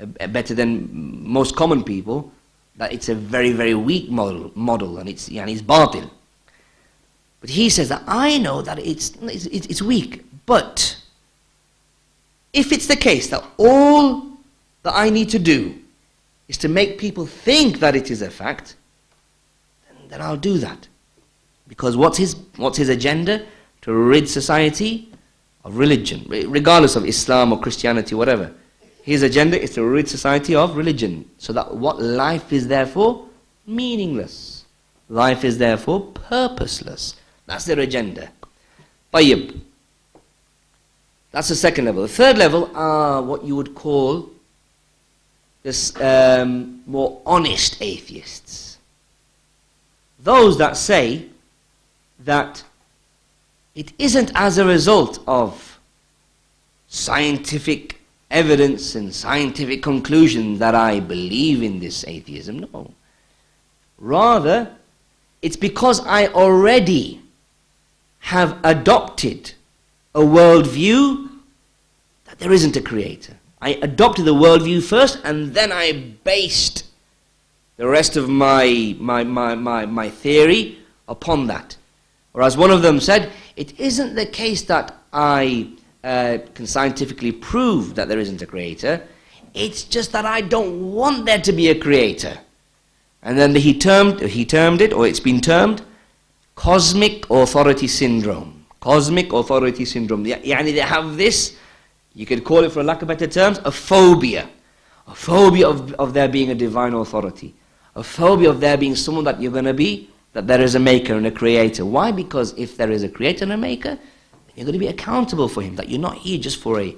uh, 0.00 0.26
better 0.28 0.54
than 0.54 0.88
most 1.22 1.54
common 1.54 1.84
people 1.84 2.32
that 2.76 2.94
it's 2.94 3.10
a 3.10 3.14
very, 3.14 3.52
very 3.52 3.74
weak 3.74 4.08
model, 4.10 4.50
model 4.54 4.98
and 4.98 5.08
it's, 5.08 5.28
and 5.28 5.50
it's 5.50 5.60
batil. 5.60 6.08
But 7.42 7.50
he 7.50 7.68
says 7.68 7.90
that 7.90 8.04
I 8.06 8.38
know 8.38 8.62
that 8.62 8.78
it's, 8.78 9.10
it's, 9.20 9.46
it's 9.46 9.82
weak. 9.82 10.24
But 10.46 10.96
if 12.52 12.72
it's 12.72 12.86
the 12.86 12.96
case 12.96 13.28
that 13.28 13.44
all 13.58 14.22
that 14.84 14.94
I 14.94 15.10
need 15.10 15.28
to 15.30 15.38
do 15.38 15.74
is 16.48 16.56
to 16.58 16.68
make 16.68 16.98
people 16.98 17.26
think 17.26 17.80
that 17.80 17.96
it 17.96 18.10
is 18.10 18.22
a 18.22 18.30
fact, 18.30 18.76
then, 19.88 20.08
then 20.08 20.22
I'll 20.22 20.36
do 20.36 20.56
that. 20.58 20.86
Because 21.68 21.96
what's 21.96 22.16
his, 22.16 22.36
what's 22.56 22.78
his 22.78 22.88
agenda? 22.88 23.44
To 23.82 23.92
rid 23.92 24.28
society 24.28 25.12
of 25.64 25.76
religion, 25.76 26.24
regardless 26.28 26.94
of 26.94 27.04
Islam 27.04 27.52
or 27.52 27.60
Christianity, 27.60 28.14
whatever. 28.14 28.52
His 29.02 29.24
agenda 29.24 29.60
is 29.60 29.74
to 29.74 29.84
rid 29.84 30.08
society 30.08 30.54
of 30.54 30.76
religion, 30.76 31.28
so 31.38 31.52
that 31.54 31.74
what 31.74 32.00
life 32.00 32.52
is 32.52 32.68
therefore 32.68 33.26
meaningless. 33.66 34.64
Life 35.08 35.44
is 35.44 35.58
therefore 35.58 36.12
purposeless. 36.12 37.16
That's 37.52 37.66
their 37.66 37.80
agenda. 37.80 38.30
Tayyib. 39.12 39.60
That's 41.32 41.48
the 41.48 41.54
second 41.54 41.84
level. 41.84 42.00
The 42.00 42.08
third 42.08 42.38
level 42.38 42.70
are 42.74 43.20
what 43.20 43.44
you 43.44 43.54
would 43.56 43.74
call 43.74 44.30
this 45.62 45.94
um, 46.00 46.82
more 46.86 47.20
honest 47.26 47.76
atheists. 47.82 48.78
Those 50.20 50.56
that 50.56 50.78
say 50.78 51.26
that 52.20 52.64
it 53.74 53.92
isn't 53.98 54.32
as 54.34 54.56
a 54.56 54.64
result 54.64 55.18
of 55.26 55.78
scientific 56.88 58.00
evidence 58.30 58.94
and 58.94 59.14
scientific 59.14 59.82
conclusion 59.82 60.56
that 60.56 60.74
I 60.74 61.00
believe 61.00 61.62
in 61.62 61.80
this 61.80 62.02
atheism. 62.08 62.66
No. 62.72 62.90
Rather, 63.98 64.74
it's 65.42 65.56
because 65.56 66.00
I 66.06 66.28
already 66.28 67.21
have 68.22 68.58
adopted 68.64 69.52
a 70.14 70.20
worldview 70.20 71.28
that 72.24 72.38
there 72.38 72.52
isn't 72.52 72.76
a 72.76 72.80
creator. 72.80 73.36
I 73.60 73.70
adopted 73.82 74.24
the 74.24 74.34
worldview 74.34 74.82
first 74.82 75.20
and 75.24 75.54
then 75.54 75.70
I 75.72 76.14
based 76.24 76.86
the 77.76 77.86
rest 77.86 78.16
of 78.16 78.28
my, 78.28 78.96
my, 78.98 79.24
my, 79.24 79.54
my, 79.54 79.86
my 79.86 80.08
theory 80.08 80.78
upon 81.08 81.46
that. 81.48 81.76
Or 82.34 82.42
as 82.42 82.56
one 82.56 82.70
of 82.70 82.82
them 82.82 83.00
said, 83.00 83.30
it 83.56 83.78
isn't 83.78 84.14
the 84.14 84.26
case 84.26 84.62
that 84.62 84.94
I 85.12 85.68
uh, 86.04 86.38
can 86.54 86.66
scientifically 86.66 87.32
prove 87.32 87.94
that 87.96 88.08
there 88.08 88.18
isn't 88.18 88.42
a 88.42 88.46
creator, 88.46 89.06
it's 89.54 89.84
just 89.84 90.12
that 90.12 90.24
I 90.24 90.40
don't 90.40 90.92
want 90.92 91.26
there 91.26 91.40
to 91.40 91.52
be 91.52 91.68
a 91.68 91.78
creator. 91.78 92.38
And 93.22 93.38
then 93.38 93.54
he 93.54 93.78
termed, 93.78 94.20
he 94.20 94.44
termed 94.44 94.80
it, 94.80 94.92
or 94.92 95.06
it's 95.06 95.20
been 95.20 95.40
termed, 95.40 95.82
cosmic 96.62 97.28
authority 97.28 97.88
syndrome. 97.88 98.64
Cosmic 98.78 99.32
authority 99.32 99.84
syndrome. 99.84 100.24
Yani 100.24 100.72
they 100.72 100.78
have 100.78 101.16
this, 101.16 101.56
you 102.14 102.24
could 102.24 102.44
call 102.44 102.62
it 102.62 102.70
for 102.70 102.84
lack 102.84 103.02
of 103.02 103.08
better 103.08 103.26
terms, 103.26 103.58
a 103.64 103.72
phobia. 103.72 104.48
A 105.08 105.14
phobia 105.14 105.68
of, 105.68 105.92
of 105.94 106.14
there 106.14 106.28
being 106.28 106.50
a 106.50 106.54
divine 106.54 106.94
authority. 106.94 107.52
A 107.96 108.04
phobia 108.04 108.48
of 108.48 108.60
there 108.60 108.76
being 108.76 108.94
someone 108.94 109.24
that 109.24 109.42
you're 109.42 109.50
going 109.50 109.64
to 109.64 109.74
be, 109.74 110.08
that 110.34 110.46
there 110.46 110.60
is 110.60 110.76
a 110.76 110.78
maker 110.78 111.14
and 111.14 111.26
a 111.26 111.32
creator. 111.32 111.84
Why? 111.84 112.12
Because 112.12 112.56
if 112.56 112.76
there 112.76 112.92
is 112.92 113.02
a 113.02 113.08
creator 113.08 113.42
and 113.42 113.52
a 113.52 113.56
maker, 113.56 113.98
you're 114.54 114.64
going 114.64 114.74
to 114.74 114.78
be 114.78 114.86
accountable 114.86 115.48
for 115.48 115.62
him. 115.62 115.74
That 115.74 115.88
you're 115.88 115.98
not 115.98 116.18
here 116.18 116.38
just 116.38 116.60
for 116.60 116.78
a, 116.78 116.94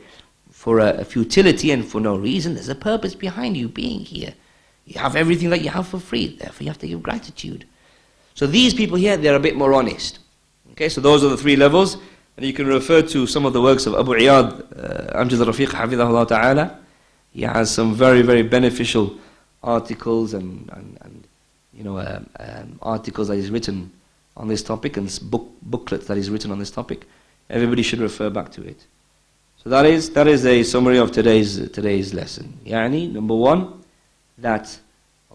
for 0.50 0.80
a, 0.80 0.90
a 0.98 1.04
futility 1.06 1.70
and 1.70 1.86
for 1.86 2.02
no 2.02 2.16
reason. 2.16 2.52
There's 2.52 2.68
a 2.68 2.74
purpose 2.74 3.14
behind 3.14 3.56
you 3.56 3.70
being 3.70 4.00
here. 4.00 4.34
You 4.84 5.00
have 5.00 5.16
everything 5.16 5.48
that 5.50 5.62
you 5.62 5.70
have 5.70 5.88
for 5.88 5.98
free. 5.98 6.36
Therefore, 6.36 6.64
you 6.64 6.68
have 6.68 6.78
to 6.80 6.88
give 6.88 7.02
gratitude. 7.02 7.64
So 8.34 8.46
these 8.46 8.74
people 8.74 8.96
here, 8.96 9.16
they're 9.16 9.36
a 9.36 9.40
bit 9.40 9.56
more 9.56 9.72
honest. 9.74 10.18
Okay, 10.72 10.88
so 10.88 11.00
those 11.00 11.22
are 11.24 11.28
the 11.28 11.36
three 11.36 11.56
levels. 11.56 11.96
And 12.36 12.44
you 12.44 12.52
can 12.52 12.66
refer 12.66 13.00
to 13.00 13.26
some 13.28 13.46
of 13.46 13.52
the 13.52 13.62
works 13.62 13.86
of 13.86 13.94
Abu 13.94 14.12
Iyad, 14.14 14.60
uh, 14.76 15.22
Amjad 15.22 15.44
Rafiq, 15.46 15.68
Hafidahullah 15.68 16.26
Ta'ala. 16.26 16.78
He 17.32 17.42
has 17.42 17.70
some 17.70 17.94
very, 17.94 18.22
very 18.22 18.42
beneficial 18.42 19.16
articles 19.62 20.34
and, 20.34 20.68
and, 20.72 20.98
and 21.02 21.24
you 21.72 21.84
know, 21.84 21.98
um, 21.98 22.28
um, 22.40 22.78
articles 22.82 23.28
that 23.28 23.36
he's 23.36 23.50
written 23.50 23.92
on 24.36 24.48
this 24.48 24.62
topic 24.62 24.96
and 24.96 25.16
book, 25.22 25.48
booklets 25.62 26.06
that 26.08 26.16
he's 26.16 26.28
written 26.28 26.50
on 26.50 26.58
this 26.58 26.70
topic. 26.70 27.06
Everybody 27.48 27.82
should 27.82 28.00
refer 28.00 28.30
back 28.30 28.50
to 28.52 28.66
it. 28.66 28.84
So 29.62 29.70
that 29.70 29.86
is 29.86 30.10
that 30.10 30.26
is 30.26 30.44
a 30.44 30.62
summary 30.62 30.98
of 30.98 31.10
today's 31.10 31.70
today's 31.70 32.12
lesson. 32.12 32.58
Yani, 32.66 33.10
number 33.10 33.34
one, 33.34 33.82
that 34.38 34.78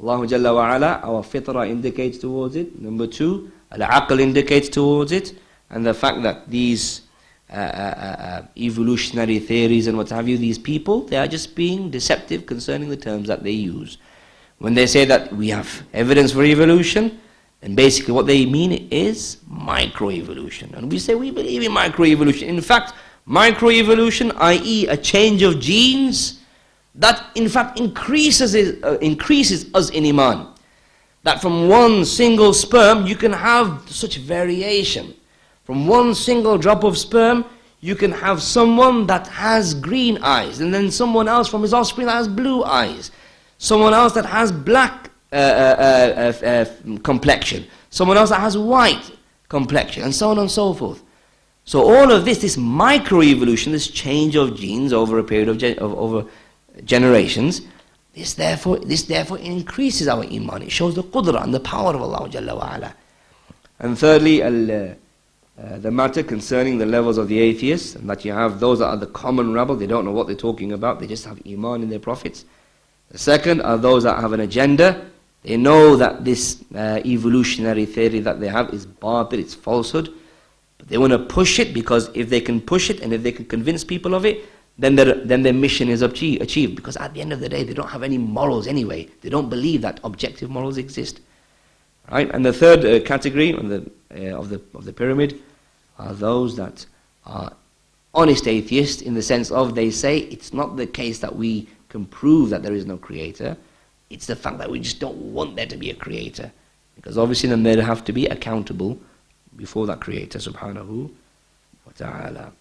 Allah 0.01 0.25
Jalla 0.27 0.55
wa 0.55 0.75
ala, 0.75 0.99
our 1.03 1.23
fitra 1.23 1.69
indicates 1.69 2.17
towards 2.17 2.55
it. 2.55 2.79
Number 2.79 3.07
two, 3.07 3.51
al-aql 3.71 4.19
indicates 4.19 4.69
towards 4.69 5.11
it. 5.11 5.37
And 5.69 5.85
the 5.85 5.93
fact 5.93 6.23
that 6.23 6.49
these 6.49 7.01
uh, 7.51 7.55
uh, 7.55 7.57
uh, 7.57 8.21
uh, 8.21 8.41
evolutionary 8.57 9.39
theories 9.39 9.87
and 9.87 9.97
what 9.97 10.09
have 10.09 10.27
you, 10.27 10.37
these 10.37 10.57
people, 10.57 11.01
they 11.01 11.17
are 11.17 11.27
just 11.27 11.55
being 11.55 11.89
deceptive 11.89 12.45
concerning 12.45 12.89
the 12.89 12.97
terms 12.97 13.27
that 13.27 13.43
they 13.43 13.51
use. 13.51 13.97
When 14.59 14.73
they 14.73 14.87
say 14.87 15.05
that 15.05 15.33
we 15.33 15.49
have 15.49 15.83
evidence 15.93 16.31
for 16.31 16.43
evolution, 16.43 17.19
and 17.61 17.75
basically 17.75 18.13
what 18.13 18.25
they 18.25 18.45
mean 18.45 18.87
is 18.91 19.37
microevolution. 19.51 20.73
And 20.73 20.91
we 20.91 20.99
say 20.99 21.15
we 21.15 21.31
believe 21.31 21.61
in 21.63 21.71
microevolution. 21.71 22.43
In 22.43 22.61
fact, 22.61 22.93
Microevolution, 23.29 24.33
i.e., 24.37 24.87
a 24.87 24.97
change 24.97 25.43
of 25.43 25.59
genes, 25.59 26.38
that 26.95 27.25
in 27.35 27.47
fact 27.47 27.79
increases, 27.79 28.55
uh, 28.83 28.97
increases 28.99 29.67
us 29.73 29.89
in 29.89 30.05
Iman. 30.05 30.47
That 31.23 31.41
from 31.41 31.67
one 31.67 32.05
single 32.05 32.53
sperm 32.53 33.05
you 33.05 33.15
can 33.15 33.33
have 33.33 33.83
such 33.89 34.17
variation. 34.17 35.13
From 35.63 35.85
one 35.85 36.15
single 36.15 36.57
drop 36.57 36.83
of 36.83 36.97
sperm, 36.97 37.45
you 37.81 37.95
can 37.95 38.11
have 38.11 38.41
someone 38.41 39.07
that 39.07 39.27
has 39.27 39.73
green 39.73 40.17
eyes, 40.21 40.59
and 40.59 40.73
then 40.73 40.91
someone 40.91 41.27
else 41.27 41.47
from 41.47 41.61
his 41.61 41.73
offspring 41.73 42.07
that 42.07 42.15
has 42.15 42.27
blue 42.27 42.63
eyes, 42.63 43.11
someone 43.57 43.93
else 43.93 44.13
that 44.13 44.25
has 44.25 44.51
black 44.51 45.11
uh, 45.31 45.35
uh, 45.35 46.33
uh, 46.43 46.45
uh 46.45 46.65
complexion, 47.03 47.65
someone 47.89 48.17
else 48.17 48.31
that 48.31 48.39
has 48.41 48.57
white 48.57 49.11
complexion, 49.47 50.03
and 50.03 50.13
so 50.13 50.29
on 50.31 50.39
and 50.39 50.51
so 50.51 50.73
forth. 50.73 51.03
So 51.65 51.83
all 51.83 52.11
of 52.11 52.25
this, 52.25 52.39
this 52.39 52.57
microevolution, 52.57 53.71
this 53.71 53.87
change 53.87 54.35
of 54.35 54.55
genes 54.55 54.91
over 54.91 55.19
a 55.19 55.23
period 55.23 55.49
of, 55.49 55.61
of 55.77 55.93
over 55.93 56.25
generations, 56.85 57.61
this 58.13 58.33
therefore, 58.33 58.79
this 58.79 59.03
therefore 59.03 59.39
increases 59.39 60.07
our 60.07 60.23
iman. 60.23 60.63
It 60.63 60.71
shows 60.71 60.95
the 60.95 61.03
qudra 61.03 61.43
and 61.43 61.53
the 61.53 61.59
power 61.59 61.93
of 61.93 62.01
Allah 62.01 62.29
Jalla 62.29 62.55
wa 62.55 62.75
ala. 62.75 62.95
And 63.79 63.97
thirdly, 63.97 64.43
uh, 64.43 64.49
uh, 65.61 65.77
the 65.77 65.91
matter 65.91 66.23
concerning 66.23 66.77
the 66.77 66.85
levels 66.85 67.17
of 67.17 67.27
the 67.27 67.39
atheists, 67.39 67.95
and 67.95 68.09
that 68.09 68.25
you 68.25 68.31
have 68.31 68.59
those 68.59 68.79
that 68.79 68.87
are 68.87 68.97
the 68.97 69.07
common 69.07 69.53
rabble, 69.53 69.75
they 69.75 69.87
don't 69.87 70.05
know 70.05 70.11
what 70.11 70.27
they're 70.27 70.35
talking 70.35 70.71
about, 70.71 70.99
they 70.99 71.07
just 71.07 71.25
have 71.25 71.41
iman 71.47 71.81
in 71.83 71.89
their 71.89 71.99
prophets. 71.99 72.45
The 73.11 73.17
second 73.17 73.61
are 73.61 73.77
those 73.77 74.03
that 74.03 74.19
have 74.19 74.33
an 74.33 74.39
agenda, 74.39 75.05
they 75.43 75.57
know 75.57 75.95
that 75.95 76.25
this 76.25 76.63
uh, 76.75 77.01
evolutionary 77.05 77.85
theory 77.85 78.19
that 78.19 78.39
they 78.39 78.47
have 78.47 78.73
is 78.73 78.85
batil, 78.85 79.33
it's 79.33 79.53
falsehood, 79.53 80.13
they 80.87 80.97
want 80.97 81.11
to 81.11 81.19
push 81.19 81.59
it 81.59 81.73
because 81.73 82.09
if 82.13 82.29
they 82.29 82.41
can 82.41 82.61
push 82.61 82.89
it 82.89 83.01
and 83.01 83.13
if 83.13 83.23
they 83.23 83.31
can 83.31 83.45
convince 83.45 83.83
people 83.83 84.13
of 84.13 84.25
it, 84.25 84.45
then 84.78 84.96
their, 84.96 85.14
then 85.14 85.42
their 85.42 85.52
mission 85.52 85.88
is 85.88 86.02
achieved. 86.02 86.76
Because 86.76 86.96
at 86.96 87.14
the 87.14 87.20
end 87.20 87.32
of 87.32 87.40
the 87.40 87.48
day, 87.48 87.62
they 87.62 87.74
don't 87.74 87.88
have 87.88 88.02
any 88.02 88.18
morals 88.18 88.66
anyway. 88.66 89.08
They 89.22 89.28
don't 89.28 89.48
believe 89.48 89.82
that 89.82 90.00
objective 90.04 90.50
morals 90.50 90.78
exist. 90.78 91.20
Right? 92.10 92.30
And 92.34 92.44
the 92.44 92.52
third 92.52 92.84
uh, 92.84 93.04
category 93.04 93.52
of 93.52 93.68
the, 93.68 93.90
uh, 94.14 94.38
of, 94.38 94.48
the, 94.48 94.60
of 94.74 94.84
the 94.84 94.92
pyramid 94.92 95.40
are 95.98 96.12
those 96.12 96.56
that 96.56 96.84
are 97.24 97.52
honest 98.12 98.46
atheists 98.46 99.02
in 99.02 99.14
the 99.14 99.22
sense 99.22 99.50
of 99.50 99.74
they 99.74 99.90
say 99.90 100.18
it's 100.18 100.52
not 100.52 100.76
the 100.76 100.86
case 100.86 101.18
that 101.20 101.34
we 101.34 101.68
can 101.88 102.04
prove 102.06 102.50
that 102.50 102.62
there 102.62 102.74
is 102.74 102.86
no 102.86 102.96
creator. 102.96 103.56
It's 104.10 104.26
the 104.26 104.36
fact 104.36 104.58
that 104.58 104.70
we 104.70 104.80
just 104.80 105.00
don't 105.00 105.16
want 105.16 105.56
there 105.56 105.66
to 105.66 105.76
be 105.76 105.90
a 105.90 105.94
creator. 105.94 106.50
Because 106.96 107.18
obviously 107.18 107.48
then 107.48 107.62
they'd 107.62 107.78
have 107.78 108.04
to 108.04 108.12
be 108.12 108.26
accountable 108.26 108.98
before 109.56 109.86
that 109.86 110.00
Creator 110.00 110.38
subhanahu 110.38 111.10
wa 111.86 111.92
ta'ala. 111.96 112.52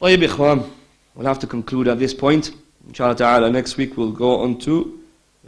طيب 0.00 0.22
إخوان, 0.24 0.70
We'll 1.15 1.27
have 1.27 1.39
to 1.39 1.47
conclude 1.47 1.87
at 1.87 1.99
this 1.99 2.13
point. 2.13 2.51
Inshallah 2.87 3.15
ta'ala, 3.15 3.49
next 3.49 3.77
week 3.77 3.97
we'll 3.97 4.11
go 4.11 4.39
on 4.39 4.57
to 4.59 4.99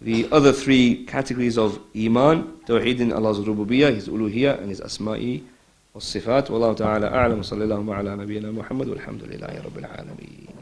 the 0.02 0.28
other 0.32 0.52
three 0.54 1.06
categories 1.06 1.58
of 1.58 1.80
Iman, 1.96 2.60
Tawheed 2.66 3.00
in 3.00 3.12
Allah's 3.12 3.40
Rububiyyah, 3.40 3.94
His 3.94 4.08
Uluhiyyah, 4.08 4.60
and 4.60 4.70
His 4.70 4.82
Asma'i 4.82 5.42
wa 5.94 6.00
Sifat. 6.02 6.50
Wallahu 6.50 6.78
ta'ala 6.78 7.10
a'lam, 7.10 7.40
sallallahu 7.40 7.98
ala 7.98 8.16
nabiyyina 8.16 8.54
Muhammad, 8.54 8.88
walhamdulillahi 8.90 9.64
rabbil 9.64 9.90
alameen. 9.90 10.55